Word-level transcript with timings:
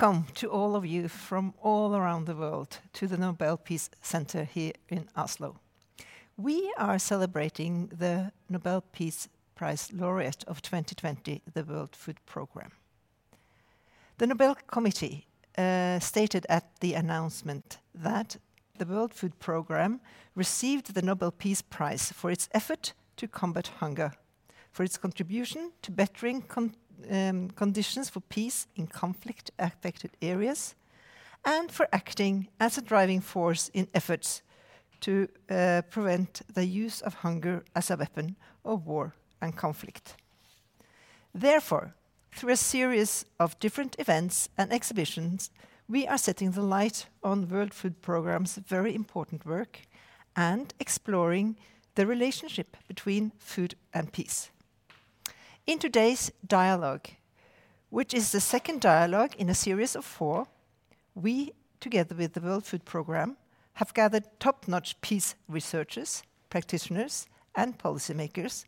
Welcome 0.00 0.26
to 0.34 0.48
all 0.48 0.76
of 0.76 0.86
you 0.86 1.08
from 1.08 1.54
all 1.60 1.96
around 1.96 2.26
the 2.26 2.36
world 2.36 2.78
to 2.92 3.08
the 3.08 3.16
Nobel 3.16 3.56
Peace 3.56 3.90
Center 4.00 4.44
here 4.44 4.70
in 4.88 5.08
Oslo. 5.16 5.58
We 6.36 6.72
are 6.78 7.00
celebrating 7.00 7.88
the 7.88 8.30
Nobel 8.48 8.84
Peace 8.92 9.28
Prize 9.56 9.92
laureate 9.92 10.44
of 10.46 10.62
2020, 10.62 11.42
the 11.52 11.64
World 11.64 11.96
Food 11.96 12.18
Programme. 12.26 12.70
The 14.18 14.28
Nobel 14.28 14.54
Committee 14.68 15.26
uh, 15.56 15.98
stated 15.98 16.46
at 16.48 16.78
the 16.78 16.94
announcement 16.94 17.78
that 17.92 18.36
the 18.78 18.86
World 18.86 19.12
Food 19.12 19.40
Programme 19.40 20.00
received 20.36 20.94
the 20.94 21.02
Nobel 21.02 21.32
Peace 21.32 21.62
Prize 21.62 22.12
for 22.12 22.30
its 22.30 22.48
effort 22.52 22.92
to 23.16 23.26
combat 23.26 23.66
hunger, 23.80 24.12
for 24.70 24.84
its 24.84 24.96
contribution 24.96 25.72
to 25.82 25.90
bettering 25.90 26.42
con 26.42 26.76
um, 27.10 27.50
conditions 27.50 28.10
for 28.10 28.20
peace 28.20 28.66
in 28.76 28.86
conflict 28.86 29.50
affected 29.58 30.10
areas, 30.20 30.74
and 31.44 31.70
for 31.70 31.88
acting 31.92 32.48
as 32.58 32.78
a 32.78 32.82
driving 32.82 33.20
force 33.20 33.70
in 33.74 33.88
efforts 33.94 34.42
to 35.00 35.28
uh, 35.50 35.82
prevent 35.90 36.42
the 36.52 36.64
use 36.64 37.00
of 37.00 37.14
hunger 37.14 37.64
as 37.74 37.90
a 37.90 37.96
weapon 37.96 38.36
of 38.64 38.86
war 38.86 39.14
and 39.40 39.56
conflict. 39.56 40.16
Therefore, 41.34 41.94
through 42.32 42.52
a 42.52 42.56
series 42.56 43.24
of 43.38 43.58
different 43.60 43.96
events 43.98 44.48
and 44.56 44.72
exhibitions, 44.72 45.50
we 45.88 46.06
are 46.06 46.18
setting 46.18 46.50
the 46.50 46.62
light 46.62 47.06
on 47.22 47.48
World 47.48 47.72
Food 47.72 48.02
Programme's 48.02 48.56
very 48.56 48.94
important 48.94 49.46
work 49.46 49.80
and 50.36 50.74
exploring 50.78 51.56
the 51.94 52.06
relationship 52.06 52.76
between 52.86 53.32
food 53.38 53.74
and 53.94 54.12
peace. 54.12 54.50
In 55.68 55.78
today's 55.78 56.32
dialogue, 56.46 57.08
which 57.90 58.14
is 58.14 58.32
the 58.32 58.40
second 58.40 58.80
dialogue 58.80 59.34
in 59.36 59.50
a 59.50 59.54
series 59.54 59.94
of 59.94 60.02
four, 60.02 60.46
we, 61.14 61.52
together 61.78 62.14
with 62.14 62.32
the 62.32 62.40
World 62.40 62.64
Food 62.64 62.86
Programme, 62.86 63.36
have 63.74 63.92
gathered 63.92 64.24
top 64.40 64.66
notch 64.66 64.98
peace 65.02 65.34
researchers, 65.46 66.22
practitioners, 66.48 67.26
and 67.54 67.78
policymakers 67.78 68.64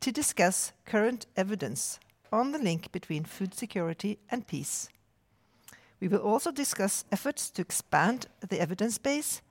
to 0.00 0.10
discuss 0.10 0.72
current 0.86 1.26
evidence 1.36 2.00
on 2.32 2.52
the 2.52 2.58
link 2.58 2.90
between 2.92 3.24
food 3.24 3.52
security 3.52 4.18
and 4.30 4.46
peace. 4.46 4.88
We 6.00 6.08
will 6.08 6.22
also 6.22 6.50
discuss 6.50 7.04
efforts 7.12 7.50
to 7.50 7.60
expand 7.60 8.28
the 8.40 8.58
evidence 8.58 8.96
base 8.96 9.42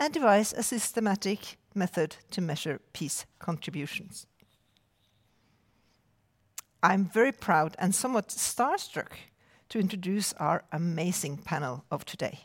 and 0.00 0.14
devise 0.14 0.54
a 0.54 0.62
systematic 0.62 1.58
method 1.74 2.16
to 2.30 2.40
measure 2.40 2.80
peace 2.94 3.26
contributions. 3.38 4.26
I'm 6.82 7.04
very 7.04 7.30
proud 7.30 7.76
and 7.78 7.94
somewhat 7.94 8.28
starstruck 8.28 9.12
to 9.68 9.78
introduce 9.78 10.32
our 10.34 10.64
amazing 10.72 11.36
panel 11.38 11.84
of 11.92 12.04
today. 12.04 12.40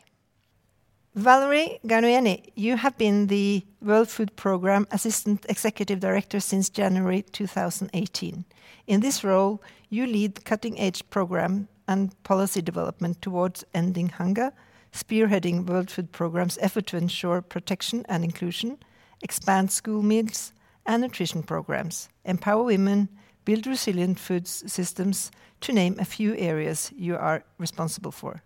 Valerie 1.16 1.80
Guarnieri, 1.88 2.52
you 2.53 2.77
have 2.77 2.95
been 2.99 3.25
the 3.25 3.65
World 3.81 4.08
Food 4.09 4.35
Programme 4.35 4.85
Assistant 4.91 5.43
Executive 5.49 5.99
Director 5.99 6.39
since 6.39 6.69
January 6.69 7.23
2018. 7.23 8.45
In 8.86 8.99
this 8.99 9.23
role, 9.23 9.64
you 9.89 10.05
lead 10.05 10.45
cutting 10.45 10.80
edge 10.80 11.09
program 11.09 11.67
and 11.87 12.11
policy 12.21 12.61
development 12.61 13.20
towards 13.23 13.65
ending 13.73 14.09
hunger, 14.09 14.53
spearheading 14.93 15.65
World 15.65 15.89
Food 15.89 16.11
Programme's 16.11 16.59
effort 16.61 16.86
to 16.87 16.97
ensure 16.97 17.42
protection 17.42 18.05
and 18.08 18.23
inclusion, 18.23 18.77
expand 19.23 19.71
school 19.71 20.03
meals 20.03 20.53
and 20.86 21.02
nutrition 21.02 21.42
programs, 21.42 22.09
empower 22.23 22.61
women, 22.61 23.09
build 23.47 23.65
resilient 23.65 24.19
food 24.19 24.45
systems, 24.45 25.31
to 25.61 25.71
name 25.71 25.95
a 25.99 26.05
few 26.05 26.35
areas 26.35 26.91
you 26.97 27.15
are 27.15 27.45
responsible 27.58 28.11
for. 28.11 28.41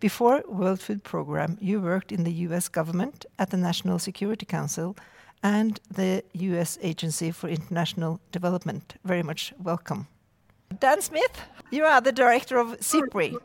Before 0.00 0.42
World 0.48 0.80
Food 0.80 1.04
Programme, 1.04 1.58
you 1.60 1.78
worked 1.82 2.10
in 2.10 2.24
the 2.24 2.32
US 2.48 2.66
government 2.68 3.26
at 3.38 3.50
the 3.50 3.58
National 3.58 3.98
Security 3.98 4.46
Council 4.46 4.96
and 5.42 5.78
the 5.94 6.24
US 6.32 6.78
Agency 6.80 7.30
for 7.32 7.50
International 7.50 8.18
Development. 8.32 8.94
Very 9.04 9.22
much 9.22 9.52
welcome. 9.62 10.06
Dan 10.78 11.02
Smith, 11.02 11.36
you 11.70 11.84
are 11.84 12.00
the 12.00 12.12
director 12.12 12.56
of 12.56 12.80
SIPRI 12.80 13.36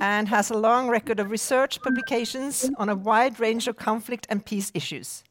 and 0.00 0.28
has 0.28 0.48
a 0.48 0.58
long 0.68 0.88
record 0.88 1.18
of 1.18 1.32
research 1.32 1.82
publications 1.82 2.70
on 2.78 2.88
a 2.88 2.94
wide 2.94 3.40
range 3.40 3.66
of 3.66 3.76
conflict 3.76 4.28
and 4.30 4.46
peace 4.46 4.70
issues. 4.74 5.24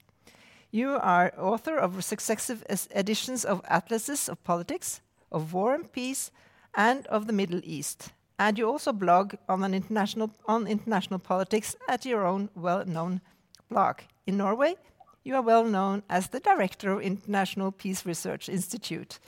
You 0.71 0.97
are 0.99 1.31
author 1.37 1.77
of 1.77 2.03
successive 2.03 2.65
editions 2.93 3.45
of 3.45 3.61
Atlases 3.69 4.27
of 4.27 4.43
Politics, 4.43 4.99
of 5.31 5.53
War 5.53 5.74
and 5.74 5.91
Peace, 5.91 6.31
and 6.75 7.06
of 7.08 7.28
the 7.28 7.34
Middle 7.34 7.62
East. 7.63 8.12
And 8.38 8.58
you 8.58 8.68
also 8.68 8.91
blog 8.91 9.36
on, 9.47 9.74
international, 9.74 10.31
on 10.46 10.68
international 10.68 11.19
politics 11.19 11.75
at 11.88 12.06
your 12.06 12.25
own 12.25 12.50
well-known 12.56 13.22
blog. 13.69 14.00
In 14.28 14.38
Norway, 14.38 14.75
you 15.24 15.36
are 15.36 15.41
well 15.41 15.63
known 15.63 16.03
as 16.09 16.28
the 16.28 16.40
director 16.40 16.91
of 16.91 17.02
International 17.02 17.72
Peace 17.72 18.06
Research 18.06 18.50
Institute 18.50 19.19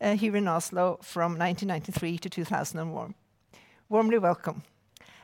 uh, 0.00 0.16
here 0.16 0.36
in 0.36 0.48
Oslo 0.48 0.98
from 1.02 1.38
1993 1.38 2.18
to 2.18 2.28
2001. 2.28 3.14
Warmly 3.88 4.18
welcome. 4.18 4.62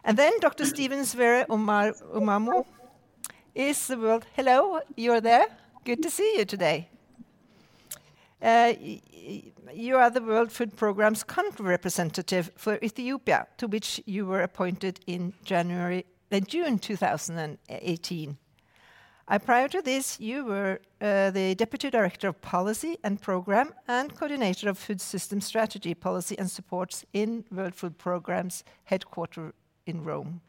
And 0.04 0.16
then 0.16 0.38
Dr. 0.41 0.65
Stephen 0.65 1.04
Sverre 1.04 1.47
Omar 1.48 1.93
Omamo 2.15 2.65
is 3.54 3.88
the 3.88 3.98
world. 3.98 4.25
Hello, 4.37 4.81
you're 4.97 5.21
there. 5.21 5.47
Good 5.84 6.03
to 6.03 6.10
see 6.10 6.38
you 6.38 6.44
today. 6.44 6.88
Uh, 8.42 8.74
you 9.72 9.97
are 9.97 10.10
the 10.10 10.20
World 10.20 10.52
Food 10.52 10.76
Programme's 10.76 11.24
country 11.24 11.64
representative 11.64 12.50
for 12.56 12.78
Ethiopia, 12.82 13.47
to 13.56 13.66
which 13.66 14.00
you 14.04 14.26
were 14.26 14.42
appointed 14.42 15.00
in 15.06 15.32
January, 15.42 16.04
uh, 16.30 16.41
June 16.41 16.78
2018. 16.78 18.36
Uh, 19.28 19.38
prior 19.38 19.69
to 19.69 19.82
this, 19.82 20.20
you 20.20 20.44
were 20.44 20.80
uh, 21.00 21.30
the 21.30 21.54
Deputy 21.54 21.91
Director 21.91 22.28
of 22.28 22.41
Policy 22.42 22.98
and 23.02 23.20
Programme 23.20 23.72
and 23.88 24.14
Coordinator 24.14 24.68
of 24.68 24.78
Food 24.78 25.00
System 25.00 25.41
Strategy, 25.41 25.94
Policy 25.94 26.38
and 26.38 26.50
Supports 26.50 27.04
in 27.12 27.44
World 27.50 27.74
Food 27.74 27.98
Programme's 27.98 28.62
headquarters 28.84 29.53
in 29.86 30.04
Rome. 30.04 30.42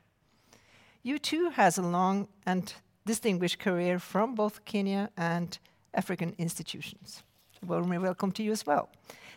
You 1.02 1.18
too 1.18 1.52
has 1.52 1.78
a 1.78 1.82
long 1.82 2.28
and 2.46 2.74
distinguished 3.06 3.60
career 3.60 3.98
from 3.98 4.36
both 4.36 4.66
Kenya 4.66 5.10
and 5.16 5.58
African 5.94 6.36
institutions. 6.38 7.24
Warmly 7.66 7.98
welcome 7.98 8.32
to 8.34 8.44
you 8.44 8.52
as 8.52 8.66
well. 8.66 8.90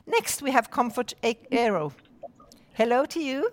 Next, 0.07 0.43
we 0.43 0.51
have 0.51 0.71
Comfort 0.71 1.15
Ero. 1.51 1.93
Hello 2.75 3.05
to 3.07 3.21
you. 3.21 3.51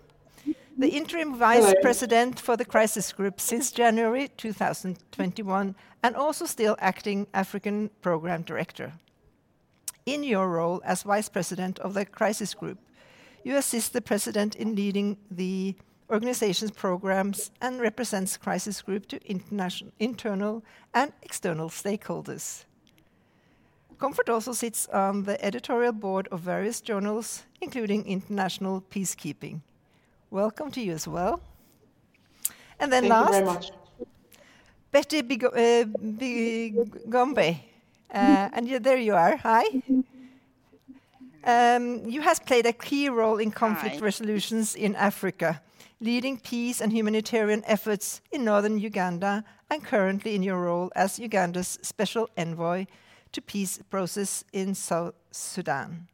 The 0.78 0.90
interim 0.90 1.36
vice 1.36 1.64
Hello. 1.64 1.82
president 1.82 2.40
for 2.40 2.58
the 2.58 2.66
crisis 2.66 3.12
group 3.12 3.40
since 3.40 3.72
January 3.72 4.30
2021 4.38 5.76
and 6.04 6.16
also 6.16 6.46
still 6.46 6.76
acting 6.80 7.28
African 7.34 7.90
program 8.02 8.44
director. 8.44 8.94
In 10.06 10.24
your 10.24 10.50
role 10.50 10.82
as 10.86 11.04
vice 11.04 11.30
president 11.30 11.80
of 11.80 11.94
the 11.94 12.06
crisis 12.06 12.54
group, 12.54 12.78
you 13.44 13.56
assist 13.56 13.94
the 13.94 14.02
president 14.02 14.56
in 14.56 14.76
leading 14.76 15.18
the 15.32 15.76
organization's 16.10 16.72
programs 16.72 17.52
and 17.62 17.82
represents 17.82 18.38
crisis 18.38 18.82
group 18.82 19.08
to 19.08 19.26
international, 19.30 19.92
internal 20.00 20.64
and 20.94 21.12
external 21.24 21.70
stakeholders. 21.70 22.66
Comfort 24.00 24.30
also 24.30 24.54
sits 24.54 24.88
on 24.90 25.24
the 25.24 25.44
editorial 25.44 25.92
board 25.92 26.28
of 26.32 26.42
various 26.42 26.82
journals, 26.82 27.44
including 27.62 28.06
International 28.06 28.84
Peacekeeping. 28.92 29.62
Welcome 30.30 30.70
to 30.72 30.82
you 30.82 30.94
as 30.94 31.08
well. 31.08 31.42
And 32.80 32.94
then 32.94 33.08
Thank 33.10 33.46
last, 33.48 33.72
Betty 34.92 35.24
Bigo 35.24 35.48
uh, 35.48 35.86
Bigombe. 35.98 37.60
Uh, 38.14 38.50
and 38.54 38.68
you, 38.68 38.78
there 38.78 38.98
you 38.98 39.16
are. 39.16 39.36
Hi. 39.38 39.66
Um, 41.44 42.06
you 42.06 42.22
have 42.22 42.46
played 42.46 42.68
a 42.68 42.74
key 42.74 43.10
role 43.10 43.40
in 43.40 43.50
conflict 43.50 43.96
Hi. 43.96 44.02
resolutions 44.02 44.76
in 44.76 44.96
Africa, 44.96 45.60
leading 46.00 46.38
peace 46.38 46.82
and 46.82 46.94
humanitarian 46.94 47.64
efforts 47.66 48.22
in 48.32 48.46
northern 48.46 48.78
Uganda, 48.78 49.44
and 49.72 49.84
currently 49.84 50.36
in 50.36 50.44
your 50.44 50.62
role 50.62 50.92
as 50.96 51.18
Uganda's 51.18 51.80
special 51.82 52.30
envoy 52.38 52.86
to 53.38 53.42
peace 53.44 53.80
process 53.92 54.44
in 54.52 54.74
South 54.74 55.14
Sudan. 55.30 56.08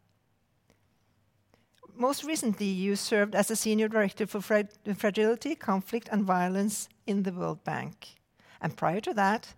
Most 1.96 2.26
recently, 2.26 2.66
you 2.66 2.98
served 2.98 3.34
as 3.34 3.50
a 3.50 3.56
senior 3.56 3.88
director 3.88 4.28
for 4.28 4.42
fragility, 4.42 5.56
conflict, 5.56 6.10
and 6.12 6.26
violence 6.26 6.90
in 7.08 7.24
the 7.24 7.32
World 7.32 7.64
Bank. 7.64 8.20
And 8.60 8.76
prior 8.76 9.00
to 9.00 9.14
that, 9.14 9.54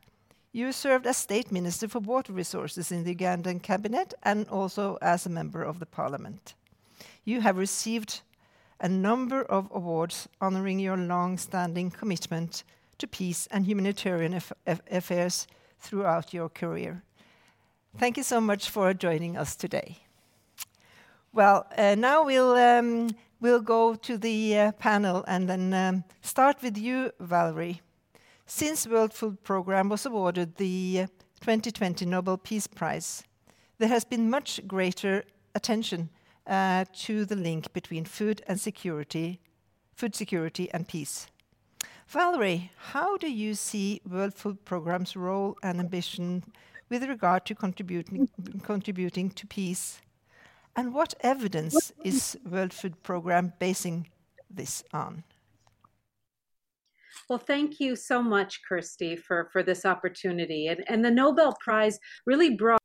you 0.51 0.71
served 0.71 1.07
as 1.07 1.17
state 1.17 1.51
minister 1.51 1.87
for 1.87 1.97
water 1.97 2.33
resources 2.33 2.91
in 2.91 3.03
the 3.03 3.15
Ugandan 3.15 3.63
cabinet 3.63 4.13
and 4.21 4.47
also 4.49 4.99
as 5.01 5.25
a 5.25 5.29
member 5.29 5.63
of 5.63 5.79
the 5.79 5.87
parliament. 5.87 6.53
You 7.23 7.41
have 7.41 7.57
received 7.57 8.21
a 8.79 8.87
number 8.87 9.41
of 9.41 9.71
awards 9.73 10.29
honoring 10.39 10.79
your 10.79 10.97
long 10.97 11.39
standing 11.39 11.89
commitment 11.89 12.63
to 12.99 13.07
peace 13.07 13.47
and 13.49 13.65
humanitarian 13.65 14.39
affairs 14.67 15.47
throughout 15.79 16.31
your 16.31 16.49
career. 16.49 17.01
Thank 17.97 18.17
you 18.17 18.23
so 18.23 18.41
much 18.41 18.69
for 18.69 18.93
joining 18.93 19.37
us 19.37 19.55
today. 19.55 19.99
Well, 21.31 21.65
uh, 21.77 21.95
now 21.95 22.25
we'll, 22.25 22.53
um, 22.55 23.09
we'll 23.39 23.61
go 23.61 23.95
to 23.95 24.17
the 24.17 24.59
uh, 24.59 24.71
panel 24.73 25.23
and 25.29 25.47
then 25.49 25.73
um, 25.73 26.03
start 26.21 26.61
with 26.61 26.77
you, 26.77 27.11
Valerie. 27.21 27.81
Since 28.45 28.85
World 28.85 29.13
Food 29.13 29.41
Programme 29.43 29.87
was 29.87 30.05
awarded 30.05 30.57
the 30.57 31.05
2020 31.39 32.05
Nobel 32.05 32.37
Peace 32.37 32.67
Prize, 32.67 33.23
there 33.77 33.87
has 33.87 34.03
been 34.03 34.29
much 34.29 34.59
greater 34.67 35.23
attention 35.55 36.09
uh, 36.47 36.83
to 36.97 37.23
the 37.23 37.37
link 37.37 37.71
between 37.71 38.03
food 38.03 38.41
and 38.45 38.59
security, 38.59 39.39
food 39.93 40.15
security 40.15 40.69
and 40.73 40.85
peace. 40.85 41.27
Valerie, 42.09 42.71
how 42.91 43.15
do 43.15 43.31
you 43.31 43.55
see 43.55 44.01
World 44.07 44.33
Food 44.33 44.65
Programme's 44.65 45.15
role 45.15 45.57
and 45.63 45.79
ambition 45.79 46.43
with 46.89 47.03
regard 47.03 47.45
to 47.45 47.55
contributing, 47.55 48.29
contributing 48.63 49.29
to 49.31 49.47
peace? 49.47 50.01
And 50.75 50.93
what 50.93 51.13
evidence 51.21 51.93
is 52.03 52.37
World 52.49 52.73
Food 52.73 53.01
Programme 53.03 53.53
basing 53.59 54.09
this 54.49 54.83
on? 54.93 55.23
Well, 57.29 57.39
thank 57.39 57.79
you 57.79 57.95
so 57.95 58.21
much, 58.21 58.59
Kjersti, 58.69 59.17
for, 59.17 59.49
for 59.51 59.63
this 59.63 59.85
opportunity. 59.85 60.67
And, 60.67 60.83
and 60.87 61.03
the 61.03 61.11
Nobel 61.11 61.55
Prize 61.59 61.97
really 62.25 62.55
brought 62.55 62.79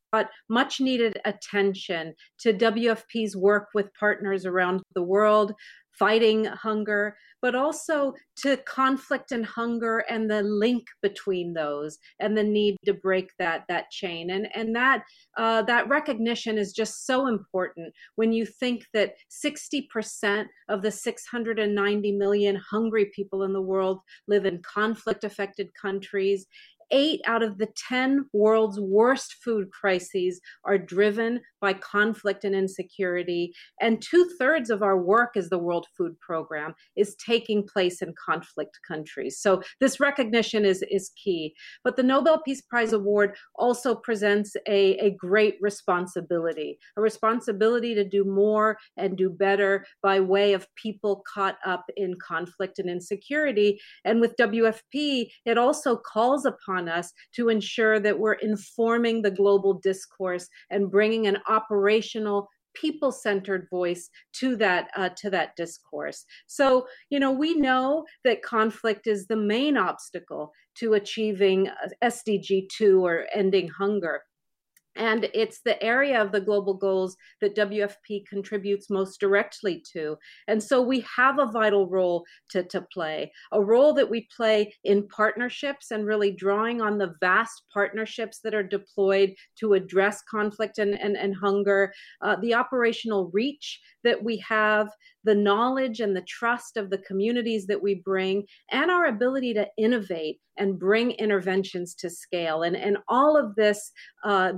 much 0.49 0.81
needed 0.81 1.20
attention 1.25 2.14
to 2.41 2.52
WFP's 2.52 3.37
work 3.37 3.69
with 3.75 3.93
partners 3.94 4.47
around 4.47 4.82
the 4.94 5.02
world, 5.02 5.52
fighting 6.00 6.47
hunger, 6.47 7.14
but 7.43 7.55
also 7.55 8.14
to 8.37 8.56
conflict 8.56 9.32
and 9.32 9.44
hunger 9.44 9.99
and 10.08 10.31
the 10.31 10.43
link 10.43 10.85
between 11.02 11.52
those 11.52 11.99
and 12.20 12.37
the 12.37 12.43
need 12.43 12.76
to 12.87 12.94
break 12.94 13.31
that 13.38 13.64
that 13.69 13.91
chain. 13.91 14.31
And 14.31 14.49
and 14.56 14.75
that 14.75 15.05
uh, 15.37 15.62
that 15.62 15.88
recognition 15.88 16.56
is 16.58 16.73
just 16.73 17.06
so 17.06 17.26
important 17.26 17.93
when 18.17 18.32
you 18.32 18.47
think 18.47 18.85
that 18.94 19.14
60% 19.31 20.47
of 20.70 20.82
the 20.82 20.91
690 20.91 22.12
million 22.12 22.56
hungry 22.56 23.11
people 23.14 23.43
in 23.43 23.52
the 23.52 23.61
world 23.61 24.00
live 24.26 24.47
in 24.47 24.62
conflict 24.62 25.23
affected 25.23 25.69
countries 25.81 26.47
eight 26.90 27.20
out 27.26 27.42
of 27.42 27.58
the 27.58 27.69
10 27.88 28.26
world's 28.32 28.81
worst 28.81 29.37
food 29.44 29.70
crises 29.70 30.40
are 30.64 30.78
driven 30.78 31.40
by 31.60 31.75
conflict 31.75 32.44
and 32.44 32.54
insecurity. 32.54 33.52
And 33.81 34.02
two 34.02 34.28
thirds 34.38 34.70
of 34.70 34.82
our 34.82 34.96
work 34.96 35.37
as 35.37 35.48
the 35.50 35.58
World 35.58 35.87
Food 35.96 36.19
Program 36.20 36.75
is 36.96 37.16
taking 37.16 37.66
place 37.66 38.02
in 38.02 38.14
conflict 38.25 38.78
countries. 38.87 39.38
So 39.38 39.62
this 39.81 40.00
recognition 40.00 40.64
is, 40.64 40.82
is 40.90 41.10
key. 41.22 41.54
But 41.84 41.96
the 41.96 42.02
Nobel 42.02 42.40
Peace 42.42 42.62
Prize 42.62 42.92
Award 42.92 43.37
also 43.54 43.94
presents 43.94 44.56
a, 44.66 44.96
a 44.98 45.10
great 45.10 45.56
responsibility, 45.60 46.78
a 46.96 47.00
responsibility 47.00 47.94
to 47.94 48.04
do 48.04 48.25
more 48.25 48.78
and 48.96 49.16
do 49.16 49.31
better 49.31 49.84
by 50.02 50.20
way 50.20 50.54
of 50.54 50.66
people 50.76 51.22
caught 51.32 51.58
up 51.66 51.84
in 51.96 52.14
conflict 52.26 52.78
and 52.78 52.88
insecurity. 52.88 53.81
And 54.04 54.20
with 54.20 54.37
WFP, 54.37 55.31
it 55.44 55.58
also 55.58 55.96
calls 55.96 56.44
upon 56.44 56.79
on 56.80 56.88
us 56.88 57.12
to 57.36 57.48
ensure 57.48 58.00
that 58.00 58.18
we're 58.18 58.40
informing 58.50 59.22
the 59.22 59.30
global 59.30 59.74
discourse 59.74 60.48
and 60.70 60.90
bringing 60.90 61.26
an 61.26 61.38
operational 61.48 62.48
people-centered 62.74 63.66
voice 63.68 64.08
to 64.32 64.56
that 64.56 64.88
uh, 64.96 65.08
to 65.16 65.28
that 65.28 65.56
discourse. 65.56 66.24
So 66.46 66.86
you 67.10 67.18
know 67.18 67.32
we 67.32 67.54
know 67.54 68.04
that 68.24 68.42
conflict 68.42 69.06
is 69.06 69.26
the 69.26 69.36
main 69.36 69.76
obstacle 69.76 70.52
to 70.76 70.94
achieving 70.94 71.68
uh, 71.68 71.88
sdg 72.04 72.68
2 72.76 73.04
or 73.04 73.26
ending 73.34 73.68
hunger 73.68 74.22
and 75.00 75.31
it's 75.32 75.62
the 75.64 75.82
area 75.82 76.20
of 76.20 76.31
the 76.31 76.43
global 76.43 76.75
goals 76.75 77.17
that 77.41 77.56
WFP 77.56 78.26
contributes 78.26 78.91
most 78.91 79.19
directly 79.19 79.82
to. 79.94 80.19
And 80.47 80.62
so 80.62 80.82
we 80.82 81.02
have 81.17 81.38
a 81.38 81.50
vital 81.50 81.88
role 81.88 82.26
to, 82.50 82.62
to 82.64 82.82
play, 82.93 83.32
a 83.50 83.62
role 83.62 83.94
that 83.94 84.11
we 84.11 84.29
play 84.37 84.75
in 84.85 85.08
partnerships 85.08 85.91
and 85.91 86.05
really 86.05 86.32
drawing 86.32 86.82
on 86.82 86.99
the 86.99 87.14
vast 87.19 87.62
partnerships 87.73 88.41
that 88.44 88.55
are 88.55 88.62
deployed 88.62 89.35
to 89.61 89.73
address 89.73 90.20
conflict 90.31 90.76
and, 90.76 90.93
and, 91.00 91.17
and 91.17 91.35
hunger, 91.35 91.94
uh, 92.20 92.37
the 92.37 92.52
operational 92.52 93.31
reach 93.32 93.81
that 94.05 94.23
we 94.23 94.37
have, 94.47 94.91
the 95.25 95.35
knowledge 95.35 96.00
and 96.00 96.14
the 96.14 96.23
trust 96.23 96.76
of 96.76 96.91
the 96.91 96.99
communities 96.99 97.67
that 97.67 97.82
we 97.82 97.94
bring, 97.94 98.44
and 98.70 98.91
our 98.91 99.06
ability 99.06 99.55
to 99.55 99.67
innovate 99.79 100.41
and 100.58 100.79
bring 100.79 101.12
interventions 101.12 101.94
to 101.94 102.11
scale. 102.11 102.64
And, 102.64 102.76
and 102.76 102.99
all 103.08 103.37
of 103.37 103.55
this 103.55 103.93
uh, 104.25 104.52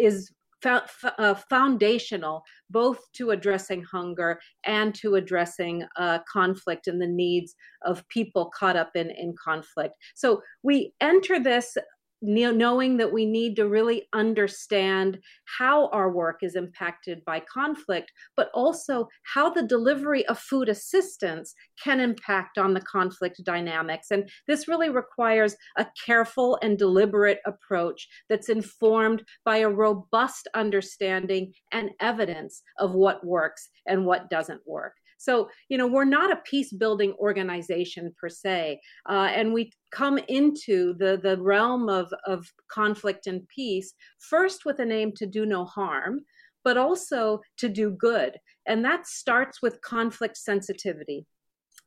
is 0.00 0.32
uh, 0.64 1.34
foundational 1.48 2.42
both 2.68 2.98
to 3.12 3.30
addressing 3.30 3.82
hunger 3.82 4.38
and 4.64 4.94
to 4.94 5.14
addressing 5.14 5.84
uh, 5.96 6.18
conflict 6.30 6.86
and 6.86 7.00
the 7.00 7.06
needs 7.06 7.54
of 7.84 8.06
people 8.08 8.50
caught 8.54 8.76
up 8.76 8.90
in, 8.94 9.10
in 9.10 9.34
conflict. 9.42 9.94
So 10.14 10.42
we 10.62 10.92
enter 11.00 11.42
this 11.42 11.76
knowing 12.22 12.96
that 12.98 13.12
we 13.12 13.24
need 13.24 13.56
to 13.56 13.68
really 13.68 14.08
understand 14.12 15.18
how 15.58 15.88
our 15.88 16.10
work 16.10 16.40
is 16.42 16.54
impacted 16.54 17.24
by 17.24 17.40
conflict, 17.40 18.12
but 18.36 18.50
also 18.54 19.08
how 19.34 19.50
the 19.50 19.62
delivery 19.62 20.24
of 20.26 20.38
food 20.38 20.68
assistance 20.68 21.54
can 21.82 22.00
impact 22.00 22.58
on 22.58 22.74
the 22.74 22.80
conflict 22.82 23.40
dynamics. 23.44 24.10
And 24.10 24.28
this 24.46 24.68
really 24.68 24.90
requires 24.90 25.56
a 25.76 25.86
careful 26.04 26.58
and 26.62 26.78
deliberate 26.78 27.40
approach 27.46 28.06
that's 28.28 28.48
informed 28.48 29.24
by 29.44 29.58
a 29.58 29.68
robust 29.68 30.48
understanding 30.54 31.52
and 31.72 31.90
evidence 32.00 32.62
of 32.78 32.92
what 32.92 33.24
works 33.24 33.68
and 33.86 34.04
what 34.04 34.28
doesn't 34.30 34.60
work. 34.66 34.94
So, 35.20 35.50
you 35.68 35.76
know, 35.76 35.86
we're 35.86 36.06
not 36.06 36.32
a 36.32 36.40
peace 36.50 36.72
building 36.72 37.12
organization 37.18 38.14
per 38.18 38.30
se. 38.30 38.80
Uh, 39.06 39.28
and 39.34 39.52
we 39.52 39.70
come 39.92 40.16
into 40.28 40.94
the, 40.94 41.20
the 41.22 41.36
realm 41.36 41.90
of, 41.90 42.10
of 42.26 42.50
conflict 42.72 43.26
and 43.26 43.46
peace 43.48 43.92
first 44.18 44.64
with 44.64 44.78
an 44.78 44.90
aim 44.90 45.12
to 45.16 45.26
do 45.26 45.44
no 45.44 45.66
harm, 45.66 46.20
but 46.64 46.78
also 46.78 47.40
to 47.58 47.68
do 47.68 47.90
good. 47.90 48.38
And 48.66 48.82
that 48.86 49.06
starts 49.06 49.60
with 49.60 49.82
conflict 49.82 50.38
sensitivity. 50.38 51.26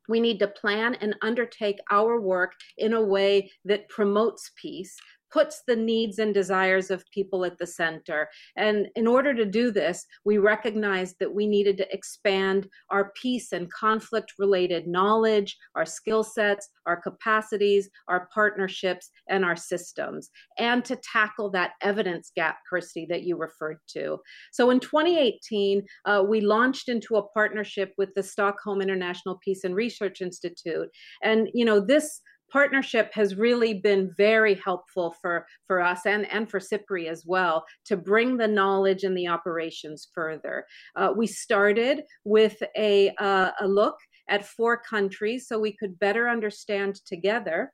We 0.08 0.20
need 0.20 0.38
to 0.40 0.48
plan 0.48 0.96
and 1.02 1.16
undertake 1.24 1.80
our 1.90 2.22
work 2.22 2.52
in 2.78 2.94
a 2.94 3.02
way 3.02 3.52
that 3.66 3.90
promotes 3.90 4.52
peace, 4.62 4.96
puts 5.34 5.64
the 5.68 5.76
needs 5.76 6.20
and 6.20 6.34
desires 6.34 6.92
of 6.92 7.04
people 7.12 7.44
at 7.44 7.58
the 7.58 7.66
center. 7.66 8.30
And 8.56 8.88
in 8.96 9.08
order 9.08 9.34
to 9.34 9.46
do 9.46 9.72
this, 9.72 10.06
we 10.24 10.38
recognized 10.38 11.16
that 11.20 11.34
we 11.34 11.48
needed 11.48 11.78
to 11.78 11.94
expand 11.94 12.68
our 12.92 13.12
peace 13.20 13.52
and 13.52 13.72
conflict 13.72 14.34
related 14.38 14.88
knowledge, 14.88 15.58
our 15.76 15.86
skill 15.86 16.24
sets, 16.24 16.70
our 16.86 17.02
capacities, 17.02 17.90
our 18.08 18.30
partnerships, 18.34 19.10
and 19.28 19.44
our 19.44 19.56
systems, 19.56 20.30
and 20.60 20.86
to 20.86 20.96
tackle 20.98 21.50
that 21.52 21.72
evidence 21.82 22.32
gap, 22.36 22.58
Kjersti, 22.72 23.08
that 23.10 23.24
you 23.24 23.36
referred 23.36 23.80
to. 23.90 24.20
So 24.52 24.70
in 24.70 24.80
2018, 24.80 25.84
uh, 26.06 26.24
we 26.28 26.42
launched 26.42 26.90
into 26.90 27.16
a 27.16 27.28
partnership 27.30 27.94
with 27.98 28.14
the 28.16 28.24
Stockholm 28.24 28.82
International 28.82 29.40
Peace 29.44 29.64
and 29.64 29.76
Research 29.76 30.22
Institute. 30.22 30.90
And, 31.24 31.50
you 31.54 31.66
know, 31.66 31.80
this 31.80 32.22
partnership 32.54 33.12
has 33.16 33.36
really 33.36 33.74
been 33.74 34.14
very 34.16 34.54
helpful 34.64 35.16
for, 35.20 35.48
for 35.66 35.82
us 35.82 36.06
and, 36.06 36.32
and 36.32 36.50
for 36.50 36.60
SIPRI 36.60 37.08
as 37.08 37.26
well 37.26 37.66
to 37.86 37.98
bring 37.98 38.38
the 38.38 38.48
knowledge 38.48 39.04
and 39.04 39.18
the 39.18 39.28
operations 39.28 40.08
further. 40.14 40.66
Uh, 40.96 41.12
we 41.18 41.26
started 41.26 42.04
with 42.24 42.62
a, 42.78 43.10
uh, 43.20 43.50
a 43.60 43.68
look 43.68 43.98
at 44.30 44.48
four 44.48 44.78
countries 44.78 45.48
so 45.48 45.60
we 45.60 45.76
could 45.76 45.98
better 45.98 46.30
understand 46.30 46.96
together 47.08 47.74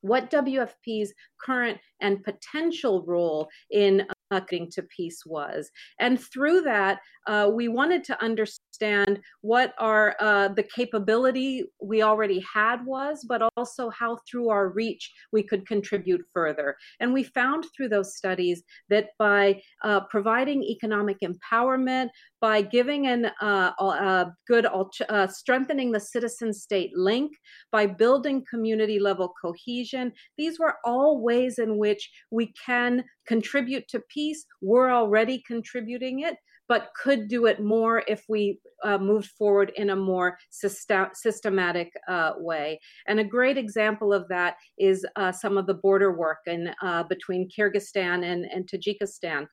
what 0.00 0.30
WFP's 0.30 1.12
current 1.44 1.78
and 2.00 2.22
potential 2.22 3.04
role 3.06 3.48
in 3.70 4.06
uh, 4.30 4.40
to 4.40 4.82
peace 4.96 5.22
was. 5.26 5.70
And 6.00 6.20
through 6.20 6.62
that, 6.62 6.98
uh, 7.26 7.50
we 7.52 7.68
wanted 7.68 8.04
to 8.04 8.22
understand 8.22 9.20
what 9.40 9.74
our 9.78 10.14
uh, 10.20 10.48
the 10.48 10.62
capability 10.62 11.64
we 11.80 12.02
already 12.02 12.44
had 12.52 12.84
was, 12.84 13.24
but 13.26 13.42
also 13.56 13.90
how 13.90 14.18
through 14.28 14.50
our 14.50 14.68
reach 14.68 15.12
we 15.32 15.42
could 15.42 15.66
contribute 15.66 16.22
further. 16.32 16.76
And 17.00 17.12
we 17.12 17.22
found 17.22 17.66
through 17.74 17.88
those 17.88 18.16
studies 18.16 18.62
that 18.90 19.10
by 19.18 19.62
uh, 19.82 20.00
providing 20.10 20.62
economic 20.62 21.18
empowerment, 21.20 22.10
by 22.40 22.60
giving 22.60 23.06
an 23.06 23.30
uh, 23.40 23.72
uh, 23.78 24.26
good 24.46 24.66
uh, 24.66 25.26
strengthening 25.26 25.92
the 25.92 26.00
citizen 26.00 26.52
state 26.52 26.90
link, 26.94 27.32
by 27.72 27.86
building 27.86 28.44
community 28.50 28.98
level 28.98 29.32
cohesion. 29.42 30.12
These 30.36 30.58
were 30.58 30.74
all 30.84 31.22
ways 31.22 31.58
in 31.58 31.78
which 31.78 32.10
we 32.30 32.52
can 32.66 33.04
contribute 33.26 33.88
to 33.88 34.02
peace. 34.14 34.46
We're 34.62 34.90
already 34.90 35.42
contributing 35.46 36.20
it, 36.20 36.36
but 36.68 36.90
could 37.02 37.28
do 37.28 37.46
it 37.46 37.62
more 37.62 38.02
if 38.08 38.24
we 38.28 38.60
uh, 38.84 38.98
moved 38.98 39.30
forward 39.38 39.72
in 39.76 39.90
a 39.90 39.96
more 39.96 40.38
systematic 40.50 41.92
uh, 42.08 42.32
way. 42.36 42.80
And 43.08 43.20
a 43.20 43.24
great 43.24 43.58
example 43.58 44.12
of 44.12 44.28
that 44.28 44.54
is 44.78 45.04
uh, 45.16 45.32
some 45.32 45.58
of 45.58 45.66
the 45.66 45.74
border 45.74 46.16
work 46.16 46.38
in, 46.46 46.72
uh, 46.82 47.02
between 47.04 47.48
Kyrgyzstan 47.48 48.24
and, 48.24 48.44
and 48.44 48.68
Tajikistan 48.68 49.46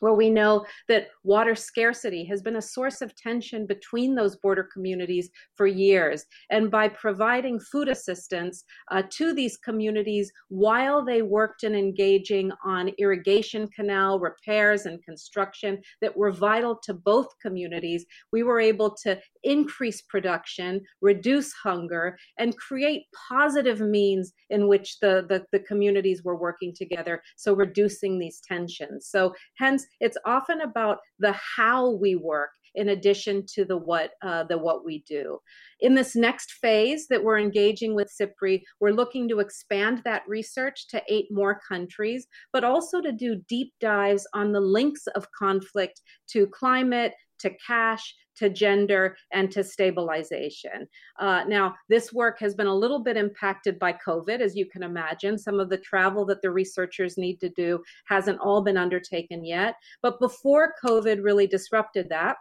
where 0.00 0.14
we 0.14 0.30
know 0.30 0.64
that 0.88 1.08
water 1.24 1.54
scarcity 1.54 2.24
has 2.24 2.42
been 2.42 2.56
a 2.56 2.62
source 2.62 3.00
of 3.00 3.14
tension 3.16 3.66
between 3.66 4.14
those 4.14 4.36
border 4.36 4.68
communities 4.72 5.30
for 5.56 5.66
years. 5.66 6.24
And 6.50 6.70
by 6.70 6.88
providing 6.88 7.60
food 7.60 7.88
assistance 7.88 8.64
uh, 8.90 9.02
to 9.10 9.32
these 9.32 9.56
communities 9.56 10.30
while 10.48 11.04
they 11.04 11.22
worked 11.22 11.64
in 11.64 11.74
engaging 11.74 12.52
on 12.64 12.90
irrigation 12.98 13.68
canal 13.68 14.18
repairs 14.18 14.86
and 14.86 15.02
construction 15.02 15.80
that 16.00 16.16
were 16.16 16.32
vital 16.32 16.78
to 16.84 16.94
both 16.94 17.28
communities, 17.40 18.04
we 18.32 18.42
were 18.42 18.60
able 18.60 18.94
to 19.02 19.18
increase 19.44 20.02
production, 20.02 20.80
reduce 21.00 21.52
hunger, 21.52 22.16
and 22.38 22.56
create 22.56 23.04
positive 23.28 23.80
means 23.80 24.32
in 24.50 24.68
which 24.68 24.98
the, 25.00 25.26
the, 25.28 25.44
the 25.52 25.60
communities 25.60 26.22
were 26.24 26.36
working 26.36 26.72
together. 26.74 27.22
So 27.36 27.54
reducing 27.54 28.18
these 28.18 28.40
tensions. 28.46 29.08
So 29.08 29.34
hence 29.56 29.86
it's 30.00 30.18
often 30.24 30.60
about 30.60 30.98
the 31.18 31.34
how 31.56 31.90
we 31.90 32.16
work 32.16 32.50
in 32.74 32.90
addition 32.90 33.44
to 33.54 33.64
the 33.64 33.76
what 33.76 34.12
uh, 34.22 34.44
the 34.44 34.56
what 34.56 34.84
we 34.84 35.02
do. 35.06 35.38
In 35.80 35.94
this 35.94 36.14
next 36.14 36.52
phase 36.52 37.08
that 37.08 37.22
we're 37.22 37.38
engaging 37.38 37.94
with 37.94 38.12
SIPRI, 38.12 38.62
we're 38.80 38.90
looking 38.90 39.28
to 39.28 39.40
expand 39.40 40.02
that 40.04 40.22
research 40.28 40.88
to 40.88 41.02
eight 41.08 41.26
more 41.30 41.60
countries, 41.68 42.26
but 42.52 42.64
also 42.64 43.00
to 43.00 43.12
do 43.12 43.42
deep 43.48 43.72
dives 43.80 44.26
on 44.34 44.52
the 44.52 44.60
links 44.60 45.06
of 45.08 45.30
conflict 45.32 46.00
to 46.28 46.46
climate, 46.46 47.14
to 47.40 47.50
cash, 47.66 48.14
to 48.38 48.48
gender, 48.48 49.16
and 49.32 49.50
to 49.52 49.62
stabilization. 49.62 50.88
Uh, 51.18 51.44
now, 51.46 51.74
this 51.88 52.12
work 52.12 52.38
has 52.40 52.54
been 52.54 52.66
a 52.66 52.74
little 52.74 53.00
bit 53.00 53.16
impacted 53.16 53.78
by 53.78 53.92
COVID, 53.92 54.40
as 54.40 54.56
you 54.56 54.66
can 54.66 54.82
imagine. 54.82 55.38
Some 55.38 55.60
of 55.60 55.68
the 55.68 55.78
travel 55.78 56.24
that 56.26 56.42
the 56.42 56.50
researchers 56.50 57.18
need 57.18 57.40
to 57.40 57.48
do 57.50 57.82
hasn't 58.06 58.40
all 58.40 58.62
been 58.62 58.76
undertaken 58.76 59.44
yet. 59.44 59.74
But 60.02 60.20
before 60.20 60.74
COVID 60.84 61.22
really 61.22 61.46
disrupted 61.46 62.08
that, 62.10 62.36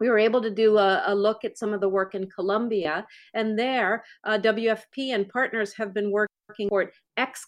we 0.00 0.08
were 0.08 0.18
able 0.18 0.42
to 0.42 0.50
do 0.50 0.78
a, 0.78 1.02
a, 1.06 1.14
look 1.14 1.44
at 1.44 1.56
some 1.56 1.72
of 1.72 1.80
the 1.80 1.88
work 1.88 2.14
in 2.14 2.28
Colombia, 2.28 3.06
and 3.34 3.56
there, 3.56 4.04
uh, 4.24 4.38
WFP 4.38 5.14
and 5.14 5.28
partners 5.28 5.72
have 5.74 5.94
been 5.94 6.10
working 6.10 6.68
toward 6.68 6.90
ex 7.16 7.44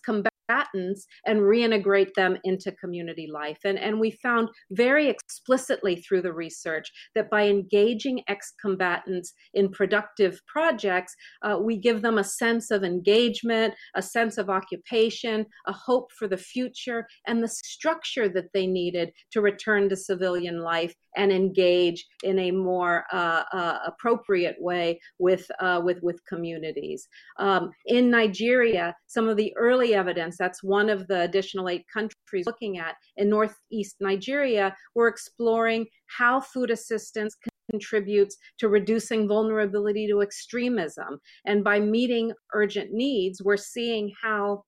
combatants 0.46 1.06
and 1.26 1.40
reintegrate 1.40 2.14
them 2.14 2.36
into 2.44 2.72
community 2.72 3.28
life. 3.32 3.58
And, 3.64 3.78
and 3.78 4.00
we 4.00 4.12
found 4.22 4.48
very 4.70 5.08
explicitly 5.08 5.96
through 5.96 6.22
the 6.22 6.32
research 6.32 6.90
that 7.14 7.30
by 7.30 7.46
engaging 7.46 8.22
ex 8.28 8.52
combatants 8.60 9.32
in 9.54 9.70
productive 9.70 10.40
projects, 10.46 11.14
uh, 11.42 11.58
we 11.60 11.76
give 11.76 12.02
them 12.02 12.18
a 12.18 12.24
sense 12.24 12.70
of 12.70 12.84
engagement, 12.84 13.74
a 13.94 14.02
sense 14.02 14.38
of 14.38 14.50
occupation, 14.50 15.46
a 15.66 15.72
hope 15.72 16.10
for 16.12 16.28
the 16.28 16.36
future, 16.36 17.06
and 17.26 17.42
the 17.42 17.48
structure 17.48 18.28
that 18.28 18.52
they 18.52 18.66
needed 18.66 19.10
to 19.32 19.40
return 19.40 19.88
to 19.88 19.96
civilian 19.96 20.60
life 20.60 20.94
and 21.16 21.32
engage 21.32 22.06
in 22.22 22.38
a 22.38 22.50
more 22.50 23.04
uh, 23.12 23.42
uh, 23.52 23.78
appropriate 23.86 24.56
way 24.58 25.00
with, 25.18 25.48
uh, 25.60 25.80
with, 25.82 26.02
with 26.02 26.24
communities. 26.26 27.08
Um, 27.38 27.70
in 27.86 28.10
Nigeria, 28.10 28.94
some 29.06 29.28
of 29.28 29.36
the 29.36 29.54
early 29.56 29.94
evidence, 29.94 30.33
that's 30.36 30.62
one 30.62 30.88
of 30.88 31.06
the 31.06 31.22
additional 31.22 31.68
eight 31.68 31.84
countries 31.92 32.46
looking 32.46 32.78
at 32.78 32.96
in 33.16 33.28
Northeast 33.28 33.96
Nigeria, 34.00 34.74
we're 34.94 35.08
exploring 35.08 35.86
how 36.06 36.40
food 36.40 36.70
assistance 36.70 37.36
contributes 37.70 38.36
to 38.58 38.68
reducing 38.68 39.26
vulnerability 39.26 40.06
to 40.08 40.20
extremism. 40.20 41.18
And 41.46 41.64
by 41.64 41.80
meeting 41.80 42.32
urgent 42.52 42.92
needs, 42.92 43.42
we're 43.42 43.56
seeing 43.56 44.12
how 44.22 44.64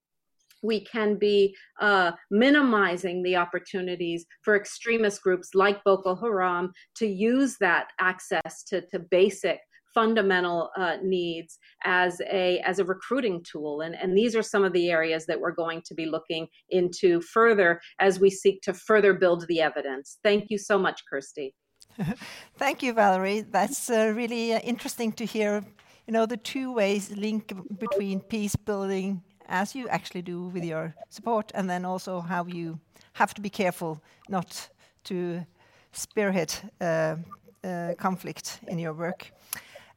we 0.63 0.81
can 0.81 1.17
be 1.17 1.55
uh, 1.81 2.13
minimizing 2.31 3.23
the 3.23 3.37
opportunities 3.37 4.27
for 4.43 4.57
extremist 4.57 5.23
groups 5.23 5.55
like 5.55 5.85
Boko 5.85 6.17
Haram 6.17 6.73
to 6.97 7.07
use 7.07 7.57
that 7.61 7.89
access 8.01 8.65
to, 8.69 8.81
to 8.89 8.99
basic 8.99 9.61
fundamental 9.97 10.71
uh, 10.77 10.97
needs 11.03 11.59
as 11.85 12.21
a 12.31 12.61
as 12.71 12.79
a 12.79 12.85
recruiting 12.85 13.43
tool. 13.51 13.81
And 13.85 13.95
and 14.03 14.11
these 14.21 14.37
are 14.37 14.43
some 14.53 14.65
of 14.69 14.73
the 14.75 14.87
areas 14.99 15.23
that 15.27 15.41
we're 15.41 15.59
going 15.65 15.81
to 15.89 15.95
be 15.95 16.07
looking 16.17 16.47
into 16.79 17.09
further 17.37 17.81
as 17.99 18.21
we 18.21 18.31
seek 18.43 18.57
to 18.67 18.73
further 18.75 19.13
build 19.15 19.41
the 19.49 19.61
evidence. 19.71 20.19
Thank 20.23 20.43
you 20.51 20.59
so 20.59 20.77
much 20.87 20.99
Kjersti. 21.09 21.49
Thank 22.63 22.83
you 22.83 22.93
valerie. 22.93 23.41
That's 23.59 23.91
uh, 23.91 24.13
really 24.21 24.45
uh, 24.53 24.61
interesting 24.73 25.13
to 25.13 25.25
hear 25.25 25.65
you 26.07 26.13
know 26.13 26.27
the 26.27 26.41
two 26.53 26.69
ways 26.81 27.05
link 27.17 27.53
between 27.79 28.21
peace 28.21 28.57
building 28.57 29.23
as 29.49 29.75
you 29.75 29.89
actually 29.89 30.23
do 30.23 30.39
with 30.55 30.65
your 30.65 30.95
support 31.09 31.53
and 31.55 31.71
then 31.71 31.85
also 31.85 32.21
how 32.21 32.45
you 32.47 32.79
have 33.13 33.33
to 33.35 33.41
be 33.41 33.51
careful 33.51 34.03
not 34.29 34.69
to 35.05 35.17
spearhead 35.93 36.53
uh, 36.81 37.17
uh, 37.65 37.95
conflict 37.99 38.61
in 38.69 38.79
your 38.79 38.93
work 38.93 39.33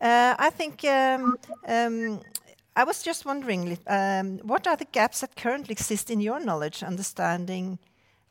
I 0.02 0.50
think 0.50 0.84
um, 0.86 1.38
um, 1.68 2.22
I 2.76 2.84
was 2.84 3.04
just 3.04 3.26
wondering, 3.26 3.78
um, 3.88 4.40
what 4.40 4.68
are 4.68 4.78
the 4.78 4.86
gaps 4.86 5.22
that 5.22 5.36
currently 5.36 5.74
exist 5.74 6.10
in 6.10 6.22
your 6.22 6.40
knowledge, 6.40 6.84
understanding 6.84 7.80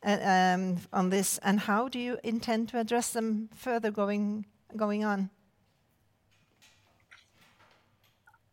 uh, 0.04 0.74
on 0.92 1.10
this, 1.10 1.38
and 1.38 1.60
how 1.60 1.88
do 1.88 1.98
you 1.98 2.18
intend 2.22 2.68
to 2.70 2.78
address 2.78 3.12
them 3.12 3.50
further 3.54 3.90
going 3.90 4.46
going 4.76 5.04
on? 5.04 5.30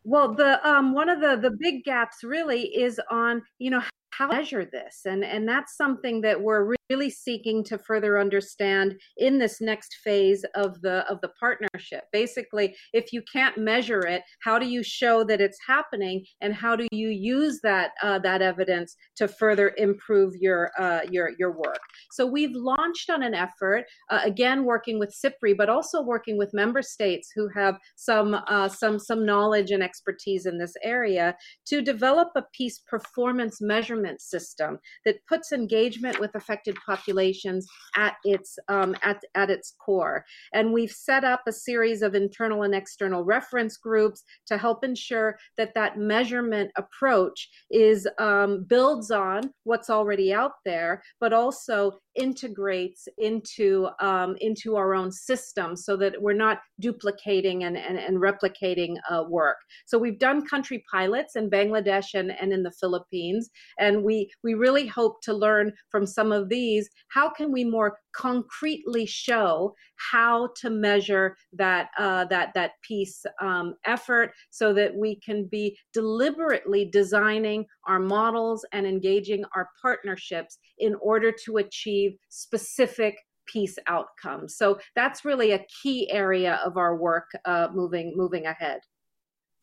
Well, 0.04 0.34
the 0.36 0.60
one 0.94 1.10
of 1.10 1.22
the 1.22 1.36
the 1.36 1.56
big 1.58 1.84
gaps 1.84 2.24
really 2.24 2.64
is 2.64 3.00
on 3.10 3.44
you 3.58 3.72
know 3.72 3.82
how 4.12 4.28
to 4.28 4.36
measure 4.36 4.66
this, 4.66 5.02
and 5.06 5.24
and 5.24 5.48
that's 5.48 5.76
something 5.76 6.22
that 6.22 6.42
we're 6.42 6.75
really 6.90 7.10
seeking 7.10 7.64
to 7.64 7.78
further 7.78 8.20
understand 8.20 8.96
in 9.18 9.38
this 9.38 9.62
next 9.62 9.96
phase 10.04 10.46
of 10.56 10.82
the 10.82 11.06
of 11.10 11.20
the 11.22 11.30
partnership. 11.40 12.04
Basically 12.12 12.76
if 12.94 13.12
you 13.12 13.22
can't 13.32 13.58
measure 13.58 14.06
it 14.06 14.22
how 14.42 14.60
do 14.60 14.68
you 14.68 14.84
show 14.84 15.24
that 15.24 15.42
it's 15.42 15.58
happening 15.68 16.26
and 16.42 16.54
how 16.54 16.76
do 16.76 16.88
you 16.92 17.10
use 17.10 17.60
that 17.64 17.92
uh, 18.04 18.20
that 18.20 18.42
evidence 18.42 18.96
to 19.18 19.28
further 19.28 19.74
improve 19.78 20.34
your 20.40 20.72
uh, 20.80 21.02
your 21.10 21.32
your 21.40 21.52
work? 21.52 21.80
So 22.12 22.26
we've 22.26 22.56
launched 22.56 23.10
on 23.10 23.24
an 23.24 23.34
effort 23.34 23.86
uh, 24.10 24.22
again 24.24 24.66
working 24.66 25.00
with 25.00 25.14
SIPRI 25.14 25.56
but 25.58 25.70
also 25.70 26.02
working 26.02 26.38
with 26.38 26.54
member 26.54 26.82
states 26.82 27.32
who 27.36 27.50
have 27.56 27.76
some 27.96 28.36
uh, 28.48 28.70
some 28.70 29.00
some 29.00 29.26
knowledge 29.26 29.72
and 29.72 29.84
expertise 29.84 30.46
in 30.46 30.58
this 30.58 30.74
area 30.84 31.36
to 31.68 31.82
develop 31.82 32.30
a 32.36 32.44
peace 32.54 32.80
performance 32.88 33.62
measurement 33.62 34.22
system 34.22 34.80
that 35.06 35.26
puts 35.28 35.52
engagement 35.52 36.20
with 36.20 36.32
affected 36.36 36.75
populations 36.86 37.66
at 37.96 38.16
its 38.24 38.58
um, 38.68 38.96
at, 39.04 39.22
at 39.36 39.50
its 39.50 39.76
core. 39.84 40.26
And 40.54 40.74
we've 40.74 40.92
set 40.92 41.24
up 41.24 41.42
a 41.48 41.52
series 41.52 42.02
of 42.02 42.16
internal 42.16 42.64
and 42.64 42.76
external 42.76 43.24
reference 43.24 43.78
groups 43.78 44.24
to 44.48 44.58
help 44.58 44.84
ensure 44.84 45.38
that 45.58 45.74
that 45.76 45.98
measurement 45.98 46.72
approach 46.78 47.50
is 47.72 48.08
um, 48.20 48.66
builds 48.68 49.12
on 49.12 49.52
what's 49.64 49.90
already 49.90 50.34
out 50.34 50.54
there, 50.66 51.02
but 51.20 51.34
also 51.34 51.98
integrates 52.16 53.08
into 53.18 53.88
um, 54.00 54.36
into 54.40 54.76
our 54.76 54.94
own 54.94 55.12
system 55.12 55.76
so 55.76 55.98
that 55.98 56.22
we're 56.22 56.34
not 56.34 56.60
duplicating 56.80 57.64
and, 57.64 57.78
and, 57.78 57.98
and 57.98 58.18
replicating 58.18 58.96
uh, 59.10 59.24
work. 59.30 59.58
So 59.86 59.98
we've 59.98 60.20
done 60.20 60.46
country 60.46 60.84
pilots 60.92 61.36
in 61.36 61.50
Bangladesh 61.50 62.14
and, 62.14 62.32
and 62.40 62.54
in 62.54 62.64
the 62.64 62.72
Philippines, 62.72 63.50
and 63.80 64.04
we 64.04 64.30
we 64.44 64.54
really 64.54 64.88
hope 64.88 65.22
to 65.24 65.34
learn 65.34 65.72
from 65.90 66.06
some 66.06 66.32
of 66.32 66.50
these. 66.50 66.90
How 67.10 67.30
can 67.30 67.52
we 67.52 67.64
more 67.64 67.98
concretely 68.16 69.06
show 69.06 69.76
how 70.12 70.50
to 70.62 70.70
measure 70.70 71.36
that 71.54 71.90
uh, 71.98 72.26
that 72.26 72.52
that 72.56 72.72
peace 72.82 73.26
um, 73.42 73.76
effort 73.86 74.32
so 74.50 74.74
that 74.74 74.96
we 74.96 75.20
can 75.20 75.46
be 75.46 75.78
deliberately 75.94 76.86
designing 76.86 77.66
our 77.88 78.00
models 78.00 78.66
and 78.72 78.86
engaging 78.86 79.44
our 79.56 79.70
partnerships 79.82 80.58
in 80.78 80.96
order 81.02 81.32
to 81.46 81.58
achieve 81.58 82.18
specific 82.30 83.18
peace 83.46 83.78
outcomes. 83.88 84.56
So 84.56 84.80
that's 84.96 85.24
really 85.24 85.52
a 85.52 85.66
key 85.82 86.10
area 86.12 86.60
of 86.66 86.78
our 86.78 86.96
work 86.96 87.30
uh, 87.46 87.68
moving 87.74 88.14
moving 88.16 88.46
ahead. 88.46 88.82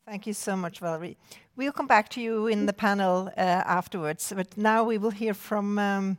Thank 0.05 0.27
you 0.27 0.33
so 0.33 0.55
much, 0.55 0.79
Valerie. 0.79 1.17
We'll 1.55 1.71
come 1.71 1.87
back 1.87 2.09
to 2.09 2.21
you 2.21 2.47
in 2.47 2.65
the 2.65 2.73
panel 2.73 3.29
uh, 3.37 3.39
afterwards, 3.39 4.33
but 4.35 4.57
now 4.57 4.83
we 4.83 4.97
will 4.97 5.11
hear 5.11 5.33
from 5.33 5.79
um, 5.79 6.17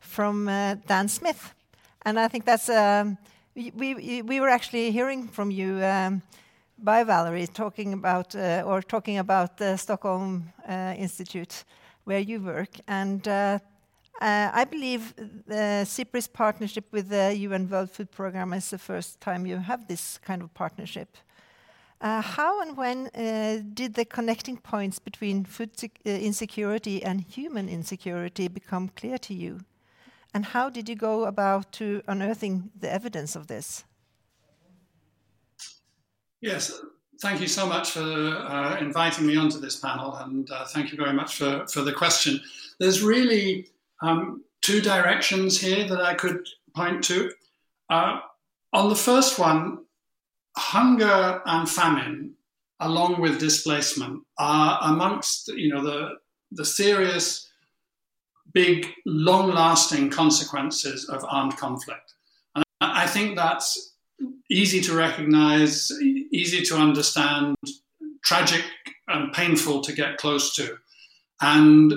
from 0.00 0.48
uh, 0.48 0.76
Dan 0.86 1.08
Smith, 1.08 1.54
and 2.04 2.18
I 2.18 2.28
think 2.28 2.44
that's 2.44 2.68
um, 2.68 3.18
we, 3.54 4.22
we 4.22 4.40
were 4.40 4.48
actually 4.48 4.90
hearing 4.90 5.28
from 5.28 5.50
you 5.50 5.84
um, 5.84 6.22
by 6.78 7.04
Valerie 7.04 7.46
talking 7.46 7.92
about 7.92 8.34
uh, 8.34 8.64
or 8.66 8.82
talking 8.82 9.18
about 9.18 9.56
the 9.56 9.76
Stockholm 9.76 10.52
uh, 10.68 10.94
Institute 10.96 11.64
where 12.04 12.18
you 12.18 12.40
work, 12.40 12.70
and 12.88 13.28
uh, 14.20 14.24
uh, 14.24 14.50
I 14.52 14.64
believe 14.64 15.14
the 15.46 15.84
SIPRI's 15.84 16.28
partnership 16.28 16.84
with 16.92 17.08
the 17.08 17.34
UN 17.36 17.68
World 17.68 17.90
Food 17.90 18.10
Programme 18.10 18.52
is 18.52 18.70
the 18.70 18.78
first 18.78 19.20
time 19.20 19.46
you 19.46 19.56
have 19.56 19.88
this 19.88 20.18
kind 20.18 20.42
of 20.42 20.52
partnership. 20.54 21.16
Uh, 22.00 22.20
how 22.20 22.60
and 22.60 22.76
when 22.76 23.06
uh, 23.14 23.62
did 23.74 23.94
the 23.94 24.04
connecting 24.04 24.56
points 24.56 24.98
between 24.98 25.44
food 25.44 25.70
insecurity 26.04 27.02
and 27.02 27.20
human 27.20 27.68
insecurity 27.68 28.48
become 28.48 28.88
clear 28.88 29.18
to 29.18 29.34
you? 29.34 29.60
And 30.34 30.46
how 30.46 30.70
did 30.70 30.88
you 30.88 30.96
go 30.96 31.24
about 31.26 31.72
to 31.72 32.02
unearthing 32.08 32.70
the 32.80 32.92
evidence 32.92 33.36
of 33.36 33.46
this? 33.46 33.84
Yes, 36.40 36.80
thank 37.20 37.40
you 37.40 37.46
so 37.46 37.66
much 37.66 37.92
for 37.92 38.00
uh, 38.00 38.76
inviting 38.80 39.26
me 39.26 39.36
onto 39.36 39.60
this 39.60 39.76
panel, 39.76 40.16
and 40.16 40.50
uh, 40.50 40.64
thank 40.64 40.90
you 40.90 40.98
very 40.98 41.12
much 41.12 41.36
for, 41.36 41.66
for 41.68 41.82
the 41.82 41.92
question. 41.92 42.40
There's 42.80 43.00
really 43.00 43.68
um, 44.02 44.44
two 44.60 44.80
directions 44.80 45.60
here 45.60 45.88
that 45.88 46.00
I 46.00 46.14
could 46.14 46.46
point 46.74 47.02
to. 47.04 47.30
Uh, 47.88 48.20
on 48.72 48.88
the 48.88 48.94
first 48.94 49.38
one, 49.38 49.84
hunger 50.56 51.40
and 51.46 51.68
famine, 51.68 52.34
along 52.80 53.20
with 53.20 53.38
displacement, 53.38 54.22
are 54.38 54.78
amongst 54.82 55.48
you 55.48 55.72
know 55.72 55.82
the 55.82 56.16
the 56.52 56.64
serious, 56.64 57.50
big, 58.52 58.86
long-lasting 59.06 60.10
consequences 60.10 61.08
of 61.08 61.24
armed 61.28 61.56
conflict. 61.56 62.14
And 62.54 62.64
I 62.80 63.06
think 63.06 63.36
that's 63.36 63.94
easy 64.50 64.80
to 64.82 64.94
recognize, 64.94 65.90
easy 66.30 66.62
to 66.64 66.76
understand, 66.76 67.56
tragic 68.22 68.64
and 69.08 69.32
painful 69.32 69.80
to 69.82 69.92
get 69.92 70.18
close 70.18 70.54
to. 70.56 70.76
And 71.40 71.94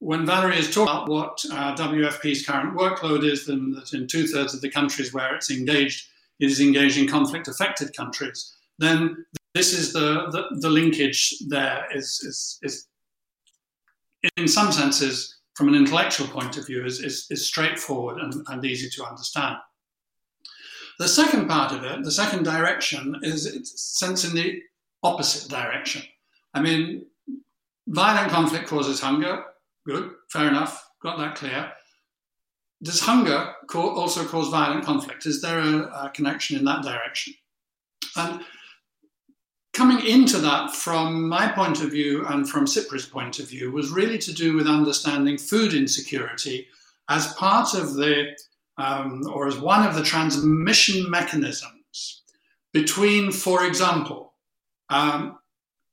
when 0.00 0.24
Valerie 0.24 0.56
has 0.56 0.72
talked 0.72 0.90
about 0.90 1.08
what 1.08 1.44
uh, 1.52 1.74
WFP's 1.74 2.46
current 2.46 2.76
workload 2.76 3.24
is, 3.24 3.46
then 3.46 3.72
that 3.72 3.92
in 3.92 4.06
two 4.06 4.26
thirds 4.26 4.54
of 4.54 4.60
the 4.60 4.70
countries 4.70 5.12
where 5.12 5.34
it's 5.34 5.50
engaged, 5.50 6.06
it 6.38 6.46
is 6.46 6.60
engaged 6.60 6.98
in 6.98 7.08
conflict 7.08 7.48
affected 7.48 7.96
countries, 7.96 8.54
then 8.78 9.24
this 9.54 9.72
is 9.72 9.92
the, 9.92 10.28
the, 10.30 10.60
the 10.60 10.70
linkage 10.70 11.34
there 11.48 11.86
is, 11.92 12.20
is, 12.20 12.58
is, 12.62 12.86
in 14.36 14.46
some 14.46 14.70
senses, 14.70 15.36
from 15.54 15.68
an 15.68 15.74
intellectual 15.74 16.28
point 16.28 16.56
of 16.56 16.66
view, 16.66 16.84
is, 16.84 17.00
is, 17.00 17.26
is 17.30 17.44
straightforward 17.44 18.18
and, 18.18 18.34
and 18.48 18.64
easy 18.64 18.88
to 18.88 19.04
understand. 19.04 19.56
The 21.00 21.08
second 21.08 21.48
part 21.48 21.72
of 21.72 21.82
it, 21.82 22.04
the 22.04 22.12
second 22.12 22.44
direction, 22.44 23.16
is 23.22 23.46
it's 23.46 23.98
sense 23.98 24.24
in 24.24 24.34
the 24.34 24.62
opposite 25.02 25.50
direction. 25.50 26.02
I 26.54 26.60
mean, 26.60 27.06
violent 27.88 28.30
conflict 28.30 28.68
causes 28.68 29.00
hunger, 29.00 29.44
Good, 29.88 30.10
fair 30.28 30.48
enough, 30.48 30.86
got 31.02 31.16
that 31.16 31.36
clear. 31.36 31.72
Does 32.82 33.00
hunger 33.00 33.54
also 33.74 34.22
cause 34.26 34.50
violent 34.50 34.84
conflict? 34.84 35.24
Is 35.24 35.40
there 35.40 35.60
a, 35.60 35.78
a 36.04 36.10
connection 36.12 36.58
in 36.58 36.64
that 36.66 36.82
direction? 36.82 37.32
And 38.14 38.42
coming 39.72 40.06
into 40.06 40.36
that 40.38 40.74
from 40.74 41.26
my 41.26 41.48
point 41.48 41.80
of 41.80 41.90
view 41.90 42.26
and 42.26 42.46
from 42.46 42.66
SIPRI's 42.66 43.06
point 43.06 43.38
of 43.38 43.48
view 43.48 43.72
was 43.72 43.88
really 43.88 44.18
to 44.18 44.32
do 44.34 44.54
with 44.54 44.66
understanding 44.66 45.38
food 45.38 45.72
insecurity 45.72 46.68
as 47.08 47.32
part 47.34 47.72
of 47.72 47.94
the, 47.94 48.36
um, 48.76 49.22
or 49.32 49.48
as 49.48 49.56
one 49.58 49.86
of 49.86 49.94
the 49.94 50.02
transmission 50.02 51.10
mechanisms 51.10 52.24
between, 52.74 53.32
for 53.32 53.64
example, 53.64 54.34
um, 54.90 55.38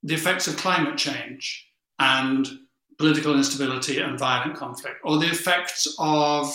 the 0.04 0.16
effects 0.16 0.48
of 0.48 0.58
climate 0.58 0.98
change 0.98 1.70
and 1.98 2.60
political 2.98 3.36
instability 3.36 4.00
and 4.00 4.20
violent 4.20 4.56
conflict, 4.56 4.98
or 5.04 5.18
the 5.18 5.28
effects 5.28 5.94
of 6.00 6.48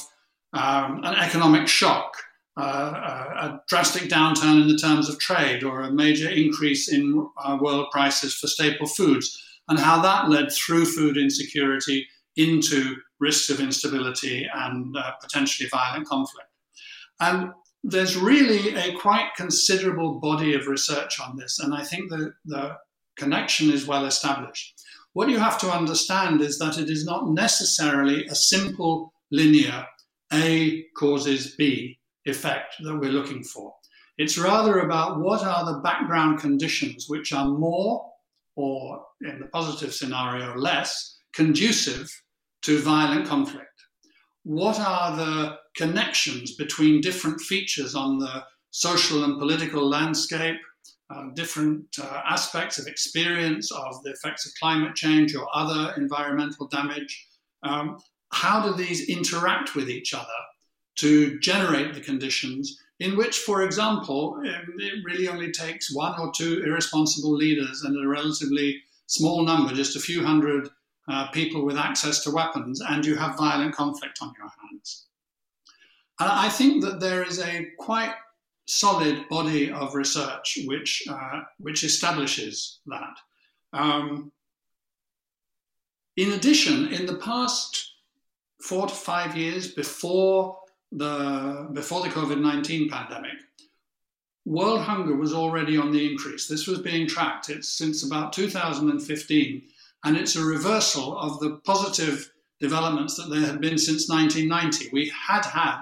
um, 0.53 1.05
an 1.05 1.15
economic 1.17 1.69
shock, 1.69 2.17
uh, 2.57 2.63
a, 2.63 3.47
a, 3.47 3.63
drastic 3.69 4.05
downturn 4.05 4.63
in 4.63 4.69
the 4.69 4.77
terms 4.77 5.09
of 5.09 5.19
trade, 5.19 5.63
or 5.63 5.83
a 5.83 5.93
major 5.93 6.29
increase 6.29 6.93
in 6.93 7.29
uh, 7.43 7.57
world 7.61 7.87
prices 7.93 8.35
for 8.35 8.47
staple 8.47 8.87
foods, 8.87 9.41
and 9.69 9.79
how 9.79 10.01
that 10.03 10.29
led 10.29 10.51
through 10.51 10.85
food 10.85 11.17
insecurity 11.17 12.07
into 12.37 12.97
risks 13.21 13.51
of 13.51 13.61
instability 13.61 14.49
and 14.53 14.97
uh, 14.97 15.13
potentially 15.21 15.69
violent 15.69 16.07
conflict. 16.07 16.49
And 17.21 17.53
there's 17.85 18.17
really 18.17 18.75
a 18.75 18.97
quite 18.99 19.31
considerable 19.37 20.19
body 20.21 20.55
of 20.55 20.67
research 20.67 21.21
on 21.21 21.37
this, 21.37 21.59
and 21.61 21.75
I 21.75 21.85
think 21.85 22.11
that 22.11 22.33
the 22.45 22.77
connection 23.17 23.71
is 23.71 23.87
well 23.87 24.07
established. 24.07 24.75
What 25.13 25.29
you 25.29 25.39
have 25.39 25.59
to 25.61 25.71
understand 25.71 26.41
is 26.41 26.59
that 26.59 26.79
it 26.79 26.89
is 26.89 27.05
not 27.05 27.31
necessarily 27.31 28.27
a 28.27 28.35
simple 28.35 29.13
linear 29.33 29.87
A 30.33 30.85
causes 30.97 31.57
B 31.57 31.99
effect 32.25 32.77
that 32.83 32.97
we're 32.97 33.11
looking 33.11 33.43
for. 33.43 33.75
It's 34.19 34.39
rather 34.39 34.81
about 34.81 35.19
what 35.19 35.43
are 35.43 35.65
the 35.65 35.81
background 35.81 36.39
conditions 36.39 37.07
which 37.09 37.33
are 37.33 37.49
more, 37.49 38.09
or 38.55 39.05
in 39.23 39.41
the 39.41 39.47
positive 39.47 39.93
scenario, 39.93 40.55
less 40.57 41.17
conducive 41.35 42.09
to 42.63 42.79
violent 42.79 43.27
conflict. 43.27 43.67
What 44.45 44.79
are 44.79 45.17
the 45.17 45.57
connections 45.77 46.55
between 46.55 47.01
different 47.01 47.41
features 47.41 47.95
on 47.95 48.19
the 48.19 48.45
social 48.71 49.25
and 49.25 49.39
political 49.39 49.89
landscape, 49.89 50.57
uh, 51.11 51.25
different 51.35 51.85
uh, 52.01 52.23
aspects 52.25 52.79
of 52.79 52.87
experience 52.87 53.73
of 53.73 54.03
the 54.03 54.11
effects 54.11 54.47
of 54.47 54.53
climate 54.61 54.95
change 54.95 55.35
or 55.35 55.47
other 55.53 55.95
environmental 55.97 56.69
damage. 56.69 57.27
Um, 57.63 57.99
how 58.33 58.63
do 58.63 58.75
these 58.75 59.09
interact 59.09 59.75
with 59.75 59.91
each 59.91 60.15
other 60.15 60.41
to 60.97 61.39
generate 61.41 61.95
the 61.95 62.01
conditions 62.01 62.79
in 63.01 63.17
which, 63.17 63.39
for 63.39 63.63
example, 63.63 64.35
um, 64.37 64.75
it 64.79 65.05
really 65.05 65.27
only 65.27 65.51
takes 65.51 65.93
one 65.93 66.21
or 66.21 66.31
two 66.33 66.63
irresponsible 66.63 67.35
leaders 67.35 67.83
and 67.83 67.97
a 67.97 68.07
relatively 68.07 68.83
small 69.07 69.43
number, 69.43 69.75
just 69.75 69.97
a 69.97 70.01
few 70.01 70.25
hundred 70.25 70.69
uh, 71.09 71.29
people 71.31 71.65
with 71.65 71.77
access 71.77 72.23
to 72.23 72.31
weapons, 72.31 72.81
and 72.89 73.05
you 73.05 73.17
have 73.17 73.39
violent 73.39 73.75
conflict 73.75 74.19
on 74.21 74.33
your 74.39 74.49
hands. 74.49 75.07
And 76.21 76.29
I 76.31 76.51
think 76.51 76.85
that 76.85 77.01
there 77.01 77.25
is 77.25 77.41
a 77.41 77.69
quite 77.79 78.13
solid 78.71 79.29
body 79.29 79.71
of 79.71 79.95
research 79.95 80.59
which, 80.67 81.03
uh, 81.09 81.43
which 81.59 81.85
establishes 81.85 82.81
that. 82.87 83.17
Um, 83.73 84.33
in 86.17 86.33
addition, 86.33 86.89
in 86.89 87.07
the 87.07 87.17
past 87.17 87.95
four 88.63 88.87
to 88.87 88.95
five 88.95 89.37
years 89.37 89.73
before 89.73 90.59
the, 90.93 91.69
before 91.73 92.03
the 92.03 92.09
COVID 92.09 92.41
19 92.41 92.89
pandemic, 92.91 93.39
world 94.45 94.81
hunger 94.81 95.15
was 95.15 95.33
already 95.33 95.77
on 95.77 95.93
the 95.93 96.11
increase. 96.11 96.47
This 96.47 96.67
was 96.67 96.81
being 96.81 97.07
tracked 97.07 97.51
it's 97.51 97.69
since 97.69 98.05
about 98.05 98.33
2015, 98.33 99.63
and 100.05 100.17
it's 100.17 100.37
a 100.37 100.45
reversal 100.45 101.19
of 101.19 101.41
the 101.41 101.61
positive 101.65 102.33
developments 102.59 103.17
that 103.17 103.31
there 103.31 103.41
had 103.41 103.61
been 103.61 103.79
since 103.79 104.09
1990. 104.09 104.91
We 104.93 105.11
had 105.11 105.45
had 105.45 105.81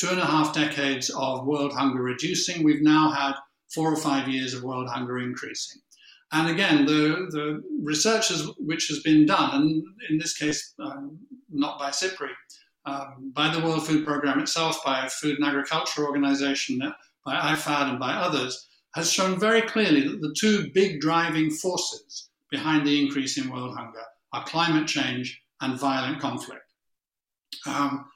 two 0.00 0.08
and 0.08 0.18
a 0.18 0.24
half 0.24 0.54
decades 0.54 1.10
of 1.10 1.46
world 1.46 1.74
hunger 1.74 2.02
reducing. 2.02 2.64
We've 2.64 2.82
now 2.82 3.10
had 3.10 3.34
four 3.68 3.92
or 3.92 3.96
five 3.96 4.28
years 4.28 4.54
of 4.54 4.62
world 4.62 4.88
hunger 4.88 5.18
increasing. 5.18 5.82
And 6.32 6.48
again, 6.48 6.86
the, 6.86 7.28
the 7.30 7.62
research 7.82 8.32
which 8.56 8.88
has 8.88 9.00
been 9.00 9.26
done, 9.26 9.50
and 9.52 9.84
in 10.08 10.18
this 10.18 10.36
case, 10.36 10.74
um, 10.78 11.18
not 11.50 11.78
by 11.78 11.90
SIPRI, 11.90 12.30
um, 12.86 13.30
by 13.34 13.52
the 13.52 13.60
World 13.60 13.86
Food 13.86 14.06
Programme 14.06 14.40
itself, 14.40 14.82
by 14.84 15.06
Food 15.08 15.36
and 15.36 15.44
Agriculture 15.44 16.06
Organization, 16.06 16.80
by 17.26 17.34
IFAD, 17.34 17.90
and 17.90 17.98
by 18.00 18.14
others, 18.14 18.68
has 18.94 19.12
shown 19.12 19.38
very 19.38 19.60
clearly 19.60 20.08
that 20.08 20.20
the 20.20 20.34
two 20.38 20.70
big 20.72 21.00
driving 21.00 21.50
forces 21.50 22.30
behind 22.50 22.86
the 22.86 23.04
increase 23.04 23.36
in 23.36 23.50
world 23.50 23.76
hunger 23.76 24.02
are 24.32 24.44
climate 24.44 24.88
change 24.88 25.42
and 25.60 25.78
violent 25.78 26.20
conflict. 26.20 26.64
Um, 27.66 28.06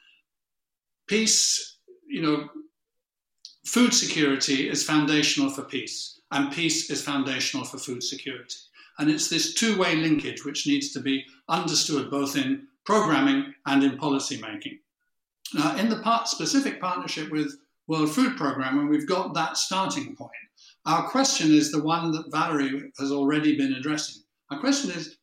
peace 1.07 1.74
you 2.14 2.22
know, 2.22 2.48
food 3.66 3.92
security 3.92 4.70
is 4.70 4.85
foundational 4.85 5.50
for 5.50 5.62
peace, 5.62 6.20
and 6.31 6.53
peace 6.53 6.88
is 6.88 7.03
foundational 7.03 7.66
for 7.66 7.77
food 7.77 8.05
security. 8.05 8.55
And 9.00 9.11
it's 9.11 9.29
this 9.29 9.55
two 9.55 9.77
way 9.77 9.96
linkage 9.96 10.44
which 10.44 10.64
needs 10.64 10.92
to 10.92 11.00
be 11.00 11.24
understood 11.48 12.12
both 12.12 12.37
in 12.37 12.68
programming 12.87 13.53
and 13.66 13.83
in 13.83 13.98
policy 13.98 14.40
making. 14.40 14.79
Now, 15.55 15.77
in 15.77 15.88
the 15.88 15.98
part, 16.03 16.29
specific 16.29 16.81
partnership 16.81 17.33
with 17.33 17.57
World 17.88 18.12
Food 18.14 18.37
Programme, 18.37 18.77
when 18.77 18.88
we've 18.88 19.09
got 19.09 19.35
that 19.35 19.57
starting 19.57 20.14
point, 20.14 20.31
our 20.87 21.09
question 21.09 21.53
is 21.53 21.72
the 21.72 21.83
one 21.83 22.12
that 22.12 22.31
Valerie 22.31 22.92
has 23.00 23.11
already 23.11 23.57
been 23.57 23.72
addressing. 23.72 24.22
Our 24.53 24.61
question 24.61 24.92
is 24.92 25.16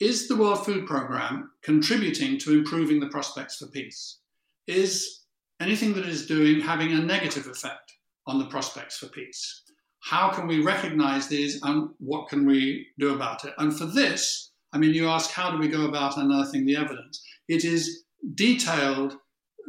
Is 0.00 0.28
the 0.28 0.36
World 0.36 0.64
Food 0.64 0.86
Programme 0.86 1.50
contributing 1.62 2.38
to 2.38 2.54
improving 2.54 3.00
the 3.00 3.10
prospects 3.10 3.56
for 3.56 3.66
peace? 3.66 4.20
Is 4.66 5.25
anything 5.60 5.94
that 5.94 6.06
is 6.06 6.26
doing 6.26 6.60
having 6.60 6.92
a 6.92 6.98
negative 6.98 7.46
effect 7.46 7.92
on 8.26 8.38
the 8.38 8.46
prospects 8.46 8.98
for 8.98 9.06
peace. 9.06 9.62
How 10.00 10.30
can 10.30 10.46
we 10.46 10.62
recognize 10.62 11.26
these 11.28 11.60
and 11.62 11.90
what 11.98 12.28
can 12.28 12.46
we 12.46 12.88
do 12.98 13.14
about 13.14 13.44
it? 13.44 13.54
And 13.58 13.76
for 13.76 13.86
this, 13.86 14.52
I 14.72 14.78
mean, 14.78 14.94
you 14.94 15.08
ask, 15.08 15.30
how 15.30 15.50
do 15.50 15.58
we 15.58 15.68
go 15.68 15.86
about 15.86 16.18
unearthing 16.18 16.66
the 16.66 16.76
evidence? 16.76 17.22
It 17.48 17.64
is 17.64 18.04
detailed 18.34 19.16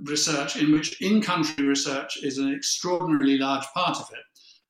research 0.03 0.57
in 0.57 0.71
which 0.71 1.01
in 1.01 1.21
country 1.21 1.65
research 1.65 2.17
is 2.23 2.37
an 2.37 2.53
extraordinarily 2.53 3.37
large 3.37 3.65
part 3.73 3.97
of 3.97 4.09
it. 4.11 4.23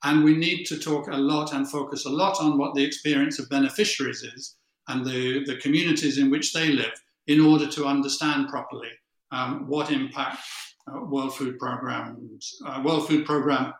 And 0.03 0.23
we 0.23 0.37
need 0.37 0.65
to 0.65 0.77
talk 0.77 1.07
a 1.07 1.17
lot 1.17 1.53
and 1.53 1.69
focus 1.69 2.05
a 2.05 2.09
lot 2.09 2.39
on 2.39 2.57
what 2.57 2.75
the 2.75 2.83
experience 2.83 3.39
of 3.39 3.49
beneficiaries 3.49 4.23
is 4.23 4.55
and 4.87 5.05
the, 5.05 5.43
the 5.45 5.57
communities 5.57 6.17
in 6.17 6.29
which 6.29 6.53
they 6.53 6.69
live 6.69 6.93
in 7.25 7.41
order 7.41 7.67
to 7.67 7.85
understand 7.85 8.47
properly 8.47 8.91
um, 9.31 9.67
what 9.67 9.91
impact 9.91 10.39
uh, 10.87 11.05
World 11.05 11.35
Food 11.35 11.59
Programs, 11.59 12.55
uh, 12.65 12.81
World 12.83 13.07
Food 13.07 13.25
Program 13.25 13.73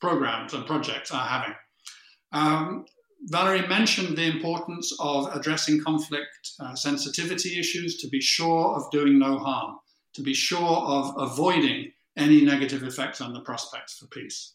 programs 0.00 0.54
and 0.54 0.66
projects 0.66 1.10
are 1.10 1.26
having. 1.26 1.54
Um, 2.32 2.84
Valerie 3.24 3.66
mentioned 3.66 4.16
the 4.16 4.26
importance 4.26 4.94
of 5.00 5.34
addressing 5.34 5.82
conflict 5.82 6.50
uh, 6.60 6.74
sensitivity 6.74 7.58
issues 7.58 7.96
to 7.98 8.08
be 8.08 8.20
sure 8.20 8.76
of 8.76 8.90
doing 8.90 9.18
no 9.18 9.38
harm, 9.38 9.76
to 10.14 10.22
be 10.22 10.34
sure 10.34 10.60
of 10.60 11.14
avoiding 11.18 11.90
any 12.16 12.42
negative 12.42 12.82
effects 12.82 13.20
on 13.20 13.32
the 13.32 13.40
prospects 13.40 13.98
for 13.98 14.06
peace. 14.08 14.54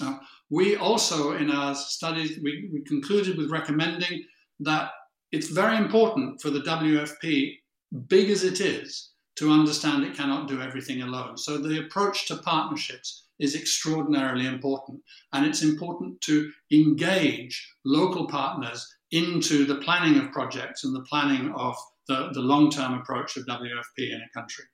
Uh, 0.00 0.18
we 0.50 0.76
also, 0.76 1.32
in 1.32 1.50
our 1.50 1.74
studies, 1.74 2.38
we, 2.42 2.68
we 2.72 2.82
concluded 2.82 3.36
with 3.36 3.50
recommending 3.50 4.22
that 4.60 4.90
it's 5.32 5.48
very 5.48 5.76
important 5.76 6.40
for 6.40 6.50
the 6.50 6.60
WFP, 6.60 7.56
big 8.06 8.30
as 8.30 8.44
it 8.44 8.60
is, 8.60 9.10
to 9.38 9.50
understand 9.50 10.04
it 10.04 10.16
cannot 10.16 10.48
do 10.48 10.60
everything 10.60 11.02
alone. 11.02 11.36
So 11.38 11.58
the 11.58 11.78
approach 11.78 12.26
to 12.26 12.36
partnerships 12.36 13.24
is 13.38 13.54
extraordinarily 13.54 14.46
important. 14.46 15.00
And 15.32 15.46
it's 15.46 15.62
important 15.62 16.20
to 16.22 16.50
engage 16.72 17.72
local 17.84 18.26
partners 18.26 18.86
into 19.12 19.64
the 19.64 19.76
planning 19.76 20.18
of 20.18 20.32
projects 20.32 20.84
and 20.84 20.94
the 20.94 21.04
planning 21.08 21.52
of 21.56 21.76
the, 22.08 22.30
the 22.32 22.40
long 22.40 22.70
term 22.70 22.94
approach 22.94 23.36
of 23.36 23.46
WFP 23.46 24.10
in 24.12 24.20
a 24.20 24.38
country. 24.38 24.64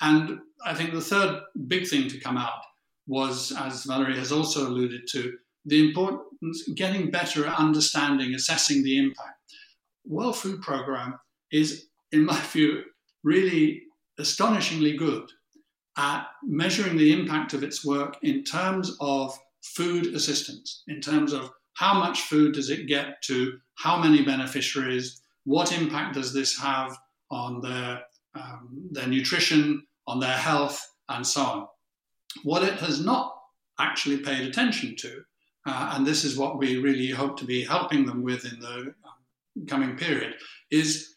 And 0.00 0.40
I 0.64 0.74
think 0.74 0.92
the 0.92 1.00
third 1.00 1.40
big 1.68 1.86
thing 1.86 2.08
to 2.08 2.18
come 2.18 2.36
out 2.36 2.62
was, 3.06 3.52
as 3.52 3.84
Valerie 3.84 4.18
has 4.18 4.32
also 4.32 4.68
alluded 4.68 5.02
to, 5.12 5.36
the 5.66 5.88
importance 5.88 6.68
getting 6.74 7.10
better 7.10 7.46
at 7.46 7.58
understanding, 7.58 8.34
assessing 8.34 8.82
the 8.82 8.98
impact. 8.98 9.38
World 10.06 10.36
Food 10.36 10.62
Programme 10.62 11.18
is, 11.52 11.86
in 12.12 12.24
my 12.24 12.40
view, 12.40 12.82
really 13.22 13.82
astonishingly 14.20 14.96
good 14.96 15.30
at 15.96 16.26
measuring 16.44 16.96
the 16.96 17.12
impact 17.12 17.52
of 17.52 17.62
its 17.62 17.84
work 17.84 18.16
in 18.22 18.44
terms 18.44 18.96
of 19.00 19.36
food 19.62 20.14
assistance, 20.14 20.82
in 20.88 21.00
terms 21.00 21.32
of 21.32 21.50
how 21.74 21.94
much 21.94 22.22
food 22.22 22.54
does 22.54 22.70
it 22.70 22.86
get 22.86 23.22
to 23.22 23.58
how 23.74 23.98
many 23.98 24.22
beneficiaries, 24.22 25.22
what 25.44 25.72
impact 25.72 26.14
does 26.14 26.32
this 26.32 26.58
have 26.58 26.96
on 27.30 27.60
their, 27.60 28.02
um, 28.34 28.88
their 28.90 29.06
nutrition, 29.06 29.86
on 30.06 30.20
their 30.20 30.36
health, 30.36 30.78
and 31.08 31.26
so 31.26 31.42
on. 31.42 31.66
What 32.42 32.62
it 32.62 32.74
has 32.80 33.04
not 33.04 33.34
actually 33.78 34.18
paid 34.18 34.46
attention 34.46 34.96
to, 34.96 35.22
uh, 35.66 35.94
and 35.94 36.06
this 36.06 36.24
is 36.24 36.36
what 36.36 36.58
we 36.58 36.76
really 36.76 37.10
hope 37.10 37.38
to 37.38 37.44
be 37.44 37.64
helping 37.64 38.06
them 38.06 38.22
with 38.22 38.44
in 38.50 38.60
the 38.60 38.94
um, 39.04 39.66
coming 39.66 39.96
period, 39.96 40.34
is 40.70 41.16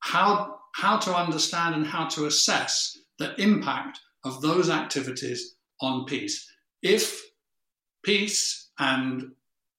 how, 0.00 0.58
how 0.72 0.98
to 0.98 1.14
understand 1.14 1.74
and 1.74 1.86
how 1.86 2.06
to 2.08 2.26
assess 2.26 2.98
the 3.18 3.40
impact 3.40 4.00
of 4.24 4.40
those 4.40 4.70
activities 4.70 5.56
on 5.80 6.04
peace. 6.04 6.48
If 6.82 7.22
peace 8.02 8.70
and 8.78 9.32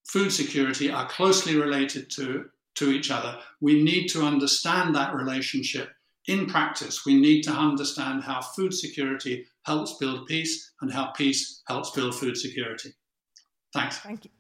food 0.05 0.31
security 0.31 0.91
are 0.91 1.07
closely 1.07 1.55
related 1.55 2.09
to, 2.11 2.45
to 2.75 2.91
each 2.91 3.11
other, 3.11 3.37
we 3.61 3.81
need 3.83 4.07
to 4.07 4.23
understand 4.23 4.95
that 4.95 5.15
relationship 5.15 5.89
in 6.27 6.45
practice. 6.45 7.05
We 7.05 7.19
need 7.19 7.41
to 7.43 7.51
understand 7.51 8.23
how 8.23 8.41
food 8.41 8.73
security 8.73 9.45
helps 9.65 9.97
build 9.97 10.27
peace 10.27 10.71
and 10.81 10.91
how 10.91 11.07
peace 11.07 11.61
helps 11.67 11.91
build 11.91 12.15
food 12.15 12.37
security. 12.37 12.93
Thanks. 13.73 13.97
Thank 13.97 14.25
you. 14.25 14.31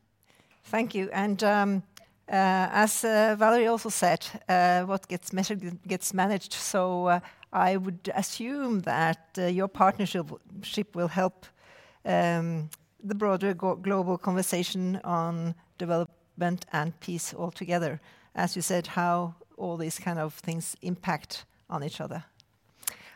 Thank 0.65 0.95
you. 0.95 1.09
And 1.11 1.43
um, 1.43 1.83
as 2.27 3.03
uh, 3.03 3.35
Valerie 3.37 3.67
also 3.67 3.89
said, 3.89 4.25
uh, 4.47 4.83
what 4.83 5.07
gets 5.07 5.33
measured 5.33 5.61
gets 5.87 6.13
managed. 6.13 6.53
So 6.53 7.07
uh, 7.07 7.19
I 7.51 7.77
would 7.77 8.11
assume 8.15 8.81
that 8.81 9.37
uh, 9.37 9.45
your 9.45 9.67
partnership 9.67 10.95
will 10.95 11.09
help 11.09 11.45
um, 12.05 12.69
the 13.03 13.15
broader 13.15 13.53
global 13.53 14.17
conversation 14.17 14.99
on 15.03 15.55
development 15.77 16.65
and 16.71 16.97
peace 16.99 17.33
altogether. 17.33 17.99
As 18.35 18.55
you 18.55 18.61
said, 18.61 18.87
how 18.87 19.35
all 19.57 19.77
these 19.77 19.99
kind 19.99 20.19
of 20.19 20.33
things 20.33 20.75
impact 20.81 21.45
on 21.69 21.83
each 21.83 22.01
other. 22.01 22.23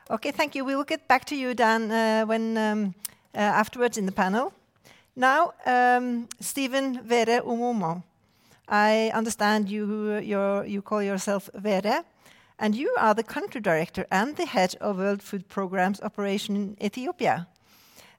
Okay, 0.09 0.31
thank 0.31 0.55
you. 0.55 0.63
We 0.63 0.75
will 0.75 0.85
get 0.85 1.07
back 1.07 1.25
to 1.25 1.35
you, 1.35 1.53
Dan, 1.53 1.91
uh, 1.91 2.25
when 2.25 2.57
um, 2.57 2.95
uh, 3.33 3.39
afterwards 3.39 3.97
in 3.97 4.05
the 4.05 4.11
panel. 4.11 4.53
Now, 5.15 5.53
um, 5.65 6.27
Stephen 6.39 7.01
Vere 7.03 7.41
Omamo. 7.41 8.03
I 8.67 9.11
understand 9.13 9.69
you, 9.69 10.17
you 10.17 10.81
call 10.81 11.01
yourself 11.01 11.49
Vere, 11.53 12.03
and 12.59 12.75
you 12.75 12.93
are 12.99 13.13
the 13.13 13.23
country 13.23 13.61
director 13.61 14.05
and 14.11 14.35
the 14.35 14.45
head 14.45 14.75
of 14.81 14.97
World 14.97 15.21
Food 15.21 15.47
Programme's 15.47 16.01
operation 16.01 16.55
in 16.55 16.77
Ethiopia, 16.83 17.47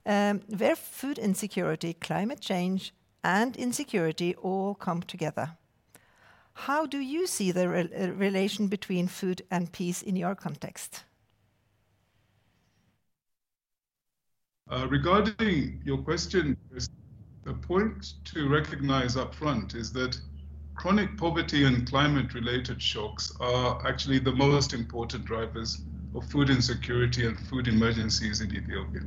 um, 0.05 0.41
where 0.57 0.75
food 0.75 1.17
insecurity, 1.17 1.93
climate 1.93 2.39
change, 2.39 2.93
and 3.23 3.55
insecurity 3.57 4.33
all 4.35 4.75
come 4.75 5.01
together. 5.01 5.57
How 6.53 6.85
do 6.85 6.97
you 6.97 7.27
see 7.27 7.51
the 7.51 7.69
re 7.69 7.89
uh, 7.95 8.11
relation 8.11 8.67
between 8.67 9.07
food 9.07 9.41
and 9.51 9.71
peace 9.71 10.01
in 10.01 10.15
your 10.15 10.35
context? 10.35 11.03
Uh, 14.69 14.87
regarding 14.89 15.81
your 15.85 15.97
question, 15.97 16.57
the 17.43 17.53
point 17.53 18.13
to 18.25 18.47
recognize 18.47 19.17
up 19.17 19.33
front 19.33 19.73
is 19.73 19.91
that 19.93 20.19
chronic 20.79 21.17
poverty 21.17 21.65
and 21.65 21.89
climate 21.89 22.33
related 22.33 22.81
shocks 22.81 23.33
are 23.41 23.85
actually 23.85 24.17
the 24.17 24.31
most 24.31 24.73
important 24.73 25.25
drivers 25.25 25.83
of 26.15 26.25
food 26.27 26.49
insecurity 26.49 27.27
and 27.27 27.37
food 27.37 27.67
emergencies 27.67 28.39
in 28.39 28.55
Ethiopia. 28.55 29.01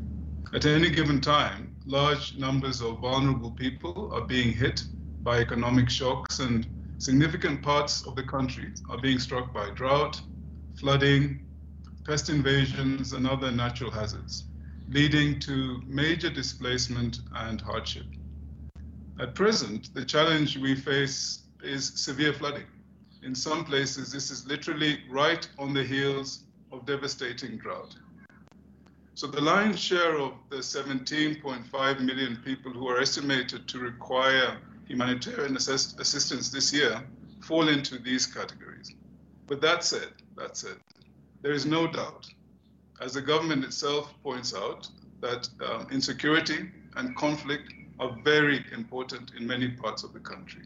At 0.53 0.67
any 0.67 0.91
given 0.91 1.19
time, 1.19 1.75
large 1.87 2.37
numbers 2.37 2.83
of 2.83 3.01
vulnerable 3.01 3.53
people 3.53 4.13
are 4.13 4.27
being 4.27 4.53
hit 4.53 4.85
by 5.23 5.39
economic 5.39 5.89
shocks, 5.89 6.41
and 6.41 6.69
significant 6.99 7.63
parts 7.63 8.07
of 8.07 8.17
the 8.17 8.25
country 8.25 8.75
are 8.91 9.01
being 9.01 9.19
struck 9.19 9.55
by 9.55 9.71
drought, 9.71 10.21
flooding, 10.75 11.47
pest 12.07 12.29
invasions, 12.29 13.15
and 13.15 13.27
other 13.27 13.51
natural 13.51 13.91
hazards, 13.91 14.45
leading 14.89 15.41
to 15.41 15.81
major 15.87 16.29
displacement 16.29 17.21
and 17.35 17.63
hardship. 17.63 18.09
At 19.19 19.35
present, 19.35 19.89
the 19.95 20.05
challenge 20.05 20.59
we 20.59 20.75
face 20.75 21.42
is 21.63 21.93
severe 21.95 22.33
flooding. 22.33 22.67
In 23.23 23.35
some 23.35 23.65
places, 23.65 24.11
this 24.11 24.31
is 24.31 24.47
literally 24.47 25.01
right 25.09 25.47
on 25.59 25.73
the 25.73 25.85
heels 25.85 26.45
of 26.73 26.87
devastating 26.87 27.57
drought. 27.57 27.95
So 29.15 29.27
the 29.27 29.41
lion's 29.41 29.79
share 29.79 30.19
of 30.19 30.33
the 30.49 30.57
17.5 30.57 32.01
million 32.01 32.37
people 32.45 32.73
who 32.73 32.89
are 32.89 32.99
estimated 33.01 33.69
to 33.69 33.79
require 33.79 34.59
humanitarian 34.87 35.57
assist 35.57 36.01
assistance 36.01 36.51
this 36.51 36.73
year 36.73 37.03
fall 37.41 37.69
into 37.69 37.99
these 37.99 38.27
categories. 38.27 38.95
But 39.47 39.61
that 39.61 39.85
said, 39.85 40.13
that 40.37 40.57
said, 40.57 40.77
there 41.43 41.53
is 41.53 41.67
no 41.67 41.87
doubt, 41.87 42.27
as 43.01 43.15
the 43.15 43.21
government 43.21 43.65
itself 43.65 44.13
points 44.23 44.55
out, 44.55 44.89
that 45.21 45.49
um, 45.65 45.87
insecurity 45.91 46.71
and 46.97 47.17
conflict 47.17 47.73
are 48.01 48.17
very 48.25 48.65
important 48.73 49.33
in 49.37 49.47
many 49.47 49.69
parts 49.69 50.03
of 50.03 50.13
the 50.13 50.21
country. 50.21 50.63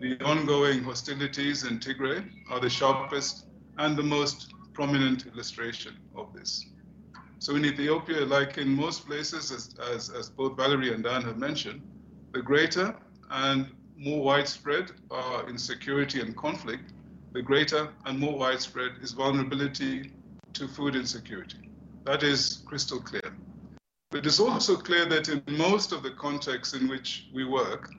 The 0.00 0.18
ongoing 0.24 0.82
hostilities 0.82 1.64
in 1.64 1.78
Tigray 1.78 2.26
are 2.48 2.58
the 2.58 2.70
sharpest 2.70 3.44
and 3.76 3.94
the 3.94 4.02
most 4.02 4.54
prominent 4.72 5.26
illustration 5.26 5.94
of 6.16 6.32
this. 6.32 6.64
So 7.38 7.54
in 7.56 7.66
Ethiopia, 7.66 8.24
like 8.24 8.56
in 8.56 8.68
most 8.70 9.06
places, 9.06 9.52
as, 9.52 9.74
as, 9.92 10.08
as 10.08 10.30
both 10.30 10.56
Valerie 10.56 10.94
and 10.94 11.04
Dan 11.04 11.20
have 11.20 11.36
mentioned, 11.36 11.82
the 12.32 12.40
greater 12.40 12.96
and 13.30 13.66
more 13.98 14.24
widespread 14.24 14.90
are 15.10 15.46
insecurity 15.50 16.22
and 16.22 16.34
conflict, 16.34 16.94
the 17.32 17.42
greater 17.42 17.90
and 18.06 18.18
more 18.18 18.38
widespread 18.38 18.92
is 19.02 19.12
vulnerability 19.12 20.12
to 20.54 20.66
food 20.66 20.96
insecurity. 20.96 21.68
That 22.06 22.22
is 22.22 22.62
crystal 22.64 23.00
clear. 23.00 23.36
But 24.10 24.24
it's 24.24 24.40
also 24.40 24.76
clear 24.76 25.04
that 25.04 25.28
in 25.28 25.42
most 25.58 25.92
of 25.92 26.02
the 26.02 26.12
contexts 26.12 26.72
in 26.72 26.88
which 26.88 27.28
we 27.34 27.44
work, 27.44 27.90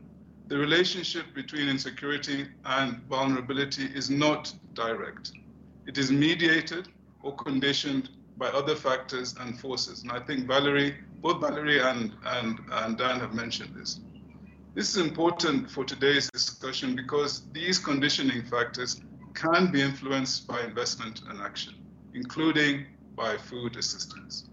the 0.52 0.58
relationship 0.58 1.34
between 1.34 1.70
insecurity 1.70 2.46
and 2.66 2.98
vulnerability 3.04 3.86
is 3.96 4.10
not 4.10 4.54
direct. 4.74 5.32
It 5.88 5.98
is 5.98 6.12
mediated 6.12 6.90
or 7.24 7.34
conditioned 7.38 8.10
by 8.36 8.48
other 8.48 8.76
factors 8.76 9.34
and 9.40 9.58
forces. 9.58 10.04
And 10.04 10.12
I 10.12 10.20
think 10.20 10.48
Valerie, 10.48 10.96
both 11.22 11.40
Valerie 11.40 11.80
and, 11.80 12.12
and, 12.26 12.60
and 12.70 12.98
Dan 12.98 13.22
have 13.22 13.34
mentioned 13.34 13.74
this. 13.74 14.02
This 14.76 14.90
is 14.90 14.98
important 14.98 15.72
for 15.72 15.86
today's 15.86 16.30
discussion 16.30 16.98
because 16.98 17.44
these 17.54 17.80
conditioning 17.80 18.44
factors 18.44 19.00
can 19.34 19.72
be 19.72 19.82
influenced 19.82 20.48
by 20.50 20.60
investment 20.64 21.22
and 21.30 21.40
action, 21.40 21.76
including 22.14 22.88
by 23.16 23.38
food 23.38 23.78
assistance. 23.78 24.50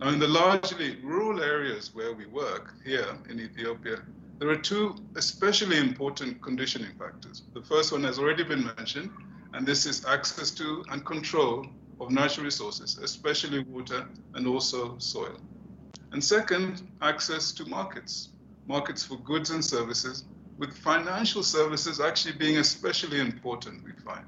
Now, 0.00 0.08
in 0.08 0.18
the 0.18 0.28
largely 0.28 0.96
rural 1.02 1.42
areas 1.42 1.94
where 1.94 2.14
we 2.14 2.24
work 2.24 2.72
here 2.82 3.14
in 3.28 3.38
Ethiopia, 3.40 4.00
there 4.42 4.50
are 4.50 4.56
two 4.56 4.96
especially 5.14 5.78
important 5.78 6.42
conditioning 6.42 6.90
factors. 6.98 7.44
The 7.54 7.62
first 7.62 7.92
one 7.92 8.02
has 8.02 8.18
already 8.18 8.42
been 8.42 8.64
mentioned, 8.76 9.08
and 9.52 9.64
this 9.64 9.86
is 9.86 10.04
access 10.04 10.50
to 10.50 10.84
and 10.90 11.06
control 11.06 11.64
of 12.00 12.10
natural 12.10 12.46
resources, 12.46 12.98
especially 12.98 13.60
water 13.60 14.04
and 14.34 14.48
also 14.48 14.98
soil. 14.98 15.38
And 16.10 16.24
second, 16.24 16.90
access 17.02 17.52
to 17.52 17.64
markets, 17.66 18.30
markets 18.66 19.04
for 19.04 19.16
goods 19.18 19.50
and 19.50 19.64
services, 19.64 20.24
with 20.58 20.76
financial 20.76 21.44
services 21.44 22.00
actually 22.00 22.34
being 22.34 22.56
especially 22.58 23.20
important, 23.20 23.84
we 23.84 23.92
find. 24.04 24.26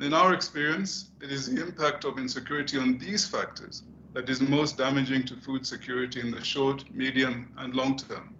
In 0.00 0.14
our 0.14 0.32
experience, 0.32 1.10
it 1.20 1.32
is 1.32 1.52
the 1.52 1.60
impact 1.60 2.04
of 2.04 2.18
insecurity 2.18 2.78
on 2.78 2.98
these 2.98 3.26
factors 3.26 3.82
that 4.12 4.30
is 4.30 4.40
most 4.40 4.78
damaging 4.78 5.24
to 5.24 5.34
food 5.38 5.66
security 5.66 6.20
in 6.20 6.30
the 6.30 6.44
short, 6.44 6.84
medium, 6.94 7.52
and 7.58 7.74
long 7.74 7.96
term. 7.96 8.36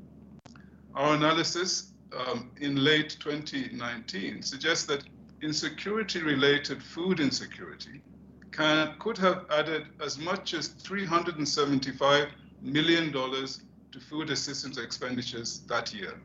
Our 0.94 1.14
analysis 1.14 1.92
um, 2.14 2.50
in 2.60 2.76
late 2.76 3.16
2019 3.20 4.42
suggests 4.42 4.84
that 4.86 5.04
insecurity 5.40 6.22
related 6.22 6.82
food 6.82 7.18
insecurity 7.18 8.02
can, 8.50 8.94
could 8.98 9.16
have 9.18 9.46
added 9.50 9.86
as 10.04 10.18
much 10.18 10.52
as 10.52 10.68
$375 10.74 12.28
million 12.60 13.12
to 13.12 14.00
food 14.00 14.30
assistance 14.30 14.78
expenditures 14.78 15.60
that 15.60 15.94
year. 15.94 16.20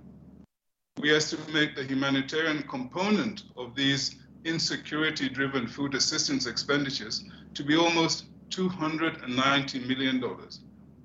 We 0.99 1.15
estimate 1.15 1.75
the 1.75 1.83
humanitarian 1.83 2.63
component 2.63 3.43
of 3.55 3.75
these 3.75 4.15
insecurity 4.43 5.29
driven 5.29 5.67
food 5.67 5.95
assistance 5.95 6.45
expenditures 6.45 7.23
to 7.53 7.63
be 7.63 7.77
almost 7.77 8.25
$290 8.49 9.87
million, 9.87 10.23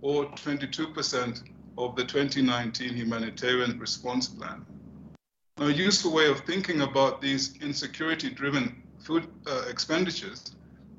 or 0.01 0.25
22% 0.27 1.52
of 1.79 1.97
the 1.97 2.05
2019 2.05 2.95
humanitarian 2.95 3.79
response 3.79 4.29
plan. 4.29 4.65
Now, 5.59 5.67
a 5.67 5.73
useful 5.73 6.13
way 6.13 6.29
of 6.29 6.41
thinking 6.41 6.81
about 6.81 7.21
these 7.21 7.57
insecurity 7.61 8.31
driven 8.31 8.83
food 8.99 9.29
uh, 9.47 9.65
expenditures 9.69 10.55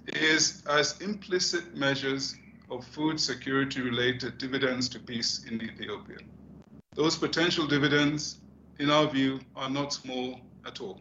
is 0.07 0.63
as 0.67 0.99
implicit 1.01 1.75
measures 1.75 2.35
of 2.69 2.85
food 2.85 3.19
security 3.19 3.81
related 3.81 4.37
dividends 4.37 4.89
to 4.89 4.99
peace 4.99 5.45
in 5.49 5.61
Ethiopia. 5.61 6.17
Those 6.95 7.17
potential 7.17 7.67
dividends, 7.67 8.39
in 8.79 8.89
our 8.89 9.07
view, 9.07 9.39
are 9.55 9.69
not 9.69 9.93
small 9.93 10.39
at 10.65 10.81
all. 10.81 10.99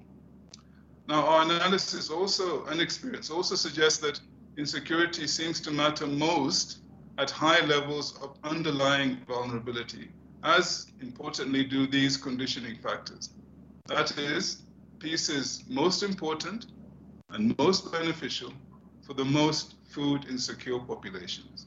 Now, 1.09 1.27
our 1.27 1.43
analysis 1.43 2.11
also 2.11 2.65
and 2.67 2.81
experience 2.81 3.31
also 3.31 3.55
suggests 3.55 3.99
that 3.99 4.21
insecurity 4.57 5.27
seems 5.27 5.61
to 5.61 5.71
matter 5.71 6.07
most 6.07 6.82
at 7.19 7.31
high 7.31 7.65
levels 7.67 8.17
of 8.23 8.39
underlying 8.43 9.19
vulnerability, 9.27 10.11
as 10.43 10.87
importantly 11.01 11.65
do 11.65 11.87
these 11.87 12.17
conditioning 12.17 12.77
factors. 12.77 13.31
That 13.87 14.17
is, 14.19 14.63
peace 14.99 15.29
is 15.29 15.65
most 15.69 16.03
important 16.03 16.67
and 17.31 17.57
most 17.59 17.93
beneficial 17.93 18.53
for 19.03 19.15
the 19.15 19.25
most 19.25 19.75
food 19.85 20.27
insecure 20.29 20.79
populations. 20.79 21.67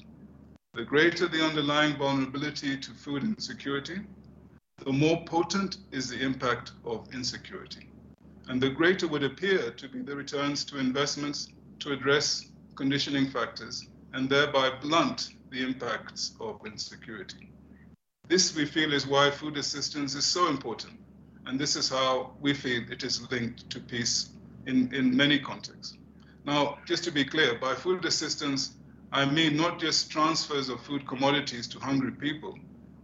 The 0.73 0.83
greater 0.83 1.27
the 1.27 1.43
underlying 1.43 1.95
vulnerability 1.97 2.77
to 2.77 2.91
food 2.91 3.23
insecurity, 3.23 3.99
the 4.83 4.91
more 4.91 5.23
potent 5.25 5.77
is 5.91 6.09
the 6.09 6.19
impact 6.19 6.73
of 6.83 7.07
insecurity. 7.13 7.89
And 8.47 8.61
the 8.61 8.69
greater 8.69 9.07
would 9.07 9.23
appear 9.23 9.71
to 9.71 9.87
be 9.87 10.01
the 10.01 10.15
returns 10.15 10.65
to 10.65 10.77
investments 10.77 11.49
to 11.79 11.93
address 11.93 12.51
conditioning 12.75 13.29
factors 13.29 13.87
and 14.15 14.29
thereby 14.29 14.69
blunt 14.81 15.31
the 15.51 15.61
impacts 15.61 16.35
of 16.39 16.61
insecurity. 16.65 17.49
This, 18.29 18.55
we 18.55 18.65
feel, 18.65 18.93
is 18.93 19.05
why 19.05 19.29
food 19.29 19.57
assistance 19.57 20.15
is 20.15 20.25
so 20.25 20.47
important. 20.47 20.93
And 21.45 21.59
this 21.59 21.75
is 21.75 21.89
how 21.89 22.31
we 22.39 22.53
feel 22.53 22.89
it 22.89 23.03
is 23.03 23.29
linked 23.29 23.69
to 23.71 23.79
peace 23.81 24.29
in, 24.67 24.93
in 24.95 25.15
many 25.15 25.37
contexts. 25.37 25.97
Now, 26.45 26.77
just 26.87 27.03
to 27.03 27.11
be 27.11 27.25
clear, 27.25 27.59
by 27.59 27.75
food 27.75 28.05
assistance, 28.05 28.77
I 29.11 29.25
mean 29.25 29.57
not 29.57 29.79
just 29.79 30.09
transfers 30.09 30.69
of 30.69 30.79
food 30.79 31.05
commodities 31.05 31.67
to 31.67 31.79
hungry 31.79 32.11
people, 32.11 32.57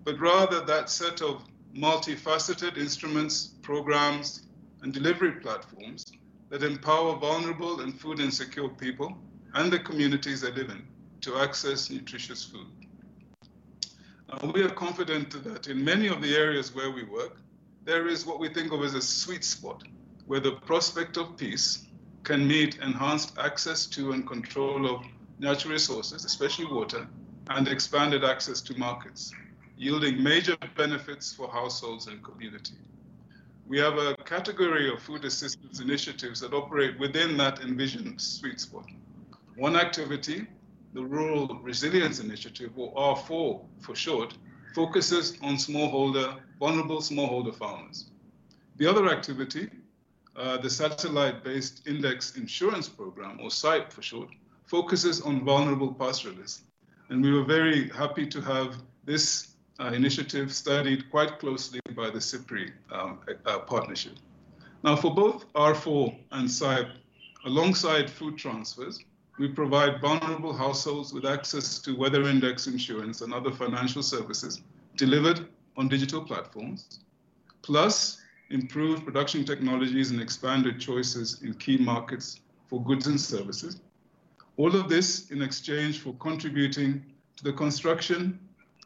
but 0.06 0.18
rather 0.18 0.64
that 0.64 0.90
set 0.90 1.22
of 1.22 1.44
multifaceted 1.76 2.78
instruments, 2.78 3.56
programs, 3.62 4.44
and 4.82 4.94
delivery 4.94 5.34
platforms 5.34 6.06
that 6.50 6.64
empower 6.64 7.18
vulnerable 7.18 7.82
and 7.82 8.00
food 8.00 8.22
insecure 8.22 8.70
people 8.70 9.18
and 9.56 9.72
the 9.72 9.80
communities 9.80 10.40
they 10.40 10.52
live 10.52 10.70
in 10.70 10.88
to 11.22 11.38
access 11.38 11.90
nutritious 11.90 12.44
food. 12.44 12.68
We 14.54 14.64
are 14.64 14.70
confident 14.70 15.44
that 15.44 15.68
in 15.68 15.84
many 15.84 16.08
of 16.08 16.22
the 16.22 16.36
areas 16.36 16.74
where 16.74 16.90
we 16.90 17.04
work, 17.04 17.38
there 17.84 18.08
is 18.08 18.26
what 18.26 18.40
we 18.40 18.50
think 18.50 18.72
of 18.72 18.84
as 18.84 18.94
a 18.94 19.02
sweet 19.02 19.44
spot 19.44 19.84
where 20.26 20.40
the 20.40 20.54
prospect 20.54 21.18
of 21.18 21.36
peace 21.38 21.88
can 22.24 22.48
meet 22.48 22.78
enhanced 22.78 23.38
access 23.38 23.86
to 23.88 24.14
and 24.14 24.26
control 24.28 24.90
of 24.90 25.04
natural 25.40 25.74
resources, 25.74 26.24
especially 26.24 26.66
water, 26.66 27.08
and 27.50 27.68
expanded 27.68 28.24
access 28.24 28.62
to 28.62 28.78
markets, 28.78 29.34
yielding 29.78 30.22
major 30.22 30.56
benefits 30.78 31.34
for 31.34 31.50
households 31.50 32.08
and 32.08 32.24
community. 32.24 32.76
We 33.68 33.80
have 33.80 33.98
a 33.98 34.16
category 34.26 34.92
of 34.92 35.02
food 35.02 35.26
assistance 35.26 35.80
initiatives 35.80 36.40
that 36.42 36.54
operate 36.54 37.00
within 37.00 37.38
that 37.38 37.62
envisioned 37.62 38.22
sweet 38.22 38.60
spot. 38.60 38.86
One 39.56 39.76
activity, 39.76 40.48
the 40.94 41.04
Rural 41.04 41.60
Resilience 41.62 42.20
Initiative, 42.20 42.72
or 42.76 42.94
R4 42.94 43.62
for 43.80 43.96
short, 43.96 44.38
focuses 44.76 45.38
on 45.42 45.56
smallholder, 45.56 46.38
vulnerable 46.60 47.00
smallholder 47.00 47.56
farmers. 47.56 48.10
The 48.78 48.88
other 48.88 49.10
activity, 49.10 49.70
uh, 50.36 50.58
the 50.58 50.70
Satellite 50.70 51.44
Based 51.44 51.88
Index 51.88 52.38
Insurance 52.38 52.88
Program, 52.90 53.40
or 53.42 53.50
SIIPE 53.50 53.92
for 53.92 54.02
short, 54.02 54.30
focuses 54.66 55.22
on 55.22 55.44
vulnerable 55.44 55.94
pastoralists. 55.94 56.64
And 57.10 57.22
we 57.22 57.32
were 57.34 57.44
very 57.44 57.90
happy 57.90 58.26
to 58.28 58.42
have 58.42 58.78
this 59.04 59.56
uh, 59.80 59.88
initiative 59.88 60.54
studied 60.54 61.10
quite 61.10 61.40
closely 61.40 61.80
by 61.96 62.10
the 62.10 62.20
SIPRI 62.20 62.72
um, 62.92 63.20
uh, 63.46 63.60
partnership. 63.60 64.14
Now, 64.84 64.96
for 64.96 65.14
both 65.14 65.52
R4 65.54 66.18
and 66.32 66.50
SIPE, 66.50 66.88
alongside 67.46 68.10
food 68.10 68.38
transfers, 68.38 69.04
we 69.38 69.48
provide 69.48 70.02
vulnerable 70.02 70.54
households 70.54 71.14
with 71.14 71.26
access 71.26 71.80
to 71.80 71.96
weather 71.96 72.28
index 72.28 72.68
insurance 72.68 73.22
and 73.22 73.34
other 73.34 73.52
financial 73.52 74.04
services 74.04 74.62
delivered 74.98 75.48
on 75.78 75.88
digital 75.88 76.22
platforms, 76.24 77.00
plus 77.62 78.22
improved 78.50 79.06
production 79.06 79.46
technologies 79.46 80.12
and 80.12 80.22
expanded 80.22 80.80
choices 80.80 81.42
in 81.42 81.54
key 81.56 81.78
markets 81.78 82.42
for 82.68 82.84
goods 82.84 83.08
and 83.08 83.20
services. 83.20 83.80
All 84.58 84.76
of 84.76 84.90
this 84.90 85.32
in 85.32 85.42
exchange 85.42 86.00
for 86.00 86.14
contributing 86.16 87.04
to 87.38 87.44
the 87.44 87.54
construction 87.54 88.38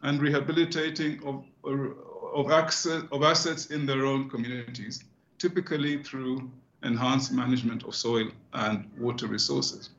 and 0.04 0.22
rehabilitating 0.22 1.22
of, 1.26 1.44
of, 1.64 2.52
access, 2.52 3.04
of 3.12 3.24
assets 3.24 3.68
in 3.68 3.86
their 3.86 4.06
own 4.06 4.30
communities, 4.30 5.04
typically 5.40 6.04
through 6.04 6.50
enhanced 6.84 7.32
management 7.32 7.84
of 7.84 7.96
soil 7.96 8.30
and 8.54 8.90
water 9.00 9.28
resources. 9.28 9.90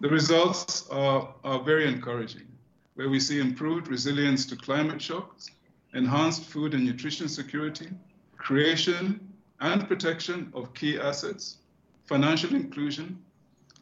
The 0.00 0.08
results 0.08 0.88
are, 0.88 1.34
are 1.44 1.62
very 1.62 1.86
encouraging, 1.86 2.46
where 2.94 3.10
we 3.10 3.20
see 3.20 3.38
improved 3.38 3.88
resilience 3.88 4.46
to 4.46 4.56
climate 4.56 5.02
shocks, 5.02 5.50
enhanced 5.92 6.44
food 6.44 6.72
and 6.72 6.86
nutrition 6.86 7.28
security, 7.28 7.90
creation 8.38 9.20
and 9.60 9.86
protection 9.86 10.50
of 10.54 10.72
key 10.72 10.98
assets, 10.98 11.58
financial 12.06 12.54
inclusion, 12.54 13.22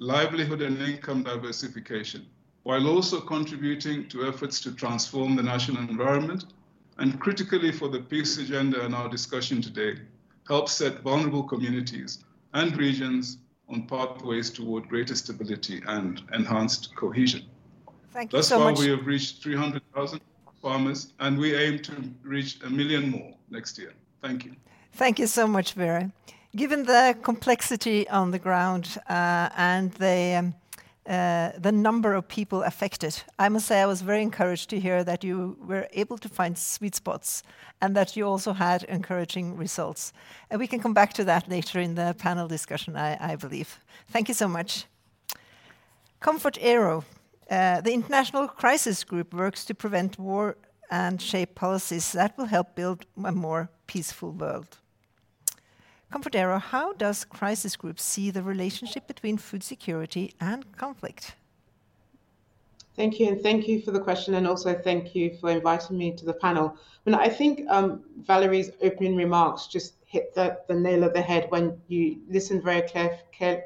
livelihood 0.01 0.61
and 0.61 0.83
income 0.83 1.23
diversification, 1.23 2.27
while 2.65 2.89
also 2.89 3.21
contributing 3.21 4.09
to 4.09 4.27
efforts 4.27 4.59
to 4.63 4.75
transform 4.75 5.37
the 5.37 5.43
national 5.43 5.89
environment 5.89 6.47
and 6.99 7.21
critically 7.21 7.71
for 7.71 7.89
the 7.89 8.01
peace 8.01 8.39
agenda 8.39 8.85
in 8.85 8.93
our 8.93 9.09
discussion 9.09 9.63
today, 9.63 10.01
help 10.49 10.69
set 10.69 11.01
vulnerable 11.03 11.45
communities 11.45 12.25
and 12.55 12.77
regions 12.77 13.39
on 13.69 13.83
pathways 13.87 14.51
toward 14.51 14.89
greater 14.89 15.15
stability 15.15 15.83
and 15.87 16.23
enhanced 16.33 16.95
cohesion. 16.97 17.43
Thank 18.13 18.33
you 18.33 18.39
Thus 18.39 18.49
so 18.49 18.59
far, 18.59 18.71
much. 18.71 18.81
we 18.81 18.89
have 18.89 19.07
reached 19.07 19.43
300,000 19.43 20.21
farmers, 20.63 21.13
and 21.21 21.39
we 21.39 21.55
aim 21.55 21.79
to 21.81 21.93
reach 22.23 22.59
a 22.65 22.71
million 22.71 23.11
more 23.11 23.35
next 23.51 23.79
year. 23.79 23.93
Thank 24.23 24.45
you. 24.45 24.57
Thank 24.95 25.19
you 25.19 25.27
so 25.27 25.47
much, 25.47 25.75
Vera. 25.75 26.11
Given 26.57 26.85
the 26.85 27.17
complexity 27.23 28.09
on 28.09 28.31
the 28.31 28.39
ground 28.39 28.99
uh, 29.09 29.51
and 29.57 29.93
the 29.93 30.37
um, 30.39 30.55
uh, 31.09 31.53
the 31.59 31.73
number 31.73 32.13
of 32.13 32.29
people 32.29 32.63
affected. 32.63 33.23
I 33.39 33.49
must 33.49 33.67
say 33.67 33.81
I 33.81 33.87
was 33.87 34.03
very 34.03 34.23
encouraged 34.23 34.69
to 34.71 34.81
hear 34.81 35.03
that 35.05 35.25
you 35.25 35.57
were 35.67 35.89
able 35.93 36.19
to 36.19 36.29
find 36.29 36.59
sweet 36.59 36.95
spots 36.95 37.43
and 37.81 37.97
that 37.97 38.15
you 38.15 38.27
also 38.27 38.53
had 38.53 38.83
encouraging 38.85 39.57
results. 39.57 40.13
And 40.51 40.61
we 40.61 40.67
can 40.67 40.81
come 40.81 40.93
back 40.93 41.15
to 41.15 41.25
that 41.25 41.49
later 41.49 41.81
in 41.81 41.95
the 41.95 42.15
panel 42.19 42.47
discussion, 42.47 42.95
I, 42.95 43.33
I 43.33 43.37
believe. 43.37 43.81
Thank 44.11 44.29
you 44.29 44.35
so 44.35 44.49
much. 44.49 44.85
Comfort 46.21 46.59
Ero, 46.61 47.05
uh, 47.51 47.81
the 47.81 47.95
international 47.95 48.47
crisis 48.47 49.03
group 49.03 49.33
works 49.33 49.65
to 49.65 49.75
prevent 49.75 50.19
war 50.19 50.57
and 50.91 51.23
shape 51.23 51.55
policies 51.55 52.13
that 52.13 52.37
will 52.37 52.47
help 52.47 52.75
build 52.75 53.07
a 53.25 53.33
more 53.33 53.71
peaceful 53.87 54.33
world. 54.33 54.79
Comfort 56.11 56.35
Ero, 56.35 56.59
how 56.59 56.95
does 56.95 57.27
Crisis 57.27 57.77
Group 57.77 58.01
see 58.01 58.31
the 58.31 58.43
relationship 58.43 59.07
between 59.07 59.37
food 59.37 59.63
security 59.63 60.33
and 60.41 60.65
conflict? 60.75 61.35
Thank 62.97 63.21
you, 63.21 63.29
and 63.29 63.41
thank 63.43 63.69
you 63.69 63.83
for 63.83 63.91
the 63.91 64.01
question, 64.01 64.35
and 64.35 64.49
also 64.49 64.75
thank 64.75 65.15
you 65.15 65.37
for 65.39 65.51
inviting 65.51 65.99
me 65.99 66.13
to 66.17 66.25
the 66.25 66.33
panel. 66.33 66.75
I, 67.07 67.11
mean, 67.11 67.15
I 67.15 67.29
think 67.29 67.61
um, 67.69 68.03
Valerie's 68.27 68.71
opening 68.81 69.17
remarks 69.17 69.67
just 69.67 69.97
hit 70.07 70.35
the, 70.35 70.59
the, 70.67 70.75
nail 70.75 71.05
on 71.05 71.13
the 71.13 71.21
head 71.21 71.47
when 71.51 71.79
you 71.89 72.19
listen 72.31 72.63
very 72.63 72.83
care, 72.89 73.21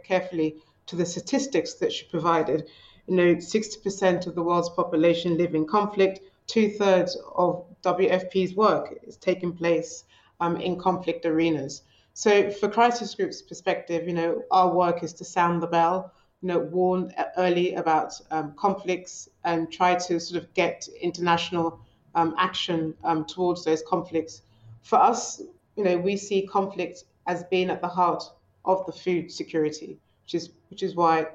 carefully 0.05 0.57
to 0.87 0.97
the 0.97 1.07
statistics 1.07 1.75
that 1.75 1.93
she 1.93 2.07
provided. 2.07 2.69
You 3.07 3.15
know, 3.15 3.35
60% 3.37 4.27
of 4.27 4.35
the 4.35 4.43
world's 4.43 4.69
population 4.71 5.39
live 5.39 5.55
in 5.55 5.65
conflict. 5.65 6.21
Two 6.49 6.71
thirds 6.71 7.17
of 7.37 7.65
WFP's 7.83 8.55
work 8.57 8.99
is 9.05 9.17
taking 9.17 9.53
place 9.53 10.05
um, 10.41 10.57
in 10.57 10.77
conflict 10.77 11.25
arenas. 11.25 11.83
So, 12.14 12.51
for 12.51 12.68
crisis 12.68 13.14
groups' 13.14 13.40
perspective, 13.40 14.07
you 14.07 14.12
know, 14.12 14.42
our 14.51 14.70
work 14.70 15.03
is 15.03 15.14
to 15.14 15.25
sound 15.25 15.62
the 15.62 15.66
bell, 15.66 16.12
you 16.42 16.48
know, 16.48 16.59
warn 16.59 17.14
early 17.38 17.75
about 17.75 18.12
um, 18.31 18.53
conflicts 18.55 19.31
and 19.44 19.72
try 19.72 19.94
to 19.94 20.20
sort 20.20 20.42
of 20.42 20.53
get 20.53 20.87
international 21.01 21.81
um, 22.14 22.35
action 22.37 22.94
um, 23.03 23.25
towards 23.25 23.64
those 23.64 23.83
conflicts. 23.88 24.42
For 24.83 24.96
us, 24.96 25.40
you 25.77 25.85
know, 25.85 25.96
we 25.96 26.18
see 26.18 26.46
conflict 26.46 27.05
as 27.27 27.44
being 27.44 27.70
at 27.70 27.81
the 27.81 27.88
heart 27.88 28.22
of 28.66 28.85
the 28.85 28.92
food 28.92 29.33
security, 29.33 29.98
which 30.25 30.35
is 30.35 30.51
which 30.68 30.83
is 30.83 30.94
why 30.94 31.29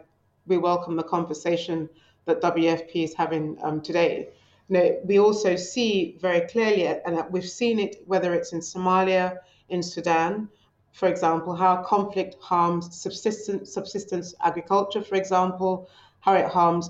we 0.45 0.57
welcome 0.57 0.95
the 0.95 1.03
conversation 1.03 1.89
that 2.25 2.39
WFP 2.41 3.03
is 3.03 3.15
having 3.15 3.57
um, 3.63 3.81
today. 3.81 4.27
You 4.69 4.77
know, 4.77 4.99
we 5.05 5.17
also 5.17 5.55
see 5.55 6.17
very 6.21 6.41
clearly, 6.41 6.85
and 6.85 7.23
we've 7.31 7.49
seen 7.49 7.79
it 7.79 8.03
whether 8.05 8.35
it's 8.35 8.53
in 8.53 8.59
Somalia, 8.59 9.39
in 9.69 9.81
Sudan, 9.81 10.49
for 10.93 11.08
example, 11.08 11.56
how 11.56 11.84
conflict 11.84 12.36
harms 12.41 12.95
subsistence, 13.00 13.73
subsistence 13.73 14.34
agriculture, 14.43 15.02
for 15.02 15.15
example, 15.15 15.89
how 16.19 16.34
it 16.34 16.47
harms 16.47 16.89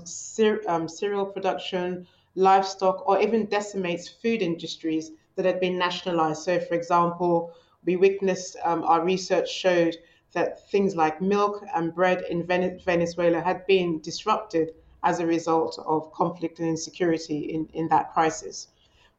um, 0.66 0.88
cereal 0.88 1.26
production, 1.26 2.06
livestock, 2.34 3.06
or 3.06 3.20
even 3.20 3.46
decimates 3.46 4.08
food 4.08 4.42
industries 4.42 5.12
that 5.36 5.44
had 5.44 5.60
been 5.60 5.78
nationalized. 5.78 6.42
So, 6.42 6.58
for 6.60 6.74
example, 6.74 7.52
we 7.84 7.96
witnessed, 7.96 8.56
um, 8.64 8.82
our 8.84 9.04
research 9.04 9.50
showed 9.50 9.96
that 10.32 10.68
things 10.70 10.96
like 10.96 11.20
milk 11.20 11.64
and 11.74 11.94
bread 11.94 12.22
in 12.28 12.46
Venezuela 12.46 13.40
had 13.40 13.66
been 13.66 14.00
disrupted 14.00 14.74
as 15.04 15.20
a 15.20 15.26
result 15.26 15.78
of 15.86 16.12
conflict 16.12 16.58
and 16.58 16.68
insecurity 16.68 17.38
in, 17.54 17.68
in 17.72 17.88
that 17.88 18.12
crisis. 18.12 18.68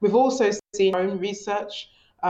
We've 0.02 0.16
also 0.16 0.52
seen 0.76 0.96
our 0.96 1.02
own 1.02 1.20
research 1.20 1.90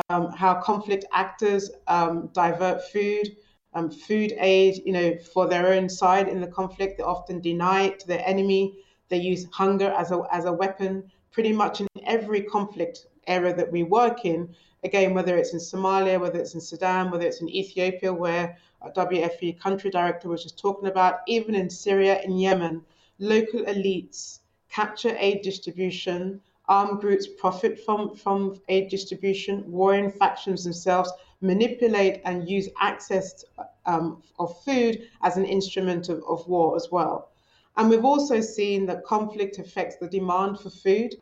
um, 0.09 0.31
how 0.31 0.55
conflict 0.55 1.05
actors 1.11 1.71
um, 1.87 2.29
divert 2.33 2.83
food, 2.91 3.37
um, 3.73 3.89
food 3.89 4.33
aid, 4.39 4.81
you 4.85 4.93
know, 4.93 5.17
for 5.33 5.47
their 5.47 5.73
own 5.73 5.89
side 5.89 6.27
in 6.27 6.41
the 6.41 6.47
conflict. 6.47 6.97
They 6.97 7.03
often 7.03 7.39
deny 7.39 7.83
it 7.83 7.99
to 7.99 8.07
their 8.07 8.23
enemy. 8.25 8.79
They 9.09 9.17
use 9.17 9.47
hunger 9.51 9.89
as 9.91 10.11
a, 10.11 10.23
as 10.31 10.45
a 10.45 10.53
weapon. 10.53 11.11
Pretty 11.31 11.53
much 11.53 11.81
in 11.81 11.87
every 12.05 12.41
conflict 12.41 13.07
area 13.27 13.55
that 13.55 13.71
we 13.71 13.83
work 13.83 14.25
in, 14.25 14.49
again, 14.83 15.13
whether 15.13 15.37
it's 15.37 15.53
in 15.53 15.59
Somalia, 15.59 16.19
whether 16.19 16.39
it's 16.39 16.55
in 16.55 16.61
Sudan, 16.61 17.11
whether 17.11 17.25
it's 17.25 17.41
in 17.41 17.49
Ethiopia, 17.49 18.13
where 18.13 18.57
a 18.81 18.89
WFP 18.91 19.59
country 19.59 19.89
director 19.89 20.29
was 20.29 20.43
just 20.43 20.57
talking 20.57 20.89
about, 20.89 21.19
even 21.27 21.53
in 21.53 21.69
Syria 21.69 22.19
and 22.23 22.41
Yemen, 22.41 22.81
local 23.19 23.61
elites 23.61 24.39
capture 24.69 25.15
aid 25.19 25.41
distribution, 25.41 26.41
armed 26.69 27.01
groups 27.01 27.27
profit 27.27 27.83
from, 27.83 28.15
from 28.15 28.61
aid 28.69 28.89
distribution, 28.89 29.63
warring 29.69 30.11
factions 30.11 30.63
themselves 30.63 31.11
manipulate 31.41 32.21
and 32.25 32.47
use 32.47 32.69
access 32.79 33.43
um, 33.85 34.21
of 34.37 34.55
food 34.63 35.09
as 35.23 35.35
an 35.35 35.45
instrument 35.45 36.07
of, 36.09 36.23
of 36.27 36.47
war 36.47 36.75
as 36.75 36.89
well. 36.91 37.31
And 37.75 37.89
we've 37.89 38.05
also 38.05 38.39
seen 38.39 38.85
that 38.85 39.03
conflict 39.03 39.57
affects 39.57 39.97
the 39.97 40.07
demand 40.07 40.59
for 40.59 40.69
food, 40.69 41.15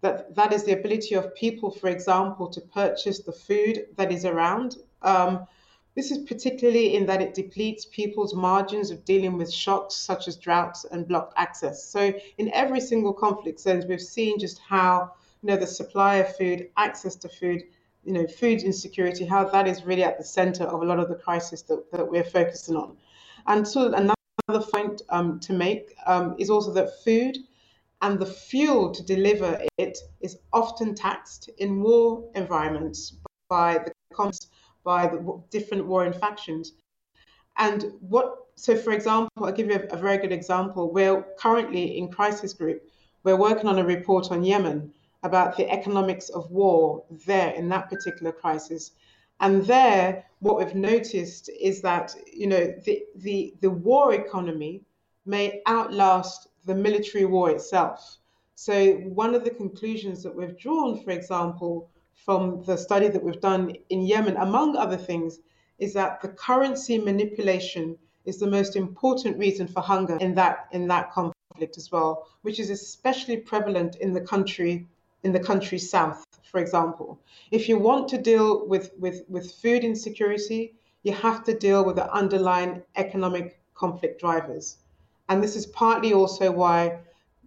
that 0.00 0.34
that 0.34 0.52
is 0.52 0.64
the 0.64 0.78
ability 0.78 1.14
of 1.14 1.34
people, 1.34 1.70
for 1.70 1.88
example, 1.88 2.46
to 2.48 2.60
purchase 2.60 3.20
the 3.20 3.32
food 3.32 3.86
that 3.96 4.12
is 4.12 4.24
around. 4.24 4.76
Um, 5.02 5.46
this 5.94 6.10
is 6.10 6.18
particularly 6.26 6.96
in 6.96 7.06
that 7.06 7.22
it 7.22 7.34
depletes 7.34 7.86
people's 7.86 8.34
margins 8.34 8.90
of 8.90 9.04
dealing 9.04 9.38
with 9.38 9.52
shocks 9.52 9.94
such 9.94 10.26
as 10.26 10.36
droughts 10.36 10.84
and 10.84 11.06
blocked 11.06 11.34
access. 11.36 11.84
So 11.84 12.12
in 12.38 12.52
every 12.52 12.80
single 12.80 13.12
conflict 13.12 13.60
zones, 13.60 13.86
we've 13.86 14.00
seen 14.00 14.38
just 14.38 14.58
how 14.58 15.12
you 15.42 15.48
know 15.48 15.56
the 15.56 15.66
supply 15.66 16.16
of 16.16 16.36
food, 16.36 16.68
access 16.76 17.14
to 17.16 17.28
food, 17.28 17.62
you 18.02 18.12
know, 18.12 18.26
food 18.26 18.62
insecurity, 18.62 19.24
how 19.24 19.44
that 19.44 19.68
is 19.68 19.84
really 19.84 20.02
at 20.02 20.18
the 20.18 20.24
center 20.24 20.64
of 20.64 20.82
a 20.82 20.84
lot 20.84 20.98
of 20.98 21.08
the 21.08 21.14
crisis 21.14 21.62
that, 21.62 21.90
that 21.92 22.10
we're 22.10 22.24
focusing 22.24 22.76
on. 22.76 22.96
And 23.46 23.66
so 23.66 23.92
another 23.92 24.66
point 24.72 25.02
um, 25.10 25.38
to 25.40 25.52
make 25.52 25.94
um, 26.06 26.34
is 26.38 26.50
also 26.50 26.72
that 26.72 27.02
food 27.04 27.38
and 28.02 28.18
the 28.18 28.26
fuel 28.26 28.90
to 28.90 29.02
deliver 29.02 29.62
it 29.78 29.98
is 30.20 30.38
often 30.52 30.94
taxed 30.94 31.50
in 31.58 31.80
war 31.80 32.24
environments 32.34 33.16
by 33.48 33.78
the 33.78 33.92
by 34.84 35.06
the 35.06 35.42
different 35.50 35.86
warring 35.86 36.12
factions. 36.12 36.72
And 37.56 37.92
what, 38.00 38.46
so 38.56 38.76
for 38.76 38.92
example, 38.92 39.30
I'll 39.44 39.52
give 39.52 39.68
you 39.68 39.76
a, 39.76 39.94
a 39.94 39.96
very 39.96 40.18
good 40.18 40.32
example. 40.32 40.92
We're 40.92 41.22
currently 41.38 41.98
in 41.98 42.08
Crisis 42.08 42.52
Group, 42.52 42.82
we're 43.24 43.36
working 43.36 43.68
on 43.68 43.78
a 43.78 43.84
report 43.84 44.30
on 44.30 44.44
Yemen 44.44 44.92
about 45.22 45.56
the 45.56 45.68
economics 45.70 46.28
of 46.28 46.50
war 46.50 47.02
there 47.26 47.50
in 47.54 47.68
that 47.70 47.88
particular 47.88 48.30
crisis. 48.30 48.92
And 49.40 49.64
there, 49.64 50.24
what 50.40 50.58
we've 50.58 50.74
noticed 50.74 51.48
is 51.60 51.80
that 51.80 52.14
you 52.32 52.46
know 52.46 52.72
the, 52.84 53.02
the, 53.16 53.54
the 53.60 53.70
war 53.70 54.14
economy 54.14 54.82
may 55.26 55.62
outlast 55.66 56.48
the 56.66 56.74
military 56.74 57.24
war 57.24 57.50
itself. 57.50 58.18
So 58.54 58.92
one 58.92 59.34
of 59.34 59.42
the 59.42 59.50
conclusions 59.50 60.22
that 60.22 60.34
we've 60.34 60.56
drawn, 60.56 61.02
for 61.02 61.10
example, 61.10 61.90
from 62.14 62.62
the 62.64 62.76
study 62.76 63.08
that 63.08 63.22
we've 63.22 63.40
done 63.40 63.76
in 63.90 64.02
Yemen, 64.02 64.36
among 64.36 64.76
other 64.76 64.96
things, 64.96 65.40
is 65.78 65.92
that 65.94 66.20
the 66.20 66.28
currency 66.28 66.98
manipulation 66.98 67.98
is 68.24 68.38
the 68.38 68.46
most 68.46 68.76
important 68.76 69.38
reason 69.38 69.66
for 69.66 69.80
hunger 69.80 70.16
in 70.18 70.34
that 70.34 70.68
in 70.72 70.88
that 70.88 71.12
conflict 71.12 71.76
as 71.76 71.90
well, 71.92 72.26
which 72.42 72.58
is 72.58 72.70
especially 72.70 73.36
prevalent 73.36 73.96
in 73.96 74.12
the 74.12 74.20
country 74.20 74.86
in 75.24 75.32
the 75.32 75.40
country 75.40 75.78
south, 75.78 76.24
for 76.42 76.60
example. 76.60 77.18
If 77.50 77.68
you 77.68 77.78
want 77.78 78.08
to 78.08 78.18
deal 78.18 78.66
with, 78.66 78.92
with, 78.98 79.24
with 79.28 79.52
food 79.52 79.82
insecurity, 79.82 80.74
you 81.02 81.12
have 81.12 81.42
to 81.44 81.58
deal 81.58 81.84
with 81.84 81.96
the 81.96 82.12
underlying 82.12 82.82
economic 82.96 83.58
conflict 83.74 84.20
drivers. 84.20 84.76
And 85.28 85.42
this 85.42 85.56
is 85.56 85.66
partly 85.66 86.12
also 86.12 86.52
why 86.52 86.98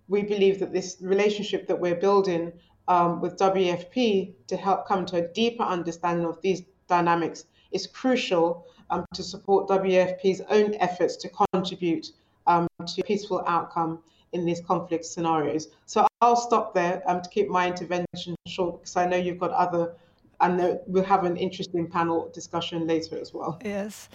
we 0.07 0.23
believe 0.23 0.59
that 0.59 0.73
this 0.73 0.97
relationship 1.01 1.67
that 1.67 1.79
we're 1.79 1.95
building 1.95 2.51
um, 2.87 3.21
with 3.21 3.37
WFP 3.37 4.33
to 4.47 4.57
help 4.57 4.87
come 4.87 5.05
to 5.07 5.17
a 5.17 5.27
deeper 5.27 5.63
understanding 5.63 6.25
of 6.25 6.41
these 6.41 6.63
dynamics 6.87 7.45
is 7.71 7.87
crucial 7.87 8.65
um, 8.89 9.05
to 9.13 9.23
support 9.23 9.67
WFP's 9.67 10.41
own 10.49 10.75
efforts 10.75 11.15
to 11.17 11.29
contribute 11.29 12.07
um, 12.47 12.67
to 12.85 13.03
peaceful 13.03 13.43
outcome 13.45 13.99
in 14.33 14.45
these 14.45 14.61
conflict 14.61 15.05
scenarios. 15.05 15.67
So 15.85 16.07
I'll 16.21 16.35
stop 16.35 16.73
there 16.73 17.01
um, 17.05 17.21
to 17.21 17.29
keep 17.29 17.49
my 17.49 17.67
intervention 17.67 18.35
short 18.47 18.81
because 18.81 18.95
I 18.95 19.05
know 19.05 19.17
you've 19.17 19.39
got 19.39 19.51
other, 19.51 19.93
and 20.39 20.79
we'll 20.87 21.03
have 21.03 21.23
an 21.23 21.37
interesting 21.37 21.87
panel 21.87 22.29
discussion 22.33 22.87
later 22.87 23.19
as 23.19 23.33
well. 23.33 23.59
Yes. 23.63 24.09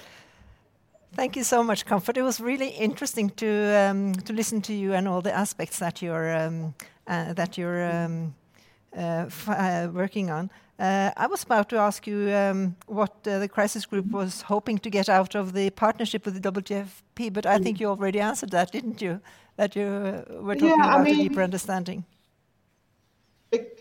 Thank 1.15 1.37
you 1.37 1.45
so 1.45 1.63
much, 1.63 1.85
Comfort. 1.85 2.17
It 2.17 2.23
was 2.23 2.41
really 2.41 2.69
interesting 2.69 3.29
to 3.31 3.51
um, 3.77 4.15
to 4.15 4.33
listen 4.33 4.63
to 4.63 4.73
you 4.73 4.95
and 4.95 5.07
all 5.07 5.21
the 5.21 5.33
aspects 5.33 5.79
that 5.79 6.01
you're 6.01 6.35
um, 6.35 6.75
uh, 7.07 7.35
that 7.35 7.59
you're 7.59 7.85
um, 7.85 8.35
working 8.95 10.31
on. 10.31 10.51
Uh, 10.79 11.13
I 11.17 11.27
was 11.27 11.45
about 11.45 11.69
to 11.69 11.77
ask 11.77 12.07
you 12.07 12.33
um, 12.35 12.77
what 12.87 13.23
the 13.23 13.49
crisis 13.49 13.87
group 13.87 14.11
was 14.11 14.43
hoping 14.43 14.79
to 14.79 14.91
get 14.91 15.09
out 15.09 15.35
of 15.35 15.53
the 15.53 15.71
partnership 15.71 16.25
with 16.25 16.43
the 16.43 16.53
WFP, 16.53 17.33
but 17.33 17.47
I 17.47 17.59
think 17.59 17.79
you 17.79 17.87
already 17.87 18.21
answered 18.21 18.51
that, 18.51 18.73
didn't 18.73 19.01
you? 19.01 19.21
That 19.57 19.77
you 19.77 20.25
were 20.41 20.55
talking 20.55 20.69
yeah, 20.69 20.75
about 20.75 21.01
I 21.01 21.05
mean, 21.05 21.21
a 21.21 21.29
deeper 21.29 21.43
understanding. 21.43 22.05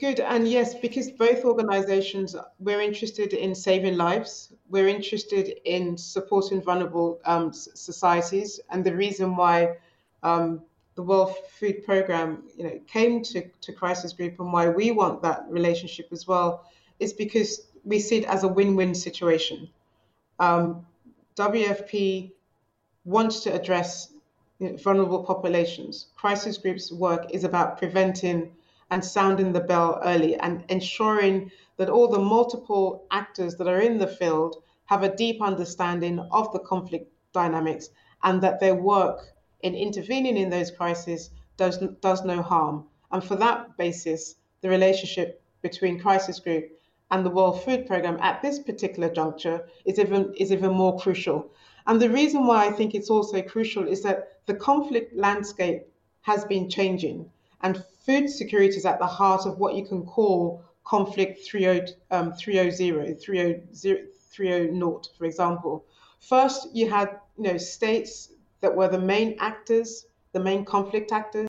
Good, 0.01 0.19
and 0.19 0.47
yes, 0.47 0.75
because 0.75 1.09
both 1.09 1.45
organizations, 1.45 2.35
we're 2.59 2.81
interested 2.81 3.33
in 3.33 3.55
saving 3.55 3.95
lives, 3.95 4.53
we're 4.69 4.89
interested 4.89 5.59
in 5.63 5.97
supporting 5.97 6.61
vulnerable 6.61 7.21
um, 7.23 7.53
societies, 7.53 8.59
and 8.69 8.83
the 8.83 8.93
reason 8.93 9.37
why 9.37 9.77
um, 10.23 10.61
the 10.95 11.03
World 11.03 11.35
Food 11.59 11.85
Programme, 11.85 12.43
you 12.55 12.63
know, 12.63 12.79
came 12.87 13.23
to, 13.23 13.43
to 13.61 13.73
Crisis 13.73 14.13
Group 14.13 14.39
and 14.39 14.51
why 14.51 14.69
we 14.69 14.91
want 14.91 15.21
that 15.21 15.45
relationship 15.49 16.07
as 16.11 16.27
well 16.27 16.65
is 16.99 17.13
because 17.13 17.67
we 17.83 17.99
see 17.99 18.17
it 18.17 18.25
as 18.25 18.43
a 18.43 18.47
win-win 18.47 18.93
situation. 18.93 19.69
Um, 20.39 20.85
WFP 21.35 22.31
wants 23.05 23.39
to 23.41 23.53
address 23.53 24.13
you 24.59 24.71
know, 24.71 24.77
vulnerable 24.77 25.23
populations. 25.23 26.07
Crisis 26.15 26.57
Group's 26.57 26.91
work 26.91 27.33
is 27.33 27.43
about 27.43 27.77
preventing 27.77 28.51
and 28.91 29.03
sounding 29.03 29.53
the 29.53 29.61
bell 29.61 29.99
early 30.03 30.35
and 30.35 30.63
ensuring 30.69 31.49
that 31.77 31.89
all 31.89 32.07
the 32.07 32.19
multiple 32.19 33.07
actors 33.11 33.55
that 33.55 33.67
are 33.67 33.79
in 33.79 33.97
the 33.97 34.07
field 34.07 34.61
have 34.85 35.03
a 35.03 35.15
deep 35.15 35.41
understanding 35.41 36.19
of 36.31 36.51
the 36.51 36.59
conflict 36.59 37.09
dynamics 37.33 37.89
and 38.23 38.41
that 38.43 38.59
their 38.59 38.75
work 38.75 39.30
in 39.63 39.75
intervening 39.75 40.37
in 40.37 40.49
those 40.49 40.71
crises 40.71 41.29
does, 41.57 41.77
does 42.01 42.23
no 42.23 42.41
harm. 42.41 42.85
And 43.11 43.23
for 43.23 43.35
that 43.35 43.77
basis, 43.77 44.35
the 44.61 44.69
relationship 44.69 45.41
between 45.61 45.99
Crisis 45.99 46.39
Group 46.39 46.71
and 47.11 47.25
the 47.25 47.29
World 47.29 47.63
Food 47.63 47.85
Programme 47.85 48.17
at 48.21 48.41
this 48.41 48.59
particular 48.59 49.09
juncture 49.09 49.67
is 49.85 49.99
even, 49.99 50.33
is 50.35 50.51
even 50.51 50.71
more 50.71 50.97
crucial. 50.99 51.51
And 51.87 52.01
the 52.01 52.09
reason 52.09 52.45
why 52.45 52.67
I 52.67 52.71
think 52.71 52.93
it's 52.93 53.09
also 53.09 53.41
crucial 53.41 53.87
is 53.87 54.03
that 54.03 54.45
the 54.45 54.53
conflict 54.53 55.15
landscape 55.15 55.83
has 56.21 56.45
been 56.45 56.69
changing, 56.69 57.29
and 57.61 57.83
food 58.05 58.29
security 58.29 58.77
is 58.77 58.85
at 58.85 58.99
the 58.99 59.07
heart 59.07 59.45
of 59.45 59.57
what 59.57 59.75
you 59.75 59.85
can 59.85 60.05
call 60.05 60.63
conflict 60.83 61.47
30, 61.51 61.93
um, 62.11 62.33
300, 62.33 63.19
300, 63.19 63.75
300, 64.31 65.07
for 65.17 65.25
example. 65.25 65.85
First, 66.19 66.67
you 66.73 66.89
had 66.89 67.19
you 67.37 67.43
know 67.43 67.57
states 67.57 68.30
that 68.61 68.75
were 68.75 68.87
the 68.87 68.99
main 68.99 69.35
actors, 69.39 70.05
the 70.33 70.39
main 70.39 70.65
conflict 70.65 71.11
actors. 71.11 71.47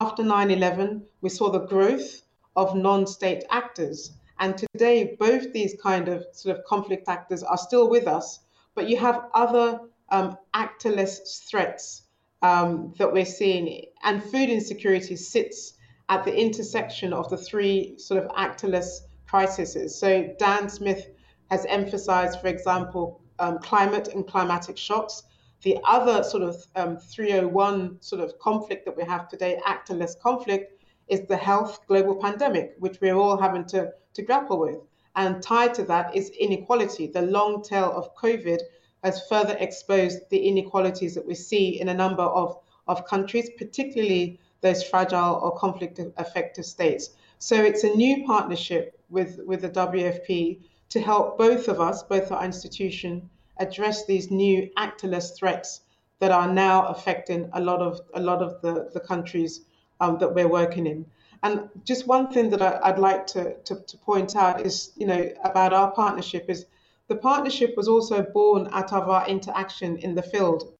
After 0.00 0.22
9/11, 0.22 1.02
we 1.20 1.28
saw 1.28 1.50
the 1.50 1.66
growth 1.66 2.22
of 2.56 2.74
non-state 2.74 3.44
actors, 3.50 4.12
and 4.38 4.56
today 4.56 5.16
both 5.18 5.52
these 5.52 5.76
kind 5.82 6.08
of 6.08 6.24
sort 6.32 6.56
of 6.56 6.64
conflict 6.64 7.08
actors 7.08 7.42
are 7.42 7.58
still 7.58 7.88
with 7.90 8.06
us, 8.06 8.40
but 8.74 8.88
you 8.88 8.96
have 8.96 9.28
other 9.34 9.80
um, 10.10 10.36
actorless 10.54 11.42
threats 11.48 12.02
um, 12.42 12.94
that 12.98 13.12
we're 13.12 13.24
seeing, 13.24 13.84
and 14.02 14.22
food 14.22 14.48
insecurity 14.48 15.16
sits 15.16 15.74
at 16.08 16.24
the 16.24 16.34
intersection 16.34 17.12
of 17.12 17.28
the 17.30 17.36
three 17.36 17.94
sort 17.98 18.22
of 18.22 18.30
actorless 18.32 19.00
crises. 19.26 19.98
So 19.98 20.34
Dan 20.38 20.68
Smith 20.68 21.06
has 21.50 21.64
emphasized, 21.66 22.40
for 22.40 22.48
example, 22.48 23.20
um, 23.38 23.58
climate 23.58 24.08
and 24.08 24.26
climatic 24.26 24.76
shocks. 24.76 25.22
The 25.62 25.78
other 25.84 26.22
sort 26.22 26.42
of 26.42 26.56
um, 26.74 26.96
301 26.96 28.00
sort 28.00 28.22
of 28.22 28.38
conflict 28.38 28.86
that 28.86 28.96
we 28.96 29.04
have 29.04 29.28
today, 29.28 29.60
actorless 29.66 30.18
conflict, 30.18 30.82
is 31.08 31.26
the 31.26 31.36
health 31.36 31.80
global 31.86 32.16
pandemic, 32.16 32.76
which 32.78 33.00
we're 33.00 33.16
all 33.16 33.36
having 33.36 33.66
to, 33.66 33.92
to 34.14 34.22
grapple 34.22 34.58
with. 34.58 34.78
And 35.16 35.42
tied 35.42 35.74
to 35.74 35.82
that 35.84 36.16
is 36.16 36.30
inequality. 36.30 37.08
The 37.08 37.22
long 37.22 37.62
tail 37.62 37.92
of 37.92 38.14
COVID 38.14 38.60
has 39.04 39.26
further 39.28 39.56
exposed 39.58 40.30
the 40.30 40.46
inequalities 40.46 41.14
that 41.14 41.26
we 41.26 41.34
see 41.34 41.80
in 41.80 41.88
a 41.88 41.94
number 41.94 42.22
of, 42.22 42.56
of 42.86 43.04
countries, 43.06 43.50
particularly 43.58 44.38
those 44.60 44.82
fragile 44.82 45.40
or 45.42 45.56
conflict 45.56 46.00
affected 46.16 46.64
states. 46.64 47.10
So 47.38 47.56
it's 47.56 47.84
a 47.84 47.94
new 47.94 48.24
partnership 48.24 48.98
with, 49.08 49.40
with 49.46 49.62
the 49.62 49.70
WFP 49.70 50.60
to 50.90 51.00
help 51.00 51.38
both 51.38 51.68
of 51.68 51.80
us, 51.80 52.02
both 52.02 52.30
our 52.30 52.44
institution, 52.44 53.28
address 53.60 54.06
these 54.06 54.30
new 54.30 54.68
actorless 54.76 55.36
threats 55.36 55.82
that 56.18 56.30
are 56.30 56.52
now 56.52 56.86
affecting 56.86 57.48
a 57.52 57.60
lot 57.60 57.80
of 57.80 58.00
a 58.14 58.20
lot 58.20 58.42
of 58.42 58.60
the, 58.62 58.90
the 58.92 59.00
countries 59.00 59.60
um, 60.00 60.18
that 60.18 60.34
we're 60.34 60.48
working 60.48 60.86
in. 60.86 61.06
And 61.42 61.68
just 61.84 62.06
one 62.06 62.30
thing 62.30 62.50
that 62.50 62.60
I, 62.60 62.90
would 62.90 62.98
like 62.98 63.26
to, 63.28 63.54
to, 63.54 63.76
to 63.76 63.98
point 63.98 64.36
out 64.36 64.60
is, 64.60 64.92
you 64.96 65.06
know, 65.06 65.30
about 65.42 65.72
our 65.72 65.90
partnership 65.92 66.46
is 66.48 66.66
the 67.08 67.16
partnership 67.16 67.76
was 67.76 67.88
also 67.88 68.22
born 68.22 68.68
out 68.72 68.92
of 68.92 69.08
our 69.08 69.26
interaction 69.26 69.96
in 69.98 70.14
the 70.14 70.22
field, 70.22 70.74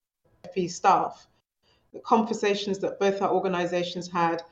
FP 0.45 0.71
staff. 0.71 1.27
The 1.95 2.01
conversations 2.01 2.79
that 2.81 3.01
both 3.01 3.23
our 3.23 3.31
organizations 3.31 4.11
had 4.11 4.43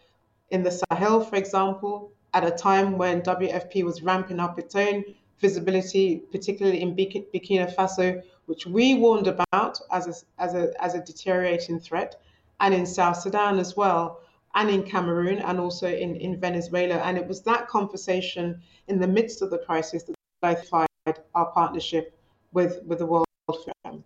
in 0.50 0.62
the 0.62 0.70
Sahel, 0.70 1.20
for 1.20 1.36
example, 1.36 2.12
at 2.32 2.44
a 2.44 2.50
time 2.50 2.96
when 2.96 3.20
WFP 3.22 3.84
was 3.84 4.02
ramping 4.02 4.40
up 4.40 4.58
its 4.58 4.74
own 4.74 5.04
visibility, 5.40 6.22
particularly 6.32 6.80
in 6.80 6.94
Burkina 6.96 7.74
Faso, 7.74 8.22
which 8.46 8.66
we 8.66 8.94
warned 8.94 9.26
about 9.26 9.78
as 9.92 10.06
a, 10.06 10.42
as 10.42 10.54
a, 10.54 10.72
as 10.82 10.94
a 10.94 11.00
deteriorating 11.00 11.78
threat, 11.78 12.20
and 12.60 12.74
in 12.74 12.86
South 12.86 13.18
Sudan 13.20 13.58
as 13.58 13.76
well, 13.76 14.20
and 14.54 14.70
in 14.70 14.82
Cameroon, 14.82 15.38
and 15.38 15.60
also 15.60 15.86
in, 15.86 16.16
in 16.16 16.40
Venezuela. 16.40 16.96
And 16.96 17.16
it 17.18 17.26
was 17.26 17.42
that 17.42 17.68
conversation 17.68 18.60
in 18.88 18.98
the 18.98 19.06
midst 19.06 19.42
of 19.42 19.50
the 19.50 19.58
crisis 19.58 20.02
that 20.04 20.14
I 20.42 20.86
our 21.34 21.46
partnership 21.52 22.18
with, 22.52 22.82
with 22.84 22.98
the 22.98 23.06
World 23.06 23.26
Food 23.46 24.02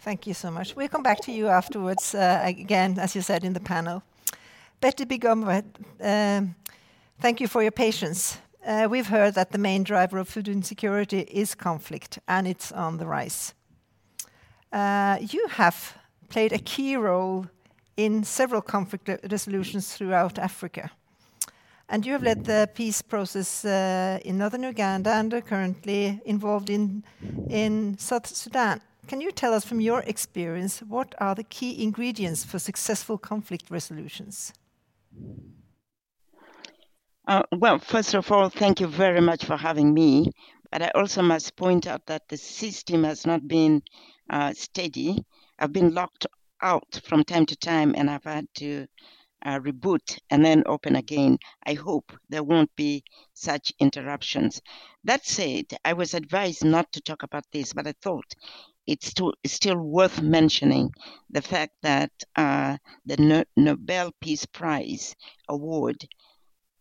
Thank 0.00 0.26
you 0.26 0.34
so 0.34 0.50
much. 0.50 0.74
We'll 0.74 0.88
come 0.88 1.02
back 1.02 1.20
to 1.20 1.32
you 1.32 1.46
afterwards, 1.48 2.14
uh, 2.14 2.40
again, 2.44 2.98
as 2.98 3.14
you 3.14 3.22
said 3.22 3.44
in 3.44 3.52
the 3.52 3.60
panel. 3.60 4.02
Betty 4.80 5.04
Bigombe, 5.04 5.62
um, 6.00 6.56
thank 7.20 7.40
you 7.40 7.46
for 7.46 7.62
your 7.62 7.70
patience. 7.70 8.38
Uh, 8.64 8.86
we've 8.88 9.08
heard 9.08 9.34
that 9.34 9.50
the 9.50 9.58
main 9.58 9.82
driver 9.82 10.18
of 10.18 10.28
food 10.28 10.46
insecurity 10.46 11.20
is 11.20 11.54
conflict, 11.54 12.18
and 12.28 12.46
it's 12.46 12.70
on 12.70 12.98
the 12.98 13.06
rise. 13.06 13.54
Uh, 14.72 15.18
you 15.20 15.48
have 15.48 15.96
played 16.28 16.52
a 16.52 16.58
key 16.58 16.96
role 16.96 17.46
in 17.96 18.24
several 18.24 18.62
conflict 18.62 19.10
resolutions 19.30 19.92
throughout 19.94 20.38
Africa. 20.38 20.90
And 21.88 22.06
you 22.06 22.12
have 22.12 22.22
led 22.22 22.44
the 22.44 22.70
peace 22.72 23.02
process 23.02 23.64
uh, 23.64 24.18
in 24.24 24.38
northern 24.38 24.62
Uganda 24.62 25.10
and 25.10 25.34
are 25.34 25.42
currently 25.42 26.20
involved 26.24 26.70
in, 26.70 27.04
in 27.50 27.98
South 27.98 28.26
Sudan. 28.26 28.80
Can 29.08 29.20
you 29.20 29.32
tell 29.32 29.52
us 29.52 29.64
from 29.64 29.80
your 29.80 30.00
experience 30.06 30.80
what 30.80 31.14
are 31.18 31.34
the 31.34 31.44
key 31.44 31.82
ingredients 31.82 32.44
for 32.44 32.58
successful 32.58 33.18
conflict 33.18 33.70
resolutions? 33.70 34.52
Uh, 37.32 37.42
well, 37.52 37.78
first 37.78 38.12
of 38.12 38.30
all, 38.30 38.50
thank 38.50 38.78
you 38.78 38.86
very 38.86 39.22
much 39.22 39.46
for 39.46 39.56
having 39.56 39.94
me. 39.94 40.30
But 40.70 40.82
I 40.82 40.90
also 40.94 41.22
must 41.22 41.56
point 41.56 41.86
out 41.86 42.04
that 42.04 42.28
the 42.28 42.36
system 42.36 43.04
has 43.04 43.24
not 43.24 43.48
been 43.48 43.82
uh, 44.28 44.52
steady. 44.52 45.24
I've 45.58 45.72
been 45.72 45.94
locked 45.94 46.26
out 46.60 47.00
from 47.04 47.24
time 47.24 47.46
to 47.46 47.56
time, 47.56 47.94
and 47.96 48.10
I've 48.10 48.24
had 48.24 48.48
to 48.56 48.86
uh, 49.46 49.60
reboot 49.60 50.18
and 50.28 50.44
then 50.44 50.64
open 50.66 50.94
again. 50.94 51.38
I 51.64 51.72
hope 51.72 52.12
there 52.28 52.42
won't 52.42 52.76
be 52.76 53.02
such 53.32 53.72
interruptions. 53.78 54.60
That 55.04 55.24
said, 55.24 55.64
I 55.86 55.94
was 55.94 56.12
advised 56.12 56.62
not 56.66 56.92
to 56.92 57.00
talk 57.00 57.22
about 57.22 57.44
this, 57.50 57.72
but 57.72 57.86
I 57.86 57.94
thought 58.02 58.34
it's, 58.86 59.14
to, 59.14 59.32
it's 59.42 59.54
still 59.54 59.78
worth 59.78 60.20
mentioning 60.20 60.90
the 61.30 61.40
fact 61.40 61.72
that 61.82 62.12
uh, 62.36 62.76
the 63.06 63.16
no- 63.16 63.44
Nobel 63.56 64.12
Peace 64.20 64.44
Prize 64.44 65.16
award 65.48 66.06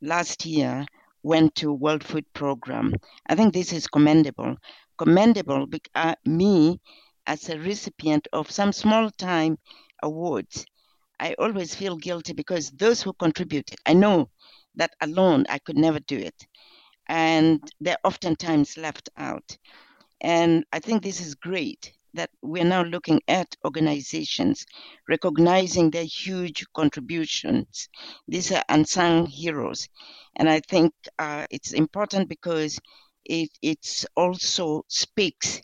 last 0.02 0.46
year 0.46 0.86
went 1.24 1.56
to 1.56 1.74
World 1.74 2.04
Food 2.04 2.26
Program. 2.34 2.94
I 3.28 3.36
think 3.36 3.54
this 3.54 3.74
is 3.74 3.88
commendable. 3.88 4.58
Commendable, 4.98 5.68
uh, 5.96 6.16
me 6.26 6.80
as 7.28 7.50
a 7.50 7.60
recipient 7.60 8.28
of 8.34 8.52
some 8.52 8.74
small 8.74 9.10
time 9.12 9.58
awards 10.04 10.66
I 11.22 11.36
always 11.38 11.76
feel 11.76 11.98
guilty 11.98 12.34
because 12.34 12.72
those 12.72 13.04
who 13.04 13.14
contributed, 13.14 13.78
I 13.86 13.94
know 13.94 14.32
that 14.76 14.92
alone 15.02 15.46
I 15.50 15.60
could 15.60 15.78
never 15.78 16.00
do 16.00 16.18
it. 16.18 16.48
And 17.08 17.62
they're 17.80 18.04
oftentimes 18.04 18.76
left 18.76 19.10
out. 19.18 19.56
And 20.20 20.66
I 20.74 20.80
think 20.80 21.04
this 21.04 21.22
is 21.22 21.36
great 21.36 21.94
that 22.14 22.30
we're 22.42 22.66
now 22.66 22.84
looking 22.84 23.22
at 23.28 23.56
organizations 23.66 24.66
recognizing 25.08 25.90
their 25.90 26.04
huge 26.04 26.66
contributions. 26.74 27.90
These 28.28 28.52
are 28.52 28.64
unsung 28.70 29.26
heroes. 29.26 29.88
And 30.36 30.50
I 30.50 30.60
think 30.62 30.94
uh, 31.20 31.46
it's 31.50 31.74
important 31.74 32.30
because 32.30 32.80
it 33.26 33.50
it's 33.62 34.06
also 34.16 34.84
speaks 34.88 35.62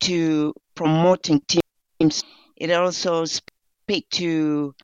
to 0.00 0.54
promoting 0.74 1.42
teams. 1.48 2.24
It 2.56 2.70
also 2.72 3.24
speaks 3.24 4.18
to 4.18 4.74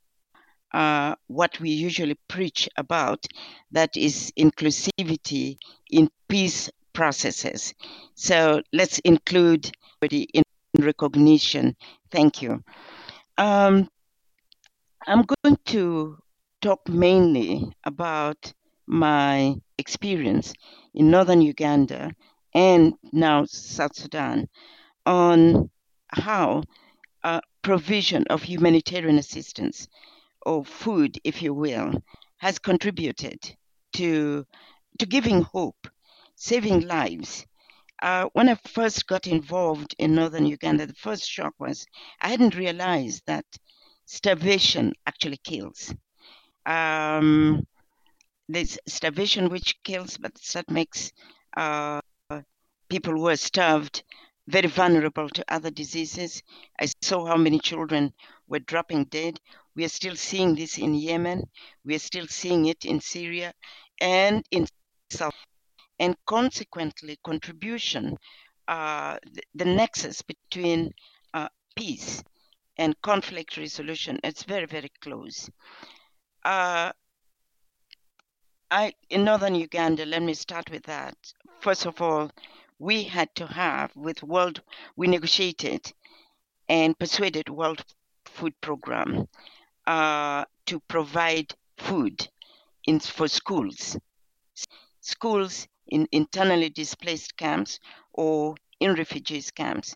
uh, 0.73 1.15
what 1.29 1.59
we 1.61 1.71
usually 1.71 2.19
preach 2.29 2.69
about 2.77 3.25
that 3.73 3.97
is 3.97 4.33
inclusivity 4.39 5.57
in 5.91 6.11
peace 6.29 6.71
processes. 6.93 7.75
So 8.15 8.63
let's 8.73 8.99
include 9.01 9.71
in 10.03 10.43
recognition. 10.79 11.77
Thank 12.11 12.43
you. 12.43 12.63
Um, 13.39 13.89
I'm 15.07 15.25
going 15.43 15.59
to 15.67 16.19
talk 16.61 16.89
mainly 16.89 17.73
about 17.85 18.53
my 18.87 19.57
experience 19.79 20.53
in 20.95 21.11
northern 21.11 21.41
Uganda 21.41 22.13
and 22.55 22.95
now 23.13 23.45
South 23.47 23.95
Sudan 23.97 24.49
on 25.07 25.71
how 26.09 26.63
provision 27.63 28.25
of 28.31 28.43
humanitarian 28.43 29.19
assistance 29.19 29.89
or 30.47 30.65
food, 30.65 31.19
if 31.25 31.43
you 31.43 31.55
will, 31.55 31.93
has 32.39 32.59
contributed 32.59 33.41
to 33.95 34.47
to 34.99 35.07
giving 35.07 35.43
hope, 35.43 35.89
saving 36.37 36.87
lives. 36.89 37.47
Uh, 38.01 38.29
when 38.33 38.49
I 38.49 38.55
first 38.55 39.07
got 39.07 39.27
involved 39.27 39.95
in 39.99 40.15
northern 40.15 40.47
Uganda, 40.47 40.87
the 40.87 40.95
first 40.95 41.29
shock 41.29 41.55
was 41.59 41.87
I 42.21 42.29
hadn't 42.29 42.55
realized 42.55 43.23
that 43.27 43.45
starvation 44.07 44.93
actually 45.07 45.39
kills. 45.39 45.93
Um, 46.67 47.67
there's 48.49 48.79
starvation 48.87 49.49
which 49.49 49.83
kills, 49.83 50.17
but 50.17 50.33
that 50.55 50.71
makes 50.71 51.13
uh, 51.57 52.01
people 52.89 53.13
who 53.13 53.29
are 53.29 53.37
starved 53.37 54.05
very 54.47 54.69
vulnerable 54.69 55.29
to 55.29 55.45
other 55.49 55.71
diseases. 55.71 56.43
I 56.81 56.87
saw 57.03 57.27
how 57.27 57.37
many 57.37 57.59
children 57.59 58.13
were 58.47 58.61
dropping 58.61 59.05
dead. 59.05 59.39
We 59.77 59.85
are 59.85 59.91
still 59.91 60.17
seeing 60.17 60.55
this 60.55 60.79
in 60.79 60.95
Yemen. 60.95 61.45
We 61.85 61.95
are 61.97 62.01
still 62.01 62.27
seeing 62.27 62.67
it 62.67 62.85
in 62.85 63.01
Syria 63.01 63.53
and 64.01 64.45
in 64.51 64.67
South. 65.11 65.35
And 65.99 66.17
consequently, 66.27 67.19
contribution, 67.25 68.17
uh, 68.69 69.19
the, 69.33 69.43
the, 69.55 69.65
nexus 69.65 70.23
between 70.23 70.93
uh, 71.35 71.49
peace 71.75 72.23
and 72.77 73.01
conflict 73.03 73.57
resolution, 73.57 74.21
it's 74.23 74.45
very, 74.45 74.67
very 74.67 74.93
close. 75.01 75.51
Uh, 76.45 76.93
I 78.71 78.93
in 79.09 79.25
northern 79.25 79.55
Uganda, 79.55 80.05
let 80.05 80.23
me 80.23 80.35
start 80.35 80.71
with 80.71 80.85
that. 80.85 81.17
First 81.61 81.87
of 81.87 82.03
all, 82.03 82.31
we 82.79 83.05
had 83.05 83.35
to 83.37 83.47
have 83.47 83.95
with 83.97 84.23
World, 84.23 84.63
we 84.95 85.09
negotiated 85.09 85.93
and 86.69 86.99
persuaded 86.99 87.49
World 87.49 87.85
Food 88.27 88.55
Program 88.61 89.27
uh, 89.87 90.45
to 90.67 90.81
provide 90.81 91.55
food 91.79 92.29
in 92.85 93.01
for 93.01 93.27
schools, 93.27 93.97
schools 95.01 95.67
in 95.89 96.07
internally 96.13 96.69
displaced 96.69 97.37
camps 97.37 97.81
or 98.13 98.55
in 98.81 98.95
refugees 98.95 99.51
camps. 99.51 99.95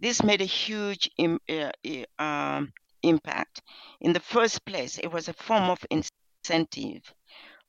This 0.00 0.22
made 0.22 0.40
a 0.40 0.46
huge 0.46 1.10
Im, 1.18 1.38
uh, 1.48 1.72
uh, 2.18 2.62
impact. 3.02 3.62
In 4.00 4.12
the 4.12 4.20
first 4.20 4.64
place, 4.64 4.98
it 4.98 5.12
was 5.12 5.28
a 5.28 5.34
form 5.34 5.70
of 5.70 5.84
incentive 5.90 7.12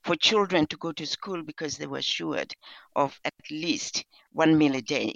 for 0.04 0.16
children 0.16 0.68
to 0.68 0.78
go 0.78 0.92
to 0.92 1.06
school 1.06 1.44
because 1.44 1.78
they 1.78 1.88
were 1.88 1.98
assured 1.98 2.54
of 2.96 3.20
at 3.26 3.34
least 3.50 4.06
one 4.32 4.58
meal 4.58 4.76
a 4.76 4.82
day. 4.82 5.16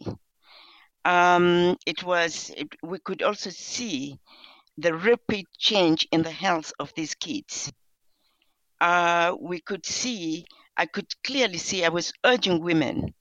Um, 1.06 1.78
it 1.86 2.04
was, 2.04 2.52
it, 2.58 2.68
we 2.84 3.00
could 3.00 3.22
also 3.22 3.50
see 3.50 4.20
the 4.78 4.93
rapid 4.93 5.45
change 5.58 6.08
in 6.12 6.24
the 6.24 6.32
health 6.32 6.72
of 6.80 6.93
these 6.95 7.16
kids. 7.16 7.72
Uh, 8.82 9.36
we 9.39 9.60
could 9.60 9.86
see, 9.86 10.45
I 10.80 10.86
could 10.86 11.14
clearly 11.26 11.58
see, 11.58 11.84
I 11.84 11.90
was 11.90 12.14
urging 12.24 12.64
women 12.64 13.14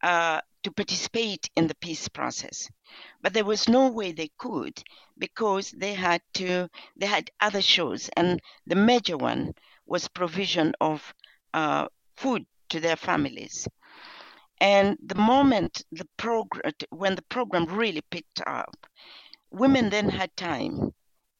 uh, 0.00 0.40
to 0.62 0.70
participate 0.70 1.50
in 1.56 1.66
the 1.66 1.74
peace 1.74 2.06
process. 2.06 2.70
But 3.20 3.34
there 3.34 3.44
was 3.44 3.68
no 3.68 3.88
way 3.88 4.12
they 4.12 4.30
could 4.38 4.80
because 5.18 5.72
they 5.72 5.94
had 5.94 6.22
to, 6.34 6.68
they 6.96 7.06
had 7.06 7.32
other 7.40 7.62
shows. 7.62 8.08
And 8.16 8.40
the 8.68 8.76
major 8.76 9.16
one 9.16 9.54
was 9.86 10.06
provision 10.06 10.72
of 10.80 11.12
uh, 11.52 11.88
food 12.16 12.46
to 12.68 12.78
their 12.78 12.96
families. 12.96 13.66
And 14.60 14.96
the 15.04 15.16
moment 15.16 15.82
the 15.90 16.06
program, 16.16 16.72
when 16.90 17.16
the 17.16 17.22
program 17.22 17.66
really 17.66 18.02
picked 18.02 18.40
up, 18.46 18.86
women 19.50 19.90
then 19.90 20.08
had 20.08 20.36
time 20.36 20.94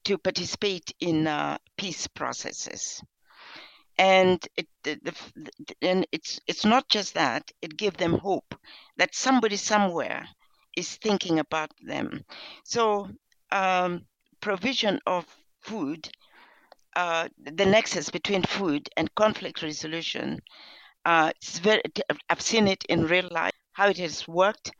to 0.07 0.19
participate 0.19 0.93
in 0.99 1.29
uh, 1.29 1.59
peace 1.77 2.09
processes. 2.09 3.01
And 3.99 4.47
it, 4.57 4.69
and 5.83 6.07
it's 6.13 6.41
it's 6.47 6.65
not 6.65 6.89
just 6.89 7.15
that; 7.15 7.51
it 7.63 7.77
gave 7.77 7.97
them 7.97 8.19
hope 8.19 8.55
that 8.97 9.15
somebody 9.15 9.57
somewhere 9.57 10.29
is 10.77 10.97
thinking 10.97 11.39
about 11.39 11.71
them. 11.81 12.25
So, 12.65 13.09
um, 13.53 14.07
provision 14.41 15.01
of 15.07 15.27
food 15.63 16.11
uh, 16.97 17.29
the 17.39 17.67
nexus 17.67 18.11
between 18.11 18.43
food 18.43 18.89
and 18.97 19.15
conflict 19.15 19.63
resolution. 19.63 20.41
Uh, 21.05 21.33
very, 21.63 21.83
I've 22.31 22.41
seen 22.41 22.69
it 22.69 22.85
in 22.89 23.07
real 23.07 23.29
life, 23.31 23.55
how 23.73 23.89
it 23.89 23.99
has 23.99 24.27
worked. 24.29 24.73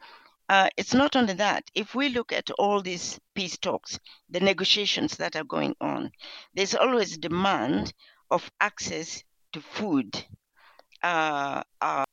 Uh, 0.49 0.69
it's 0.77 0.95
not 0.95 1.17
only 1.17 1.35
that. 1.35 1.65
If 1.75 1.95
we 1.95 2.09
look 2.11 2.33
at 2.33 2.51
all 2.59 2.83
these 2.83 3.19
peace 3.35 3.59
talks, 3.59 3.99
the 4.31 4.41
negotiations 4.41 5.17
that 5.19 5.37
are 5.37 5.45
going 5.45 5.75
on, 5.81 6.12
there's 6.55 6.75
always 6.75 7.19
demand 7.19 7.93
of 8.31 8.51
access 8.61 9.22
to 9.53 9.61
food, 9.61 10.25
uh, 11.03 11.62
uh, 11.81 12.05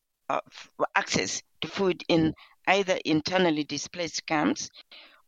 access 0.96 1.42
to 1.62 1.68
food 1.68 2.04
in 2.08 2.34
either 2.68 2.98
internally 3.06 3.64
displaced 3.64 4.26
camps 4.26 4.70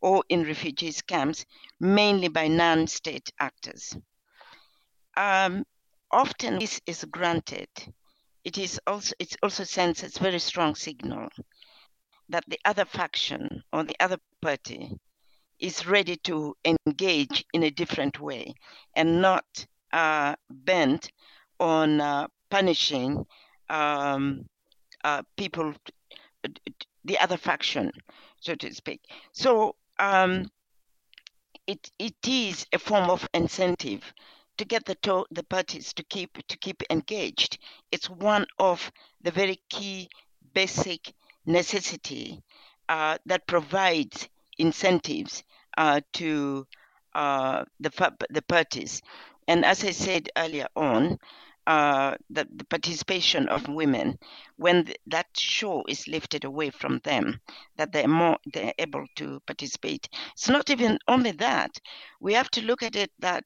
or 0.00 0.24
in 0.28 0.44
refugees 0.44 1.02
camps, 1.02 1.44
mainly 1.80 2.28
by 2.28 2.48
non-state 2.48 3.32
actors 3.38 3.96
um, 5.16 5.64
often 6.10 6.58
this 6.58 6.80
is 6.86 7.04
granted. 7.04 7.68
It 8.44 8.58
is 8.58 8.80
also 8.86 9.14
it 9.18 9.36
also 9.42 9.64
sends 9.64 10.02
a 10.02 10.08
very 10.20 10.38
strong 10.38 10.74
signal 10.74 11.28
that 12.28 12.44
the 12.48 12.58
other 12.64 12.84
faction 12.84 13.62
or 13.72 13.84
the 13.84 13.96
other 14.00 14.18
party 14.42 14.90
is 15.58 15.86
ready 15.86 16.16
to 16.16 16.54
engage 16.64 17.44
in 17.52 17.62
a 17.62 17.70
different 17.70 18.20
way 18.20 18.54
and 18.96 19.22
not 19.22 19.66
uh, 19.94 20.36
bent 20.50 21.10
on 21.60 22.02
uh, 22.02 22.28
punishing 22.50 23.26
um, 23.70 24.46
uh, 25.04 25.22
people, 25.36 25.74
the 27.04 27.18
other 27.18 27.36
faction, 27.36 27.90
so 28.40 28.54
to 28.54 28.74
speak. 28.74 29.00
So 29.32 29.76
um, 29.98 30.50
it 31.66 31.90
it 31.98 32.16
is 32.26 32.66
a 32.72 32.78
form 32.78 33.10
of 33.10 33.28
incentive 33.34 34.14
to 34.56 34.64
get 34.64 34.84
the 34.86 34.94
to- 34.96 35.26
the 35.30 35.42
parties 35.42 35.92
to 35.92 36.02
keep 36.04 36.30
to 36.48 36.56
keep 36.56 36.82
engaged. 36.90 37.58
It's 37.92 38.08
one 38.08 38.46
of 38.58 38.90
the 39.20 39.30
very 39.30 39.60
key 39.68 40.08
basic 40.54 41.12
necessity 41.44 42.42
uh, 42.88 43.18
that 43.26 43.46
provides 43.46 44.28
incentives 44.58 45.42
uh, 45.76 46.00
to 46.14 46.66
uh, 47.14 47.64
the 47.80 47.90
the 48.30 48.42
parties. 48.42 49.02
And 49.46 49.64
as 49.64 49.84
I 49.84 49.90
said 49.90 50.28
earlier 50.36 50.68
on, 50.76 51.18
uh, 51.66 52.14
the, 52.28 52.46
the, 52.54 52.64
participation 52.66 53.48
of 53.48 53.66
women 53.68 54.18
when 54.56 54.84
th- 54.84 54.98
that 55.06 55.26
show 55.34 55.82
is 55.88 56.06
lifted 56.06 56.44
away 56.44 56.68
from 56.68 57.00
them, 57.04 57.40
that 57.76 57.90
they're 57.90 58.06
more 58.06 58.36
they're 58.52 58.74
able 58.78 59.06
to 59.16 59.40
participate. 59.46 60.06
It's 60.32 60.50
not 60.50 60.68
even 60.68 60.98
only 61.08 61.30
that. 61.32 61.70
We 62.20 62.34
have 62.34 62.50
to 62.50 62.62
look 62.62 62.82
at 62.82 62.96
it 62.96 63.10
that 63.20 63.44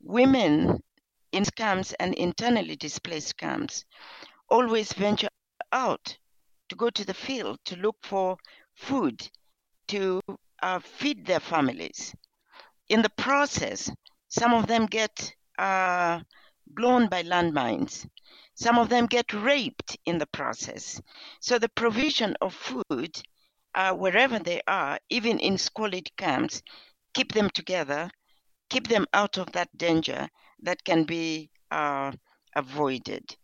women 0.00 0.82
in 1.30 1.44
camps 1.44 1.94
and 2.00 2.14
internally 2.14 2.74
displaced 2.74 3.36
camps 3.36 3.84
always 4.48 4.92
venture 4.92 5.28
out 5.72 6.18
to 6.68 6.76
go 6.76 6.90
to 6.90 7.04
the 7.04 7.14
field 7.14 7.58
to 7.66 7.76
look 7.76 7.96
for 8.02 8.36
food 8.74 9.28
to 9.88 10.20
uh, 10.62 10.78
feed 10.80 11.26
their 11.26 11.40
families. 11.40 12.14
In 12.88 13.02
the 13.02 13.10
process, 13.10 13.90
some 14.38 14.54
of 14.54 14.66
them 14.66 14.86
get 14.86 15.34
uh, 15.58 16.20
blown 16.66 17.08
by 17.08 17.22
landmines. 17.22 18.06
Some 18.54 18.78
of 18.78 18.88
them 18.88 19.06
get 19.06 19.32
raped 19.32 19.96
in 20.04 20.18
the 20.18 20.26
process. 20.26 21.00
So 21.40 21.58
the 21.58 21.68
provision 21.68 22.36
of 22.40 22.54
food, 22.54 23.20
uh, 23.74 23.92
wherever 23.94 24.38
they 24.38 24.60
are, 24.66 24.98
even 25.10 25.38
in 25.38 25.58
squalid 25.58 26.08
camps, 26.16 26.62
keep 27.14 27.32
them 27.32 27.50
together 27.50 28.10
keep 28.68 28.88
them 28.88 29.06
out 29.12 29.38
of 29.38 29.50
that 29.52 29.68
danger 29.76 30.28
that 30.62 30.84
can 30.84 31.04
be 31.04 31.50
uh, 31.70 32.12
avoided. 32.54 33.36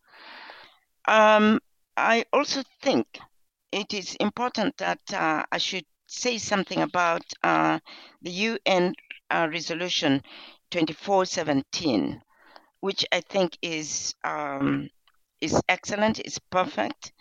Um, 1.07 1.61
I 1.97 2.24
also 2.32 2.62
think 2.82 3.07
it 3.72 3.95
is 3.95 4.14
important 4.16 4.76
that 4.78 5.01
uh, 5.12 5.45
I 5.51 5.59
should 5.59 5.84
say 6.07 6.38
something 6.38 6.82
about 6.82 7.22
uh, 7.42 7.78
the 8.22 8.30
UN 8.30 8.95
uh, 9.30 9.49
resolution 9.51 10.22
2417, 10.71 12.21
which 12.81 13.05
I 13.12 13.21
think 13.21 13.59
is 13.62 14.15
um, 14.25 14.89
is 15.41 15.61
excellent, 15.69 16.21
is 16.21 16.39
perfect. 16.51 17.12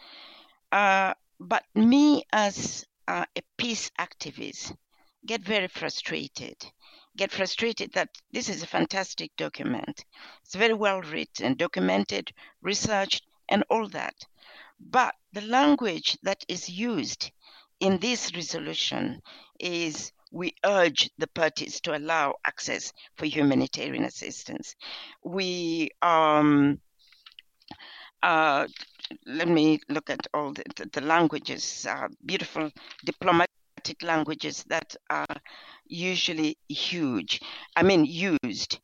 Uh, 0.71 1.13
but 1.39 1.63
me 1.75 2.23
as 2.31 2.85
uh, 3.07 3.25
a 3.35 3.41
peace 3.57 3.91
activist 3.99 4.75
get 5.25 5.41
very 5.41 5.67
frustrated 5.67 6.57
get 7.15 7.31
frustrated 7.31 7.93
that 7.93 8.09
this 8.31 8.49
is 8.49 8.63
a 8.63 8.67
fantastic 8.67 9.35
document. 9.37 10.03
It's 10.43 10.55
very 10.55 10.73
well 10.73 11.01
written, 11.01 11.55
documented, 11.55 12.31
researched, 12.61 13.23
and 13.49 13.63
all 13.69 13.87
that. 13.89 14.15
But 14.79 15.15
the 15.31 15.41
language 15.41 16.17
that 16.23 16.43
is 16.47 16.69
used 16.69 17.31
in 17.79 17.99
this 17.99 18.33
resolution 18.35 19.21
is 19.59 20.11
we 20.33 20.55
urge 20.65 21.11
the 21.19 21.27
parties 21.27 21.79
to 21.81 21.95
allow 21.95 22.33
access 22.43 22.91
for 23.15 23.27
humanitarian 23.27 24.03
assistance. 24.03 24.75
We 25.23 25.91
um, 26.01 26.79
uh, 28.23 28.67
let 29.27 29.47
me 29.47 29.79
look 29.89 30.09
at 30.09 30.25
all 30.33 30.51
the, 30.53 30.63
the, 30.75 30.89
the 30.91 31.01
languages, 31.01 31.85
uh, 31.87 32.07
beautiful 32.25 32.71
diplomatic 33.05 33.47
languages 34.01 34.63
that 34.69 34.95
are 35.09 35.35
usually 35.85 36.57
huge, 36.67 37.39
I 37.75 37.83
mean, 37.83 38.05
used 38.05 38.79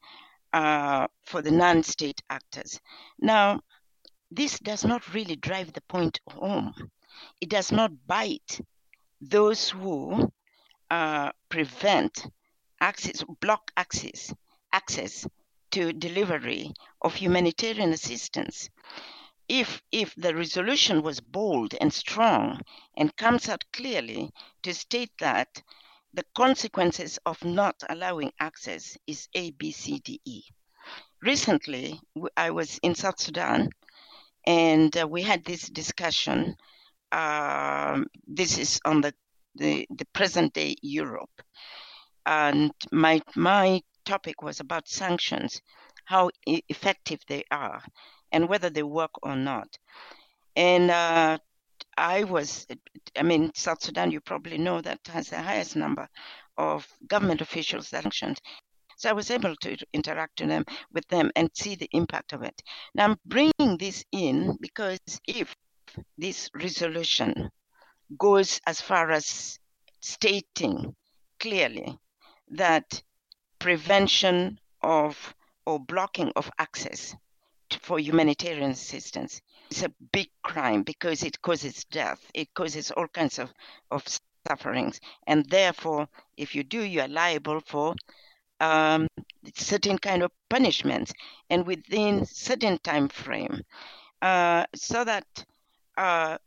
uh, 0.53 1.07
for 1.25 1.41
the 1.41 1.51
non 1.51 1.81
state 1.81 2.21
actors. 2.29 2.79
Now, 3.19 3.61
this 4.29 4.59
does 4.59 4.85
not 4.85 5.13
really 5.15 5.35
drive 5.35 5.73
the 5.73 5.81
point 5.89 6.19
home. 6.29 6.73
It 7.41 7.49
does 7.49 7.71
not 7.71 7.91
bite 8.05 8.61
those 9.19 9.69
who 9.69 10.31
uh, 10.89 11.31
prevent 11.49 12.27
access, 12.81 13.23
block 13.41 13.71
access, 13.77 14.33
access 14.71 15.27
to 15.71 15.93
delivery 15.93 16.73
of 17.01 17.15
humanitarian 17.15 17.93
assistance. 17.93 18.69
If, 19.47 19.81
if 19.91 20.13
the 20.15 20.35
resolution 20.35 21.01
was 21.01 21.19
bold 21.19 21.75
and 21.81 21.91
strong 21.91 22.61
and 22.95 23.15
comes 23.15 23.49
out 23.49 23.65
clearly 23.73 24.31
to 24.63 24.73
state 24.73 25.11
that 25.19 25.61
the 26.13 26.25
consequences 26.35 27.19
of 27.25 27.43
not 27.43 27.83
allowing 27.89 28.31
access 28.39 28.97
is 29.05 29.27
A, 29.33 29.51
B, 29.51 29.71
C, 29.71 29.99
D, 29.99 30.19
E. 30.25 30.43
Recently, 31.21 31.99
I 32.35 32.51
was 32.51 32.79
in 32.81 32.95
South 32.95 33.19
Sudan 33.19 33.69
and 34.45 34.95
uh, 34.97 35.07
we 35.07 35.21
had 35.21 35.45
this 35.45 35.69
discussion. 35.69 36.55
Um, 37.11 38.07
this 38.27 38.57
is 38.57 38.79
on 38.85 39.01
the, 39.01 39.13
the, 39.55 39.87
the 39.89 40.05
present 40.13 40.53
day 40.53 40.75
Europe. 40.81 41.41
And 42.25 42.71
my, 42.91 43.21
my 43.35 43.81
topic 44.05 44.41
was 44.41 44.59
about 44.59 44.87
sanctions, 44.87 45.61
how 46.05 46.29
effective 46.45 47.21
they 47.27 47.43
are, 47.51 47.83
and 48.31 48.49
whether 48.49 48.69
they 48.69 48.83
work 48.83 49.11
or 49.23 49.35
not. 49.35 49.67
And 50.55 50.91
uh, 50.91 51.37
I 51.97 52.23
was, 52.23 52.67
I 53.17 53.23
mean, 53.23 53.51
South 53.55 53.81
Sudan, 53.81 54.11
you 54.11 54.21
probably 54.21 54.57
know 54.57 54.81
that 54.81 54.99
has 55.07 55.29
the 55.29 55.41
highest 55.41 55.75
number 55.75 56.07
of 56.57 56.87
government 57.07 57.41
officials 57.41 57.89
that 57.89 58.03
sanctioned. 58.03 58.39
So 58.97 59.09
I 59.09 59.13
was 59.13 59.31
able 59.31 59.55
to 59.57 59.77
interact 59.93 60.45
them, 60.45 60.65
with 60.91 61.07
them 61.07 61.31
and 61.35 61.49
see 61.53 61.75
the 61.75 61.89
impact 61.93 62.33
of 62.33 62.43
it. 62.43 62.61
Now 62.93 63.05
I'm 63.05 63.17
bringing 63.25 63.77
this 63.77 64.03
in 64.11 64.57
because 64.59 64.99
if 65.25 65.55
this 66.17 66.49
resolution 66.53 67.49
goes 68.17 68.59
as 68.65 68.81
far 68.81 69.11
as 69.11 69.59
stating 70.01 70.95
clearly 71.39 71.97
that 72.49 73.01
prevention 73.59 74.59
of 74.81 75.35
or 75.65 75.79
blocking 75.79 76.31
of 76.35 76.49
access 76.57 77.15
to, 77.69 77.79
for 77.79 77.99
humanitarian 77.99 78.71
assistance 78.71 79.41
is 79.69 79.83
a 79.83 79.93
big 80.11 80.29
crime 80.43 80.83
because 80.83 81.23
it 81.23 81.41
causes 81.41 81.85
death, 81.91 82.19
it 82.33 82.53
causes 82.53 82.91
all 82.91 83.07
kinds 83.07 83.37
of, 83.37 83.53
of 83.91 84.03
sufferings. 84.47 84.99
And 85.27 85.45
therefore, 85.45 86.07
if 86.37 86.55
you 86.55 86.63
do, 86.63 86.81
you 86.81 87.01
are 87.01 87.07
liable 87.07 87.59
for 87.59 87.95
um, 88.59 89.07
certain 89.55 89.97
kind 89.97 90.23
of 90.23 90.31
punishments 90.49 91.13
and 91.49 91.65
within 91.65 92.25
certain 92.25 92.77
time 92.79 93.07
frame 93.09 93.61
uh, 94.21 94.65
so 94.75 95.03
that 95.03 95.25
uh, 95.97 96.37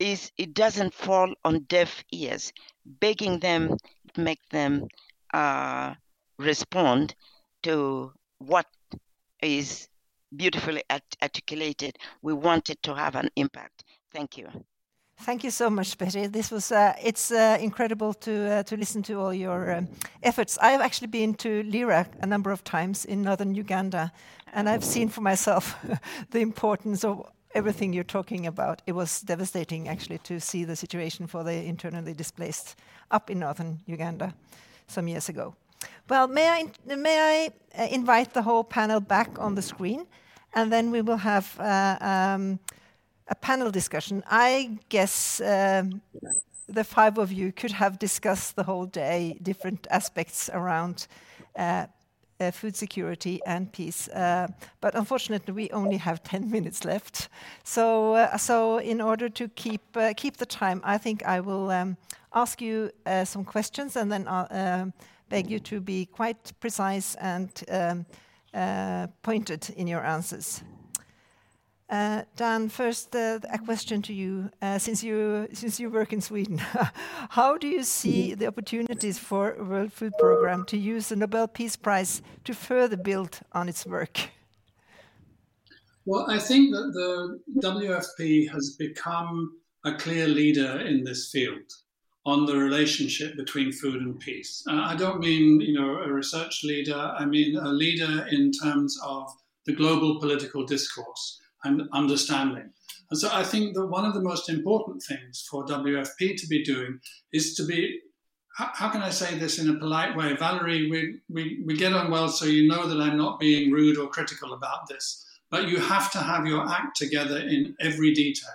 this 0.00 0.30
it 0.38 0.54
doesn't 0.54 0.94
fall 0.94 1.32
on 1.44 1.60
deaf 1.68 2.04
ears 2.12 2.52
begging 3.00 3.38
them 3.40 3.76
make 4.16 4.40
them 4.50 4.86
uh, 5.32 5.94
respond 6.38 7.14
to 7.62 8.12
what 8.38 8.66
is 9.42 9.88
beautifully 10.34 10.82
articulated. 11.22 11.96
We 12.22 12.32
wanted 12.32 12.82
to 12.82 12.94
have 12.94 13.14
an 13.16 13.28
impact. 13.36 13.84
Thank 14.12 14.38
you. 14.38 14.48
Thank 15.18 15.44
you 15.44 15.50
so 15.50 15.70
much, 15.70 15.96
Betty. 15.98 16.26
This 16.26 16.50
was 16.50 16.72
uh, 16.72 16.94
it's 17.00 17.30
uh, 17.30 17.56
incredible 17.60 18.12
to 18.14 18.32
uh, 18.50 18.62
to 18.64 18.76
listen 18.76 19.02
to 19.04 19.20
all 19.20 19.32
your 19.32 19.72
um, 19.72 19.88
efforts. 20.22 20.58
I 20.58 20.72
have 20.72 20.80
actually 20.80 21.08
been 21.08 21.34
to 21.34 21.62
Lira 21.62 22.08
a 22.20 22.26
number 22.26 22.50
of 22.50 22.64
times 22.64 23.04
in 23.04 23.22
northern 23.22 23.54
Uganda, 23.54 24.10
and 24.52 24.68
I've 24.68 24.82
seen 24.82 25.08
for 25.08 25.20
myself 25.20 25.76
the 26.30 26.40
importance 26.40 27.04
of 27.04 27.30
everything 27.54 27.92
you're 27.92 28.04
talking 28.04 28.46
about. 28.46 28.82
It 28.86 28.92
was 28.92 29.20
devastating 29.20 29.88
actually 29.88 30.18
to 30.18 30.40
see 30.40 30.64
the 30.64 30.76
situation 30.76 31.26
for 31.26 31.44
the 31.44 31.52
internally 31.52 32.14
displaced 32.14 32.76
up 33.10 33.30
in 33.30 33.38
northern 33.38 33.80
Uganda 33.86 34.34
some 34.86 35.08
years 35.08 35.28
ago. 35.28 35.54
Well, 36.08 36.28
may 36.28 36.48
I 36.48 36.96
may 36.96 37.50
I 37.76 37.82
uh, 37.82 37.88
invite 37.90 38.34
the 38.34 38.42
whole 38.42 38.64
panel 38.64 39.00
back 39.00 39.38
on 39.38 39.54
the 39.54 39.62
screen, 39.62 40.06
and 40.54 40.72
then 40.72 40.90
we 40.90 41.02
will 41.02 41.18
have. 41.18 41.58
Uh, 41.58 41.96
um, 42.00 42.58
a 43.28 43.34
panel 43.34 43.70
discussion. 43.70 44.22
I 44.26 44.78
guess 44.88 45.40
um, 45.40 46.02
the 46.68 46.84
five 46.84 47.18
of 47.18 47.32
you 47.32 47.52
could 47.52 47.72
have 47.72 47.98
discussed 47.98 48.56
the 48.56 48.62
whole 48.62 48.86
day 48.86 49.38
different 49.42 49.86
aspects 49.90 50.50
around 50.52 51.06
uh, 51.56 51.86
food 52.50 52.76
security 52.76 53.40
and 53.46 53.70
peace. 53.72 54.08
Uh, 54.08 54.48
but 54.80 54.94
unfortunately, 54.94 55.52
we 55.54 55.70
only 55.70 55.96
have 55.96 56.22
10 56.24 56.50
minutes 56.50 56.84
left. 56.84 57.28
So, 57.64 58.14
uh, 58.14 58.36
so 58.36 58.78
in 58.78 59.00
order 59.00 59.28
to 59.28 59.48
keep 59.48 59.96
uh, 59.96 60.12
keep 60.16 60.36
the 60.36 60.46
time, 60.46 60.80
I 60.84 60.98
think 60.98 61.22
I 61.24 61.40
will 61.40 61.70
um, 61.70 61.96
ask 62.32 62.60
you 62.60 62.90
uh, 63.06 63.24
some 63.24 63.44
questions 63.44 63.96
and 63.96 64.10
then 64.10 64.26
I'll 64.28 64.92
beg 65.28 65.50
you 65.50 65.60
to 65.60 65.80
be 65.80 66.06
quite 66.06 66.52
precise 66.60 67.14
and 67.14 67.48
um, 67.70 68.06
pointed 69.22 69.70
in 69.76 69.86
your 69.86 70.04
answers. 70.04 70.62
Uh, 71.92 72.22
Dan, 72.36 72.70
first 72.70 73.14
uh, 73.14 73.38
a 73.52 73.58
question 73.58 74.00
to 74.00 74.14
you. 74.14 74.50
Uh, 74.62 74.78
since 74.78 75.04
you 75.04 75.46
since 75.52 75.78
you 75.78 75.90
work 75.90 76.10
in 76.14 76.22
Sweden, 76.22 76.56
how 77.28 77.58
do 77.58 77.68
you 77.68 77.82
see 77.82 78.34
the 78.34 78.46
opportunities 78.46 79.18
for 79.18 79.54
World 79.58 79.92
Food 79.92 80.14
Programme 80.18 80.64
to 80.68 80.78
use 80.78 81.10
the 81.10 81.16
Nobel 81.16 81.46
Peace 81.46 81.76
Prize 81.76 82.22
to 82.44 82.54
further 82.54 82.96
build 82.96 83.40
on 83.52 83.68
its 83.68 83.84
work? 83.84 84.30
Well, 86.06 86.30
I 86.30 86.38
think 86.38 86.70
that 86.70 86.92
the 86.94 87.40
WFP 87.60 88.50
has 88.50 88.74
become 88.78 89.60
a 89.84 89.92
clear 89.92 90.26
leader 90.26 90.80
in 90.80 91.04
this 91.04 91.30
field 91.30 91.70
on 92.24 92.46
the 92.46 92.56
relationship 92.56 93.36
between 93.36 93.70
food 93.70 94.00
and 94.00 94.18
peace. 94.18 94.64
Uh, 94.66 94.80
I 94.80 94.96
don't 94.96 95.20
mean 95.20 95.60
you 95.60 95.74
know 95.74 95.98
a 95.98 96.10
research 96.10 96.64
leader. 96.64 96.96
I 97.18 97.26
mean 97.26 97.54
a 97.58 97.68
leader 97.68 98.26
in 98.30 98.50
terms 98.50 98.98
of 99.04 99.30
the 99.66 99.74
global 99.74 100.18
political 100.20 100.64
discourse 100.64 101.41
and 101.64 101.88
understanding. 101.92 102.70
And 103.10 103.18
so 103.18 103.28
I 103.32 103.44
think 103.44 103.74
that 103.74 103.86
one 103.86 104.04
of 104.04 104.14
the 104.14 104.22
most 104.22 104.48
important 104.48 105.02
things 105.02 105.46
for 105.50 105.64
WFP 105.66 106.40
to 106.40 106.46
be 106.46 106.64
doing 106.64 106.98
is 107.32 107.54
to 107.56 107.66
be 107.66 108.00
how, 108.54 108.90
can 108.90 109.02
I 109.02 109.10
say 109.10 109.38
this 109.38 109.58
in 109.58 109.70
a 109.70 109.78
polite 109.78 110.14
way? 110.14 110.36
Valerie, 110.36 110.90
we, 110.90 111.20
we, 111.30 111.62
we 111.64 111.74
get 111.74 111.94
on 111.94 112.10
well, 112.10 112.28
so 112.28 112.44
you 112.44 112.68
know 112.68 112.86
that 112.86 113.00
I'm 113.00 113.16
not 113.16 113.40
being 113.40 113.72
rude 113.72 113.96
or 113.96 114.08
critical 114.08 114.52
about 114.52 114.88
this. 114.88 115.26
But 115.50 115.68
you 115.68 115.78
have 115.78 116.10
to 116.12 116.18
have 116.18 116.46
your 116.46 116.68
act 116.68 116.96
together 116.96 117.38
in 117.38 117.74
every 117.80 118.12
detail. 118.12 118.50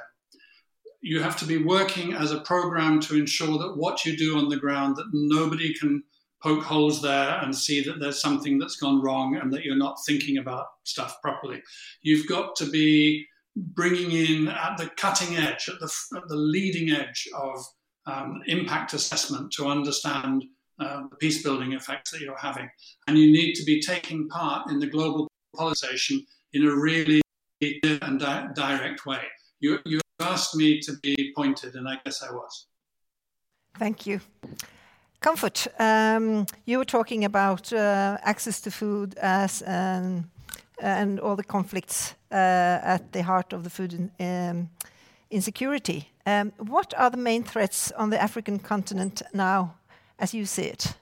You 1.02 1.22
have 1.22 1.38
to 1.38 1.46
be 1.46 1.64
working 1.64 2.14
as 2.14 2.32
a 2.32 2.42
program 2.42 3.00
to 3.02 3.16
ensure 3.16 3.58
that 3.58 3.78
what 3.78 4.06
you 4.06 4.16
do 4.16 4.38
on 4.38 4.50
the 4.50 4.58
ground, 4.58 4.98
that 4.98 5.10
nobody 5.14 5.74
can 5.74 6.04
poke 6.42 6.64
holes 6.64 7.02
there 7.02 7.40
and 7.42 7.56
see 7.56 7.84
that 7.84 8.00
there's 8.00 8.22
something 8.22 8.58
that's 8.58 8.76
gone 8.76 9.02
wrong 9.02 9.38
and 9.38 9.52
that 9.52 9.64
you're 9.64 9.76
not 9.76 9.98
thinking 10.06 10.38
about 10.38 10.66
stuff 10.84 11.18
properly. 11.22 11.62
You've 12.02 12.28
got 12.28 12.56
to 12.58 12.70
be 12.70 13.26
bringing 13.56 14.12
in 14.12 14.48
at 14.48 14.78
the 14.78 14.90
cutting 14.98 15.36
edge, 15.36 15.68
at 15.68 15.80
the, 15.80 15.92
at 16.16 16.28
the 16.28 16.36
leading 16.36 16.92
edge 16.92 17.28
of 17.36 17.66
um, 18.06 18.42
impact 18.46 18.94
assessment 18.94 19.52
to 19.54 19.68
understand 19.68 20.46
uh, 20.80 21.04
the 21.10 21.16
peace 21.18 21.42
building 21.42 21.74
effects 21.74 22.12
that 22.12 22.22
you're 22.22 22.38
having. 22.38 22.70
And 23.08 23.18
you 23.18 23.32
need 23.32 23.54
to 23.56 23.66
be 23.66 23.82
taking 23.82 24.30
part 24.30 24.70
in 24.70 24.80
the 24.80 24.88
global 24.88 25.28
policy 25.56 26.28
in 26.54 26.66
a 26.66 26.76
really 26.76 27.22
and 27.62 28.20
di- 28.20 28.48
direct 28.54 29.06
way. 29.06 29.22
You, 29.60 29.80
you 29.86 30.00
asked 30.20 30.56
me 30.56 30.80
to 30.82 30.94
be 31.02 31.34
pointed, 31.36 31.76
and 31.76 31.88
I 31.88 31.98
guess 32.06 32.22
I 32.22 32.32
was. 32.32 32.68
Thank 33.78 34.06
you. 34.06 34.22
Comfort. 35.20 35.68
Um, 35.80 36.46
you 36.66 36.78
were 36.78 36.86
talking 36.86 37.26
about 37.26 37.74
uh, 37.74 38.18
access 38.22 38.62
to 38.62 38.72
food 38.72 39.16
as 39.18 39.62
and 40.80 41.20
all 41.20 41.36
the 41.36 41.44
conflicts 41.44 42.14
uh, 42.32 42.36
at 42.84 43.12
the 43.12 43.24
heart 43.24 43.54
of 43.54 43.64
the 43.64 43.70
food 43.70 44.12
um, 44.20 44.70
insecurity. 45.30 46.10
Um, 46.26 46.52
what 46.58 46.94
are 46.98 47.10
the 47.10 47.18
main 47.18 47.44
threats 47.44 47.92
on 47.94 48.10
the 48.10 48.22
African 48.22 48.60
continent 48.60 49.22
now, 49.34 49.76
as 50.20 50.34
you 50.34 50.46
see 50.46 50.66
it? 50.66 50.94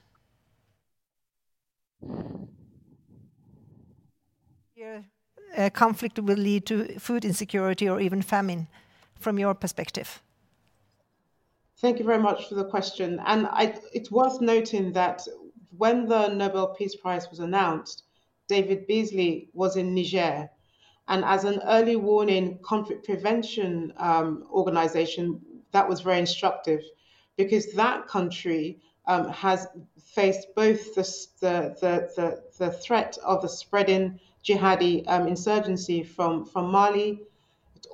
Conflict 5.70 6.18
will 6.18 6.38
lead 6.38 6.66
to 6.66 6.98
food 6.98 7.24
insecurity 7.24 7.88
or 7.88 8.00
even 8.00 8.22
famine, 8.22 8.66
from 9.18 9.38
your 9.38 9.54
perspective. 9.54 10.22
Thank 11.78 11.98
you 11.98 12.06
very 12.06 12.22
much 12.22 12.48
for 12.48 12.54
the 12.54 12.64
question. 12.64 13.20
And 13.26 13.46
I, 13.48 13.78
it's 13.92 14.10
worth 14.10 14.40
noting 14.40 14.92
that 14.92 15.22
when 15.76 16.06
the 16.06 16.28
Nobel 16.28 16.68
Peace 16.68 16.96
Prize 16.96 17.28
was 17.28 17.40
announced, 17.40 18.04
David 18.48 18.86
Beasley 18.86 19.50
was 19.52 19.76
in 19.76 19.94
Niger. 19.94 20.48
And 21.08 21.24
as 21.24 21.44
an 21.44 21.60
early 21.66 21.96
warning 21.96 22.58
conflict 22.62 23.04
prevention 23.04 23.92
um, 23.98 24.48
organization, 24.50 25.40
that 25.72 25.86
was 25.86 26.00
very 26.00 26.18
instructive 26.18 26.80
because 27.36 27.72
that 27.72 28.08
country 28.08 28.80
um, 29.06 29.28
has 29.28 29.66
faced 30.02 30.48
both 30.56 30.94
the, 30.94 31.02
the, 31.40 31.76
the, 32.16 32.42
the, 32.58 32.72
threat 32.72 33.18
of 33.24 33.42
the 33.42 33.48
spreading 33.48 34.18
jihadi 34.42 35.04
um, 35.06 35.28
insurgency 35.28 36.02
from, 36.02 36.46
from 36.46 36.70
Mali, 36.70 37.20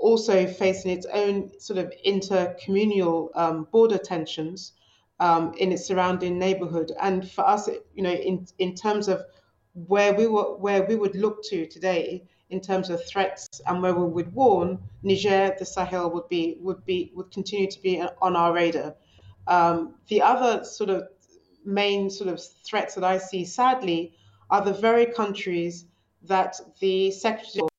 also 0.02 0.46
facing 0.46 0.90
its 0.90 1.06
own 1.06 1.50
sort 1.58 1.78
of 1.78 1.92
intercommunal 2.04 3.28
um, 3.36 3.68
border 3.70 3.98
tensions 3.98 4.72
um, 5.20 5.54
in 5.54 5.70
its 5.70 5.86
surrounding 5.86 6.38
neighborhood. 6.38 6.90
And 7.00 7.30
for 7.30 7.46
us, 7.46 7.68
you 7.94 8.02
know, 8.02 8.10
in, 8.12 8.46
in 8.58 8.74
terms 8.74 9.06
of 9.08 9.24
where 9.74 10.12
we 10.12 10.26
were, 10.26 10.56
where 10.56 10.82
we 10.82 10.96
would 10.96 11.14
look 11.14 11.42
to 11.44 11.66
today 11.66 12.24
in 12.50 12.60
terms 12.60 12.90
of 12.90 13.06
threats 13.06 13.60
and 13.66 13.80
where 13.80 13.94
we 13.94 14.04
would 14.04 14.34
warn, 14.34 14.78
Niger, 15.02 15.54
the 15.58 15.64
Sahel 15.64 16.10
would 16.10 16.28
be 16.28 16.56
would 16.60 16.84
be 16.84 17.12
would 17.14 17.30
continue 17.30 17.70
to 17.70 17.80
be 17.80 18.02
on 18.20 18.36
our 18.36 18.52
radar. 18.52 18.94
Um, 19.46 19.94
the 20.08 20.20
other 20.20 20.64
sort 20.64 20.90
of 20.90 21.08
main 21.64 22.10
sort 22.10 22.28
of 22.28 22.42
threats 22.64 22.94
that 22.96 23.04
I 23.04 23.18
see, 23.18 23.44
sadly, 23.44 24.14
are 24.50 24.64
the 24.64 24.74
very 24.74 25.06
countries 25.06 25.86
that 26.24 26.56
the 26.80 27.10
Secretary 27.12 27.71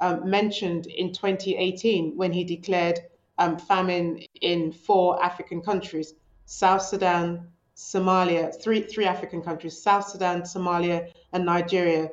um, 0.00 0.28
mentioned 0.28 0.86
in 0.86 1.12
2018 1.12 2.16
when 2.16 2.32
he 2.32 2.44
declared 2.44 3.00
um, 3.38 3.56
famine 3.56 4.22
in 4.40 4.72
four 4.72 5.22
African 5.22 5.60
countries 5.60 6.14
South 6.46 6.82
Sudan, 6.82 7.46
Somalia, 7.76 8.50
three, 8.60 8.80
three 8.80 9.04
African 9.04 9.42
countries, 9.42 9.80
South 9.80 10.08
Sudan, 10.08 10.42
Somalia, 10.42 11.12
and 11.32 11.44
Nigeria. 11.44 12.10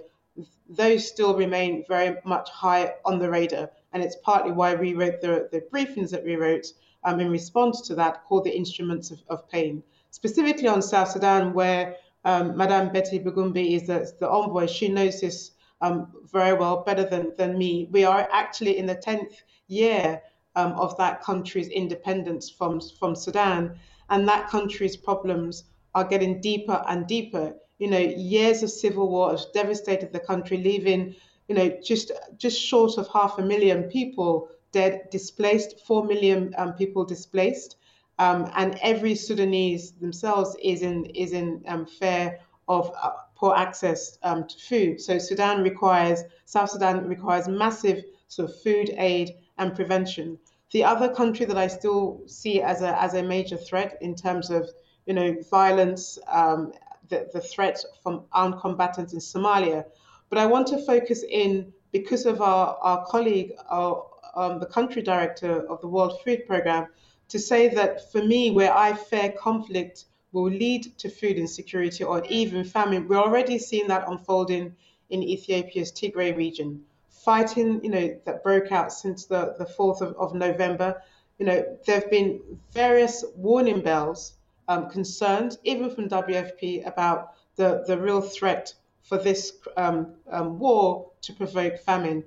Those 0.70 1.08
still 1.08 1.36
remain 1.36 1.86
very 1.88 2.18
much 2.26 2.50
high 2.50 2.96
on 3.06 3.18
the 3.18 3.30
radar. 3.30 3.72
And 3.94 4.04
it's 4.04 4.18
partly 4.24 4.52
why 4.52 4.76
we 4.76 4.94
wrote 4.94 5.22
the, 5.22 5.48
the 5.52 5.62
briefings 5.72 6.12
that 6.12 6.26
we 6.26 6.36
wrote 6.36 6.68
um, 7.06 7.22
in 7.22 7.32
response 7.32 7.82
to 7.88 7.96
that 7.96 8.26
called 8.26 8.44
the 8.44 8.56
Instruments 8.56 9.10
of, 9.10 9.20
of 9.30 9.50
Pain. 9.50 9.82
Specifically 10.12 10.68
on 10.68 10.82
South 10.82 11.10
Sudan, 11.10 11.54
where 11.54 11.96
um, 12.26 12.58
Madame 12.58 12.92
Betty 12.92 13.20
Bigombe 13.20 13.74
is 13.76 13.88
the, 13.88 14.12
the 14.20 14.30
envoy, 14.30 14.66
she 14.66 14.90
knows 14.90 15.22
this 15.22 15.52
um, 15.86 16.08
very 16.32 16.54
well, 16.54 16.84
better 16.84 17.04
than, 17.04 17.34
than 17.38 17.58
me. 17.58 17.88
We 17.92 18.04
are 18.06 18.28
actually 18.32 18.78
in 18.78 18.88
the 18.88 18.96
10th 18.96 19.36
year 19.68 20.22
um, 20.56 20.72
of 20.74 20.98
that 20.98 21.22
country's 21.22 21.68
independence 21.68 22.50
from, 22.50 22.82
from 23.00 23.16
Sudan, 23.16 23.78
and 24.10 24.28
that 24.28 24.50
country's 24.50 24.98
problems 24.98 25.66
are 25.94 26.04
getting 26.04 26.42
deeper 26.42 26.84
and 26.88 27.06
deeper. 27.08 27.54
You 27.78 27.90
know, 27.90 28.00
years 28.00 28.64
of 28.64 28.72
civil 28.72 29.10
war 29.10 29.32
have 29.32 29.42
devastated 29.54 30.12
the 30.12 30.20
country, 30.20 30.58
leaving, 30.58 31.16
you 31.48 31.56
know, 31.56 31.70
just 31.84 32.12
just 32.38 32.60
short 32.60 32.98
of 32.98 33.08
half 33.10 33.38
a 33.38 33.42
million 33.42 33.84
people 33.84 34.50
dead, 34.72 35.08
displaced, 35.12 35.80
four 35.86 36.04
million 36.06 36.54
um, 36.58 36.74
people 36.74 37.04
displaced, 37.06 37.78
um, 38.18 38.50
and 38.56 38.80
every 38.82 39.14
Sudanese 39.14 39.92
themselves 39.92 40.56
is 40.64 40.82
in 40.82 41.06
is 41.06 41.32
in 41.34 41.64
um, 41.68 41.86
fear 41.86 42.40
of 42.68 42.92
uh, 43.02 43.12
poor 43.36 43.54
access 43.56 44.18
um, 44.24 44.48
to 44.48 44.58
food. 44.58 45.02
So 45.02 45.18
Sudan 45.18 45.62
requires, 45.64 46.24
South 46.46 46.70
Sudan 46.70 47.08
requires 47.08 47.48
massive 47.48 48.04
sort 48.28 48.50
of 48.50 48.62
food 48.62 48.92
aid 48.98 49.36
and 49.58 49.76
prevention. 49.76 50.38
The 50.72 50.84
other 50.84 51.14
country 51.14 51.46
that 51.46 51.58
I 51.58 51.68
still 51.68 52.22
see 52.26 52.62
as 52.62 52.82
a, 52.82 53.02
as 53.02 53.14
a 53.14 53.24
major 53.24 53.58
threat 53.58 53.98
in 54.02 54.16
terms 54.16 54.50
of, 54.50 54.70
you 55.06 55.14
know, 55.14 55.36
violence, 55.50 56.18
um, 56.28 56.74
the, 57.10 57.30
the 57.34 57.40
threat 57.40 57.80
from 58.02 58.24
armed 58.32 58.60
combatants 58.60 59.14
in 59.14 59.20
Somalia. 59.20 59.86
But 60.30 60.40
I 60.40 60.46
want 60.46 60.68
to 60.68 60.84
focus 60.86 61.24
in 61.24 61.72
because 61.92 62.26
of 62.26 62.42
our, 62.42 62.78
our 62.82 63.06
colleague, 63.06 63.54
our, 63.70 64.06
um, 64.36 64.60
the 64.60 64.66
country 64.66 65.02
director 65.02 65.66
of 65.70 65.80
the 65.82 65.88
World 65.88 66.20
Food 66.24 66.46
Programme, 66.48 66.88
to 67.30 67.40
say 67.40 67.70
that 67.70 68.12
for 68.12 68.24
me, 68.24 68.52
where 68.52 68.74
I 68.76 68.94
fear 68.94 69.32
conflict 69.32 70.06
will 70.36 70.52
lead 70.52 70.84
to 70.98 71.10
food 71.10 71.38
insecurity 71.38 72.04
or 72.04 72.22
even 72.26 72.66
famine. 72.66 73.08
We're 73.08 73.26
already 73.28 73.58
seeing 73.58 73.88
that 73.88 74.08
unfolding 74.08 74.76
in 75.10 75.24
Ethiopia's 75.24 75.94
Tigray 75.94 76.36
region. 76.36 76.84
Fighting, 77.10 77.82
you 77.84 77.90
know, 77.90 78.20
that 78.26 78.44
broke 78.44 78.72
out 78.72 78.92
since 78.92 79.26
the, 79.26 79.56
the 79.58 79.66
4th 79.66 80.02
of, 80.02 80.14
of 80.18 80.36
November. 80.36 81.02
You 81.40 81.46
know, 81.46 81.78
there 81.86 82.02
have 82.02 82.12
been 82.12 82.42
various 82.74 83.24
warning 83.36 83.80
bells, 83.82 84.34
um, 84.68 84.90
concerns, 84.90 85.58
even 85.64 85.90
from 85.90 86.10
WFP, 86.10 86.86
about 86.86 87.34
the, 87.56 87.86
the 87.88 87.98
real 87.98 88.22
threat 88.22 88.74
for 89.04 89.18
this 89.18 89.54
um, 89.78 90.16
um, 90.30 90.60
war 90.60 91.12
to 91.22 91.34
provoke 91.34 91.80
famine. 91.80 92.24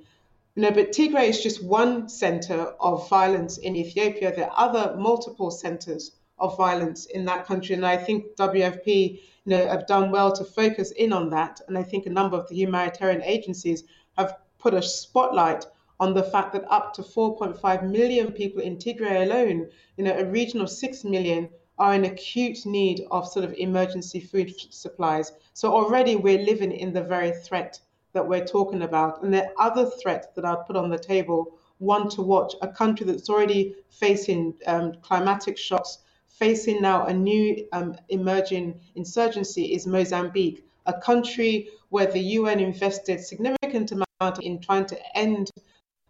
You 0.55 0.63
know, 0.63 0.71
but 0.71 0.93
Tigray 0.93 1.29
is 1.29 1.43
just 1.43 1.63
one 1.63 2.09
center 2.09 2.73
of 2.81 3.09
violence 3.11 3.59
in 3.59 3.77
Ethiopia. 3.77 4.35
There 4.35 4.51
are 4.51 4.69
other 4.69 4.97
multiple 4.97 5.51
centers 5.51 6.13
of 6.41 6.57
violence 6.57 7.07
in 7.07 7.25
that 7.27 7.47
country. 7.47 7.75
And 7.75 7.87
I 7.87 7.97
think 7.97 8.37
WFP 8.37 9.21
you 9.45 9.57
know, 9.57 9.67
have 9.69 9.87
done 9.87 10.11
well 10.11 10.33
to 10.33 10.45
focus 10.45 10.91
in 10.93 11.13
on 11.13 11.31
that. 11.31 11.61
And 11.69 11.79
I 11.79 11.83
think 11.83 12.07
a 12.07 12.11
number 12.11 12.37
of 12.37 12.49
the 12.49 12.57
humanitarian 12.57 13.23
agencies 13.23 13.85
have 14.17 14.37
put 14.59 14.75
a 14.75 14.83
spotlight 14.83 15.65
on 16.01 16.15
the 16.15 16.23
fact 16.23 16.53
that 16.53 16.71
up 16.71 16.95
to 16.95 17.03
4.5 17.03 17.91
million 17.91 18.33
people 18.33 18.63
in 18.63 18.77
Tigray 18.77 19.23
alone, 19.23 19.69
you 19.97 20.05
know, 20.05 20.17
a 20.17 20.25
region 20.25 20.61
of 20.61 20.71
6 20.71 21.05
million, 21.05 21.49
are 21.79 21.95
in 21.95 22.05
acute 22.05 22.67
need 22.67 23.07
of 23.11 23.29
sort 23.29 23.45
of 23.45 23.55
emergency 23.55 24.21
food 24.21 24.53
supplies. 24.71 25.33
So 25.55 25.73
already 25.73 26.17
we're 26.17 26.43
living 26.45 26.73
in 26.73 26.93
the 26.93 27.03
very 27.03 27.31
threat 27.31 27.81
that 28.13 28.27
we're 28.27 28.45
talking 28.45 28.83
about. 28.83 29.23
And 29.23 29.33
the 29.33 29.51
other 29.59 29.87
threat 29.87 30.35
that 30.35 30.45
I'd 30.45 30.67
put 30.67 30.77
on 30.77 30.91
the 30.91 30.99
table, 30.99 31.57
one 31.79 32.09
to 32.11 32.23
watch, 32.23 32.55
a 32.63 32.69
country 32.69 33.07
that's 33.07 33.31
already 33.31 33.77
facing 33.91 34.55
um, 34.67 34.95
climatic 35.03 35.57
shocks, 35.57 35.99
facing 36.39 36.81
now 36.81 37.07
a 37.07 37.13
new 37.13 37.67
um, 37.73 37.97
emerging 38.09 38.81
insurgency 38.95 39.75
is 39.75 39.87
Mozambique, 39.87 40.65
a 40.87 40.93
country 41.01 41.69
where 41.91 42.07
the 42.07 42.21
UN 42.21 42.61
invested 42.61 43.21
significant 43.21 43.93
amount 43.93 44.43
in 44.43 44.61
trying 44.61 44.87
to 44.87 44.99
end 45.17 45.51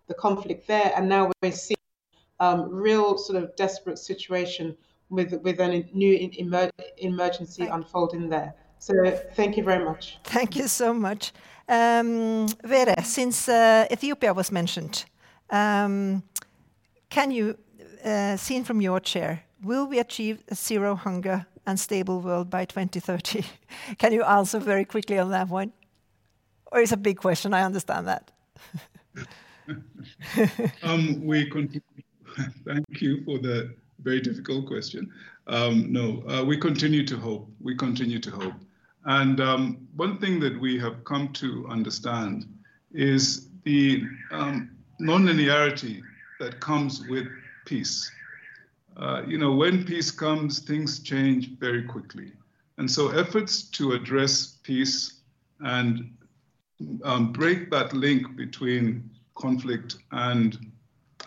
the 0.06 0.14
conflict 0.14 0.66
there, 0.66 0.92
and 0.96 1.08
now 1.08 1.30
we're 1.42 1.52
seeing 1.52 1.76
um, 2.40 2.68
real 2.70 3.18
sort 3.18 3.42
of 3.42 3.54
desperate 3.56 3.98
situation 3.98 4.76
with 5.10 5.32
with 5.42 5.60
a 5.60 5.68
new 5.92 6.30
emer- 6.38 6.70
emergency 6.98 7.66
unfolding 7.66 8.28
there. 8.28 8.54
So 8.78 8.92
thank 9.34 9.56
you 9.56 9.64
very 9.64 9.84
much. 9.84 10.18
Thank 10.24 10.54
you 10.56 10.68
so 10.68 10.94
much, 10.94 11.32
um, 11.68 12.46
Were. 12.64 12.94
Since 13.02 13.48
uh, 13.48 13.86
Ethiopia 13.90 14.32
was 14.32 14.52
mentioned, 14.52 15.04
um, 15.50 16.22
can 17.10 17.30
you, 17.30 17.56
uh, 18.04 18.36
seen 18.36 18.64
from 18.64 18.80
your 18.80 19.00
chair, 19.00 19.42
Will 19.62 19.86
we 19.86 19.98
achieve 19.98 20.44
a 20.48 20.54
zero 20.54 20.94
hunger 20.94 21.46
and 21.66 21.78
stable 21.80 22.20
world 22.20 22.48
by 22.48 22.64
2030? 22.64 23.44
Can 23.98 24.12
you 24.12 24.22
answer 24.22 24.60
very 24.60 24.84
quickly 24.84 25.18
on 25.18 25.30
that 25.30 25.48
one? 25.48 25.72
Or 26.70 26.80
it's 26.80 26.92
a 26.92 26.96
big 26.96 27.18
question, 27.18 27.54
I 27.54 27.62
understand 27.62 28.06
that. 28.06 28.30
um, 30.82 31.24
we 31.24 31.48
continue. 31.50 31.80
Thank 32.64 33.00
you 33.00 33.24
for 33.24 33.38
the 33.38 33.74
very 34.02 34.20
difficult 34.20 34.66
question. 34.66 35.10
Um, 35.48 35.92
no, 35.92 36.22
uh, 36.28 36.44
we 36.44 36.56
continue 36.56 37.04
to 37.06 37.16
hope. 37.16 37.50
We 37.60 37.74
continue 37.74 38.20
to 38.20 38.30
hope. 38.30 38.54
And 39.06 39.40
um, 39.40 39.88
one 39.96 40.18
thing 40.18 40.38
that 40.40 40.60
we 40.60 40.78
have 40.78 41.04
come 41.04 41.32
to 41.34 41.66
understand 41.68 42.46
is 42.92 43.48
the 43.64 44.04
um, 44.30 44.70
nonlinearity 45.00 46.02
that 46.38 46.60
comes 46.60 47.06
with 47.08 47.26
peace. 47.64 48.10
Uh, 48.98 49.22
you 49.26 49.38
know, 49.38 49.52
when 49.52 49.84
peace 49.84 50.10
comes, 50.10 50.58
things 50.58 51.00
change 51.00 51.50
very 51.58 51.82
quickly. 51.84 52.32
And 52.78 52.90
so 52.90 53.10
efforts 53.10 53.62
to 53.70 53.92
address 53.92 54.58
peace 54.62 55.20
and 55.60 56.16
um, 57.04 57.32
break 57.32 57.70
that 57.70 57.92
link 57.92 58.36
between 58.36 59.10
conflict 59.34 59.96
and 60.12 60.58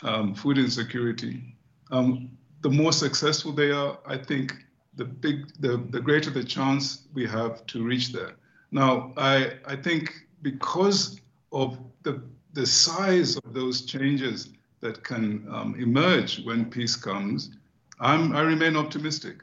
um, 0.04 0.36
food 0.36 0.58
insecurity, 0.58 1.56
um, 1.92 2.30
the 2.62 2.70
more 2.70 2.92
successful 2.92 3.52
they 3.52 3.72
are, 3.72 3.98
I 4.06 4.18
think 4.18 4.54
the 4.96 5.06
big, 5.06 5.54
the, 5.60 5.78
the 5.90 6.00
greater 6.00 6.30
the 6.30 6.44
chance 6.44 7.08
we 7.14 7.26
have 7.28 7.66
to 7.68 7.84
reach 7.84 8.12
there. 8.12 8.36
Now, 8.72 9.14
I, 9.18 9.54
I 9.66 9.76
think 9.76 10.14
because 10.42 11.20
of 11.52 11.78
the, 12.04 12.22
the 12.54 12.66
size 12.66 13.38
of 13.38 13.54
those 13.54 13.82
changes 13.84 14.50
that 14.82 15.04
can 15.04 15.48
um, 15.50 15.76
emerge 15.80 16.44
when 16.44 16.66
peace 16.66 16.96
comes, 16.96 17.58
I'm, 18.02 18.36
i 18.36 18.42
remain 18.42 18.76
optimistic. 18.76 19.38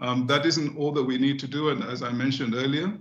Um, 0.00 0.26
that 0.26 0.44
isn't 0.44 0.76
all 0.76 0.92
that 0.92 1.04
we 1.04 1.16
need 1.16 1.38
to 1.40 1.46
do. 1.46 1.70
And 1.70 1.84
as 1.84 2.02
I 2.02 2.10
mentioned 2.10 2.54
earlier, 2.54 2.92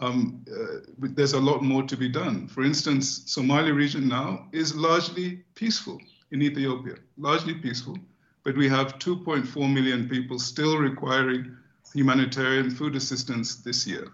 um, 0.00 0.44
uh, 0.50 0.78
there's 0.98 1.32
a 1.32 1.40
lot 1.40 1.62
more 1.62 1.82
to 1.82 1.96
be 1.96 2.08
done. 2.08 2.46
For 2.46 2.62
instance, 2.62 3.22
Somali 3.26 3.72
region 3.72 4.08
now 4.08 4.46
is 4.52 4.74
largely 4.74 5.42
peaceful 5.54 6.00
in 6.30 6.42
Ethiopia, 6.42 6.94
largely 7.18 7.54
peaceful, 7.54 7.98
but 8.44 8.56
we 8.56 8.68
have 8.68 8.98
2.4 8.98 9.72
million 9.72 10.08
people 10.08 10.38
still 10.38 10.78
requiring 10.78 11.56
humanitarian 11.92 12.70
food 12.70 12.96
assistance 12.96 13.56
this 13.56 13.86
year. 13.86 14.06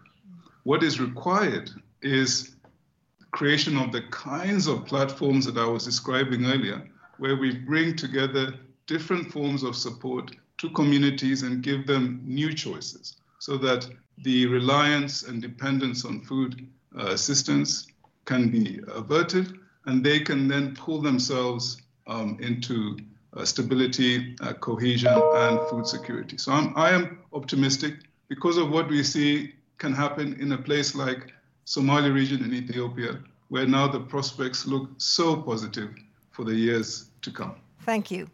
What 0.64 0.82
is 0.82 0.98
required 0.98 1.70
is 2.02 2.56
creation 3.30 3.76
of 3.76 3.92
the 3.92 4.02
kinds 4.10 4.66
of 4.66 4.86
platforms 4.86 5.44
that 5.46 5.58
I 5.58 5.66
was 5.66 5.84
describing 5.84 6.46
earlier, 6.46 6.88
where 7.18 7.36
we 7.36 7.54
bring 7.54 7.94
together 7.94 8.54
different 8.88 9.30
forms 9.30 9.62
of 9.62 9.76
support 9.76 10.34
to 10.56 10.68
communities 10.70 11.42
and 11.44 11.62
give 11.62 11.86
them 11.86 12.20
new 12.24 12.52
choices 12.52 13.16
so 13.38 13.56
that 13.56 13.88
the 14.24 14.46
reliance 14.46 15.22
and 15.22 15.40
dependence 15.40 16.04
on 16.04 16.20
food 16.22 16.66
uh, 16.98 17.06
assistance 17.06 17.86
can 18.24 18.50
be 18.50 18.80
averted 18.88 19.56
and 19.86 20.02
they 20.04 20.18
can 20.18 20.48
then 20.48 20.74
pull 20.74 21.00
themselves 21.00 21.82
um, 22.08 22.36
into 22.40 22.98
uh, 23.36 23.44
stability, 23.44 24.34
uh, 24.40 24.54
cohesion, 24.54 25.12
and 25.14 25.60
food 25.68 25.86
security. 25.86 26.36
So 26.38 26.50
I'm, 26.50 26.72
I 26.76 26.90
am 26.90 27.18
optimistic 27.32 27.94
because 28.28 28.56
of 28.56 28.70
what 28.70 28.88
we 28.88 29.02
see 29.04 29.54
can 29.76 29.92
happen 29.92 30.34
in 30.40 30.52
a 30.52 30.58
place 30.58 30.94
like 30.94 31.32
Somali 31.64 32.10
region 32.10 32.42
in 32.42 32.52
Ethiopia, 32.52 33.20
where 33.48 33.66
now 33.66 33.86
the 33.86 34.00
prospects 34.00 34.66
look 34.66 34.88
so 34.96 35.36
positive 35.36 35.94
for 36.30 36.44
the 36.44 36.54
years 36.54 37.10
to 37.22 37.30
come. 37.30 37.54
Thank 37.84 38.10
you. 38.10 38.28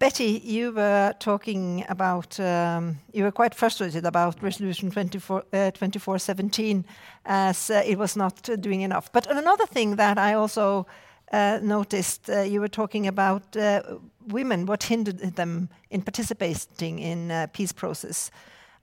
Betty, 0.00 0.40
you 0.42 0.72
were 0.72 1.12
talking 1.18 1.84
about, 1.90 2.40
um, 2.40 2.98
you 3.12 3.22
were 3.22 3.30
quite 3.30 3.54
frustrated 3.54 4.06
about 4.06 4.42
Resolution 4.42 4.90
24, 4.90 5.38
uh, 5.40 5.70
2417 5.72 6.86
as 7.26 7.68
uh, 7.68 7.82
it 7.86 7.98
was 7.98 8.16
not 8.16 8.48
uh, 8.48 8.56
doing 8.56 8.80
enough. 8.80 9.12
But 9.12 9.30
another 9.30 9.66
thing 9.66 9.96
that 9.96 10.16
I 10.16 10.32
also 10.32 10.86
uh, 11.32 11.58
noticed, 11.62 12.30
uh, 12.30 12.40
you 12.40 12.62
were 12.62 12.68
talking 12.68 13.06
about 13.06 13.54
uh, 13.54 13.82
women, 14.26 14.64
what 14.64 14.84
hindered 14.84 15.18
them 15.36 15.68
in 15.90 16.00
participating 16.00 16.98
in 16.98 17.48
peace 17.52 17.72
process 17.72 18.30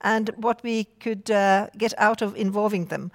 and 0.02 0.30
what 0.38 0.62
we 0.62 0.84
could 1.00 1.26
get 1.26 1.96
out 1.98 2.22
of 2.22 2.36
involving 2.36 2.86
them. 2.86 3.12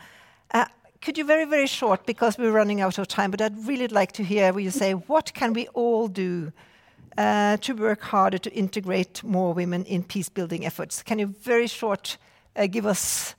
could 1.00 1.18
you 1.18 1.24
very, 1.24 1.44
very 1.44 1.68
short, 1.68 2.04
because 2.04 2.36
we're 2.36 2.50
running 2.50 2.80
out 2.80 2.98
of 2.98 3.06
time, 3.06 3.30
but 3.30 3.40
I'd 3.40 3.64
really 3.68 3.86
like 3.86 4.10
to 4.12 4.24
hear 4.24 4.58
you 4.58 4.72
say, 4.72 4.94
what 4.94 5.32
can 5.34 5.52
we 5.52 5.68
all 5.68 6.08
do 6.08 6.48
uh, 6.48 6.71
to 7.16 7.72
work 7.74 8.02
harder 8.02 8.38
to 8.38 8.50
integrate 8.52 9.22
more 9.22 9.52
women 9.54 9.84
in 9.84 10.02
peace 10.02 10.28
building 10.28 10.64
efforts. 10.64 11.02
Can 11.02 11.18
you 11.18 11.26
very 11.26 11.66
short 11.66 12.16
uh, 12.56 12.66
give 12.66 12.86
us 12.86 13.34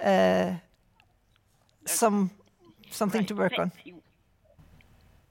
uh, 0.00 0.52
some 1.86 2.30
something 2.90 3.20
right. 3.20 3.28
to 3.28 3.34
work 3.34 3.52
thank 3.52 3.60
on? 3.60 3.72
You. 3.84 4.02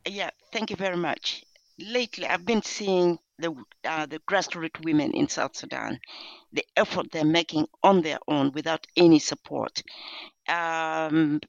Yeah, 0.05 0.29
thank 0.51 0.69
you 0.69 0.75
very 0.75 0.97
much. 0.97 1.43
Lately, 1.79 2.25
I've 2.25 2.45
been 2.45 2.61
seeing 2.61 3.19
the 3.39 3.53
uh, 3.83 4.05
the 4.05 4.19
grassroots 4.19 4.83
women 4.83 5.11
in 5.11 5.27
South 5.27 5.55
Sudan, 5.55 5.99
the 6.53 6.65
effort 6.75 7.11
they're 7.11 7.25
making 7.25 7.67
on 7.83 8.01
their 8.01 8.19
own 8.27 8.51
without 8.53 8.87
any 8.95 9.19
support, 9.19 9.83
um, 10.47 11.39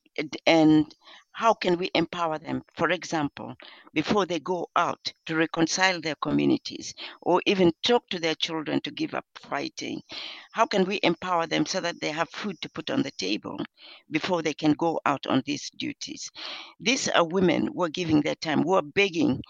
and 0.46 0.94
how 1.38 1.54
can 1.54 1.78
we 1.78 1.88
empower 1.94 2.36
them, 2.36 2.60
for 2.74 2.90
example, 2.90 3.54
before 3.94 4.26
they 4.26 4.40
go 4.40 4.68
out 4.74 5.12
to 5.24 5.36
reconcile 5.36 6.00
their 6.00 6.16
communities 6.16 6.92
or 7.22 7.40
even 7.46 7.72
talk 7.84 8.02
to 8.08 8.18
their 8.18 8.34
children 8.34 8.80
to 8.80 8.90
give 8.90 9.14
up 9.14 9.24
fighting? 9.38 10.02
How 10.50 10.66
can 10.66 10.84
we 10.84 10.98
empower 11.04 11.46
them 11.46 11.64
so 11.64 11.78
that 11.80 12.00
they 12.00 12.10
have 12.10 12.28
food 12.30 12.60
to 12.62 12.68
put 12.70 12.90
on 12.90 13.04
the 13.04 13.12
table 13.12 13.56
before 14.10 14.42
they 14.42 14.52
can 14.52 14.72
go 14.72 15.00
out 15.06 15.28
on 15.28 15.44
these 15.46 15.70
duties? 15.78 16.28
These 16.80 17.08
are 17.08 17.24
women 17.24 17.68
who 17.68 17.84
are 17.84 17.88
giving 17.88 18.20
their 18.20 18.34
time, 18.34 18.64
who 18.64 18.74
are 18.74 18.82
begging 18.82 19.40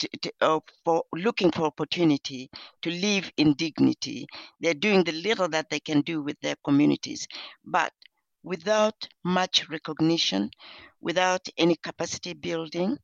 to, 0.00 0.08
to, 0.22 0.32
uh, 0.40 0.58
for 0.84 1.04
looking 1.12 1.52
for 1.52 1.62
opportunity 1.62 2.50
to 2.82 2.90
live 2.90 3.30
in 3.36 3.54
dignity. 3.54 4.26
They're 4.58 4.74
doing 4.74 5.04
the 5.04 5.12
little 5.12 5.46
that 5.50 5.70
they 5.70 5.78
can 5.78 6.00
do 6.00 6.24
with 6.24 6.40
their 6.40 6.56
communities, 6.64 7.28
but 7.64 7.92
without 8.42 9.08
much 9.24 9.68
recognition, 9.68 10.50
without 11.00 11.48
any 11.56 11.76
capacity 11.76 12.34
building, 12.34 12.98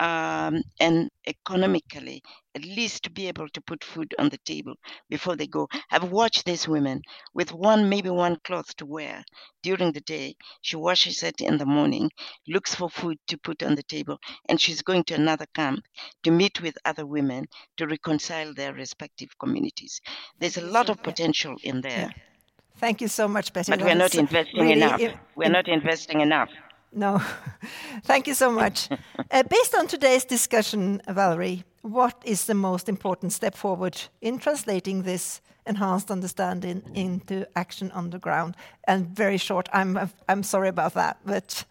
um, 0.00 0.62
and 0.80 1.10
economically, 1.26 2.22
at 2.54 2.64
least 2.64 3.02
to 3.04 3.10
be 3.10 3.28
able 3.28 3.48
to 3.50 3.60
put 3.60 3.84
food 3.84 4.14
on 4.18 4.30
the 4.30 4.38
table 4.38 4.74
before 5.10 5.36
they 5.36 5.46
go. 5.46 5.68
I've 5.90 6.10
watched 6.10 6.46
these 6.46 6.66
women 6.66 7.02
with 7.34 7.52
one, 7.52 7.88
maybe 7.90 8.08
one 8.08 8.38
cloth 8.42 8.74
to 8.76 8.86
wear 8.86 9.22
during 9.62 9.92
the 9.92 10.00
day. 10.00 10.36
She 10.62 10.76
washes 10.76 11.22
it 11.22 11.40
in 11.42 11.58
the 11.58 11.66
morning, 11.66 12.10
looks 12.48 12.74
for 12.74 12.88
food 12.88 13.18
to 13.28 13.36
put 13.36 13.62
on 13.62 13.74
the 13.74 13.82
table, 13.82 14.18
and 14.48 14.58
she's 14.58 14.80
going 14.82 15.04
to 15.04 15.14
another 15.14 15.46
camp 15.54 15.84
to 16.22 16.30
meet 16.30 16.62
with 16.62 16.78
other 16.86 17.04
women 17.06 17.46
to 17.76 17.86
reconcile 17.86 18.54
their 18.54 18.72
respective 18.72 19.28
communities. 19.38 20.00
There's 20.38 20.56
a 20.56 20.62
lot 20.66 20.88
of 20.88 21.02
potential 21.02 21.56
in 21.62 21.82
there. 21.82 22.10
Thank 22.78 23.02
you 23.02 23.08
so 23.08 23.28
much, 23.28 23.52
Betty. 23.52 23.70
But 23.72 23.82
we're 23.82 23.94
not 23.94 24.14
investing 24.14 24.60
really 24.60 24.72
enough. 24.72 25.00
we're 25.36 25.50
not 25.50 25.68
investing 25.68 26.20
enough. 26.22 26.48
No, 26.92 27.22
thank 28.04 28.26
you 28.26 28.34
so 28.34 28.50
much. 28.50 28.88
uh, 29.30 29.42
based 29.44 29.74
on 29.74 29.86
today's 29.86 30.24
discussion, 30.24 31.00
Valerie, 31.08 31.64
what 31.82 32.20
is 32.24 32.46
the 32.46 32.54
most 32.54 32.88
important 32.88 33.32
step 33.32 33.54
forward 33.54 34.00
in 34.20 34.38
translating 34.38 35.02
this 35.02 35.40
enhanced 35.66 36.10
understanding 36.10 36.82
into 36.94 37.46
action 37.54 37.90
on 37.92 38.10
the 38.10 38.18
ground? 38.18 38.56
And 38.84 39.08
very 39.08 39.38
short, 39.38 39.68
I'm, 39.72 40.10
I'm 40.28 40.42
sorry 40.42 40.68
about 40.68 40.94
that, 40.94 41.18
but 41.24 41.64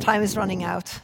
time 0.00 0.22
is 0.22 0.36
running 0.36 0.62
out. 0.62 1.00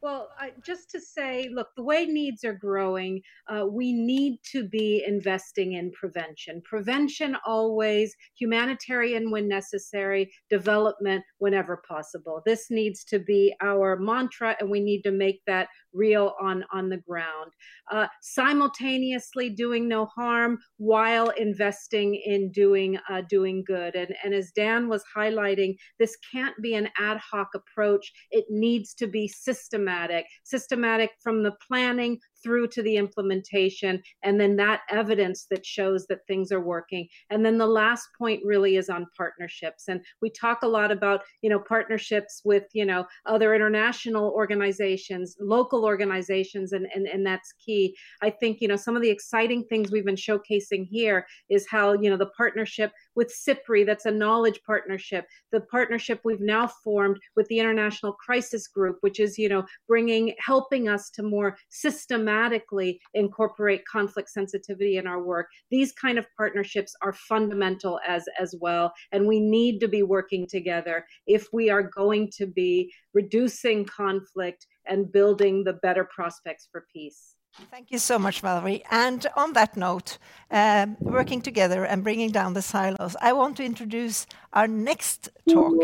Well, 0.00 0.30
I, 0.38 0.52
just 0.64 0.90
to 0.92 1.00
say, 1.00 1.48
look, 1.52 1.68
the 1.76 1.82
way 1.82 2.06
needs 2.06 2.44
are 2.44 2.52
growing, 2.54 3.20
uh, 3.48 3.66
we 3.68 3.92
need 3.92 4.38
to 4.52 4.62
be 4.62 5.04
investing 5.04 5.72
in 5.72 5.90
prevention. 5.90 6.62
Prevention 6.64 7.36
always, 7.44 8.14
humanitarian 8.38 9.32
when 9.32 9.48
necessary, 9.48 10.30
development 10.50 11.24
whenever 11.38 11.82
possible. 11.88 12.42
This 12.46 12.70
needs 12.70 13.02
to 13.04 13.18
be 13.18 13.54
our 13.60 13.96
mantra, 13.96 14.56
and 14.60 14.70
we 14.70 14.80
need 14.80 15.02
to 15.02 15.10
make 15.10 15.42
that 15.46 15.68
real 15.98 16.34
on 16.40 16.64
on 16.72 16.88
the 16.88 16.98
ground. 16.98 17.52
Uh, 17.90 18.06
simultaneously 18.22 19.50
doing 19.50 19.88
no 19.88 20.06
harm 20.06 20.58
while 20.76 21.30
investing 21.30 22.14
in 22.14 22.50
doing 22.52 22.98
uh, 23.10 23.22
doing 23.28 23.64
good. 23.66 23.94
And 23.94 24.14
and 24.24 24.32
as 24.34 24.52
dan 24.52 24.88
was 24.88 25.04
highlighting 25.14 25.76
this 25.98 26.16
can't 26.32 26.54
be 26.62 26.74
an 26.74 26.88
ad 26.98 27.18
hoc 27.18 27.48
approach. 27.54 28.12
It 28.30 28.44
needs 28.48 28.94
to 28.94 29.06
be 29.06 29.28
systematic 29.28 30.26
systematic 30.44 31.10
from 31.22 31.42
the 31.42 31.56
planning 31.66 32.18
through 32.42 32.68
to 32.68 32.82
the 32.82 32.96
implementation 32.96 34.02
and 34.22 34.40
then 34.40 34.56
that 34.56 34.82
evidence 34.90 35.46
that 35.50 35.64
shows 35.64 36.06
that 36.06 36.26
things 36.26 36.52
are 36.52 36.60
working. 36.60 37.08
And 37.30 37.44
then 37.44 37.58
the 37.58 37.66
last 37.66 38.08
point 38.16 38.40
really 38.44 38.76
is 38.76 38.88
on 38.88 39.06
partnerships. 39.16 39.88
And 39.88 40.00
we 40.22 40.30
talk 40.30 40.62
a 40.62 40.68
lot 40.68 40.90
about 40.90 41.22
you 41.42 41.50
know 41.50 41.58
partnerships 41.58 42.42
with 42.44 42.64
you 42.72 42.84
know 42.84 43.06
other 43.26 43.54
international 43.54 44.30
organizations 44.30 45.36
local 45.40 45.84
organizations 45.84 46.72
and 46.72 46.86
and, 46.94 47.06
and 47.06 47.26
that's 47.26 47.52
key. 47.64 47.94
I 48.22 48.30
think 48.30 48.60
you 48.60 48.68
know 48.68 48.76
some 48.76 48.96
of 48.96 49.02
the 49.02 49.10
exciting 49.10 49.64
things 49.64 49.90
we've 49.90 50.04
been 50.04 50.16
showcasing 50.16 50.86
here 50.88 51.26
is 51.48 51.66
how 51.68 51.92
you 51.92 52.10
know 52.10 52.16
the 52.16 52.30
partnership 52.36 52.92
with 53.18 53.34
SIPRI, 53.34 53.84
that's 53.84 54.06
a 54.06 54.10
knowledge 54.10 54.60
partnership. 54.64 55.26
The 55.50 55.60
partnership 55.60 56.20
we've 56.24 56.40
now 56.40 56.68
formed 56.84 57.18
with 57.34 57.48
the 57.48 57.58
International 57.58 58.12
Crisis 58.12 58.68
Group, 58.68 58.98
which 59.00 59.18
is, 59.18 59.36
you 59.36 59.48
know, 59.48 59.64
bringing, 59.88 60.34
helping 60.38 60.88
us 60.88 61.10
to 61.10 61.24
more 61.24 61.56
systematically 61.68 63.00
incorporate 63.14 63.84
conflict 63.86 64.30
sensitivity 64.30 64.98
in 64.98 65.08
our 65.08 65.20
work. 65.20 65.48
These 65.70 65.92
kind 65.92 66.16
of 66.16 66.26
partnerships 66.36 66.94
are 67.02 67.12
fundamental 67.12 67.98
as 68.06 68.24
as 68.38 68.54
well, 68.60 68.92
and 69.10 69.26
we 69.26 69.40
need 69.40 69.80
to 69.80 69.88
be 69.88 70.04
working 70.04 70.46
together 70.46 71.04
if 71.26 71.48
we 71.52 71.70
are 71.70 71.82
going 71.82 72.30
to 72.36 72.46
be 72.46 72.92
reducing 73.14 73.84
conflict 73.84 74.64
and 74.86 75.10
building 75.10 75.64
the 75.64 75.72
better 75.72 76.04
prospects 76.04 76.68
for 76.70 76.86
peace. 76.92 77.34
Thank 77.70 77.90
you 77.90 77.98
so 77.98 78.18
much, 78.18 78.40
Valerie. 78.40 78.82
And 78.90 79.26
on 79.36 79.52
that 79.54 79.76
note, 79.76 80.18
um, 80.50 80.96
working 81.00 81.40
together 81.42 81.84
and 81.84 82.04
bringing 82.04 82.30
down 82.30 82.54
the 82.54 82.62
silos, 82.62 83.16
I 83.20 83.32
want 83.32 83.56
to 83.56 83.64
introduce 83.64 84.26
our 84.52 84.68
next 84.68 85.28
talk. 85.48 85.74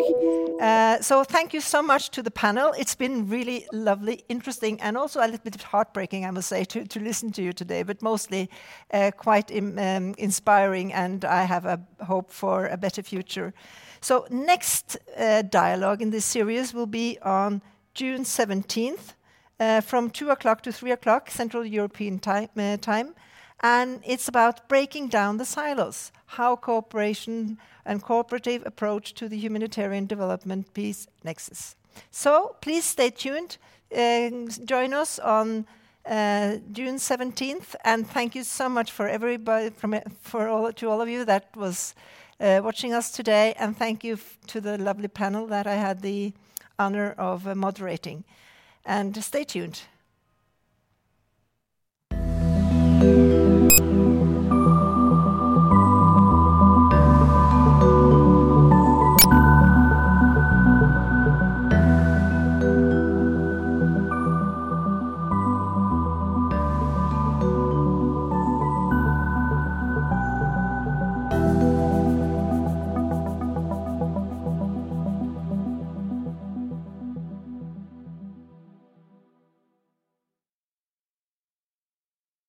Uh, 0.61 1.01
so, 1.01 1.25
thank 1.25 1.53
you 1.53 1.61
so 1.61 1.83
much 1.83 2.11
to 2.11 2.23
the 2.23 2.31
panel. 2.31 2.73
It's 2.79 2.95
been 2.95 3.29
really 3.29 3.67
lovely, 3.73 4.25
interesting, 4.29 4.81
and 4.81 4.97
also 4.97 5.21
a 5.21 5.27
little 5.27 5.43
bit 5.43 5.61
heartbreaking, 5.63 6.25
I 6.25 6.31
must 6.31 6.49
say, 6.49 6.65
to, 6.65 6.85
to 6.85 7.01
listen 7.01 7.33
to 7.33 7.43
you 7.43 7.53
today, 7.53 7.83
but 7.83 8.01
mostly 8.03 8.49
uh, 8.93 9.11
quite 9.17 9.51
Im, 9.51 9.79
um, 9.79 10.15
inspiring, 10.17 10.93
and 10.93 11.25
I 11.25 11.43
have 11.45 11.65
a 11.65 11.81
hope 12.05 12.31
for 12.31 12.67
a 12.67 12.77
better 12.77 13.03
future. 13.03 13.53
So, 14.01 14.27
next 14.31 14.97
uh, 15.19 15.43
dialogue 15.43 16.03
in 16.03 16.11
this 16.11 16.25
series 16.25 16.73
will 16.73 16.87
be 16.87 17.19
on 17.23 17.63
June 17.95 18.23
17th 18.23 18.99
uh, 18.99 19.24
from 19.59 20.11
2 20.11 20.31
o'clock 20.31 20.63
to 20.63 20.73
3 20.73 20.93
o'clock 20.93 21.31
Central 21.31 21.65
European 21.65 22.19
time, 22.19 22.49
uh, 22.57 22.77
time. 22.77 23.15
And 23.61 24.01
it's 24.05 24.29
about 24.29 24.69
breaking 24.69 25.09
down 25.09 25.39
the 25.39 25.45
silos, 25.45 26.13
how 26.27 26.57
cooperation 26.57 27.59
and 27.87 28.03
cooperative 28.03 28.63
approach 28.67 29.15
to 29.15 29.29
the 29.29 29.39
humanitarian 29.39 30.07
development 30.07 30.75
peace 30.75 31.07
nexus. 31.23 31.77
So 32.11 32.57
please 32.61 32.85
stay 32.85 33.11
tuned. 33.11 33.57
Uh, 33.95 34.31
join 34.65 34.93
us 34.93 35.19
on 35.19 35.67
uh, 36.05 36.57
June 36.73 36.97
17th, 36.97 37.75
and 37.85 38.07
thank 38.07 38.35
you 38.35 38.43
so 38.43 38.69
much 38.69 38.91
for 38.91 39.09
everybody, 39.09 39.71
from, 39.71 39.99
for 40.21 40.49
all 40.49 40.73
to 40.73 40.91
all 40.91 41.01
of 41.01 41.09
you 41.09 41.25
that 41.25 41.57
was 41.57 41.95
uh, 42.41 42.61
watching 42.63 42.93
us 42.93 43.11
today, 43.11 43.55
and 43.59 43.77
thank 43.77 44.05
you 44.05 44.19
to 44.49 44.61
the 44.61 44.77
lovely 44.77 45.09
panel 45.09 45.47
that 45.47 45.67
I 45.67 45.77
had 45.77 46.03
the 46.03 46.33
honor 46.79 47.13
of 47.13 47.47
uh, 47.47 47.55
moderating 47.55 48.25
and 48.85 49.23
stay 49.25 49.45
tuned. 49.45 49.83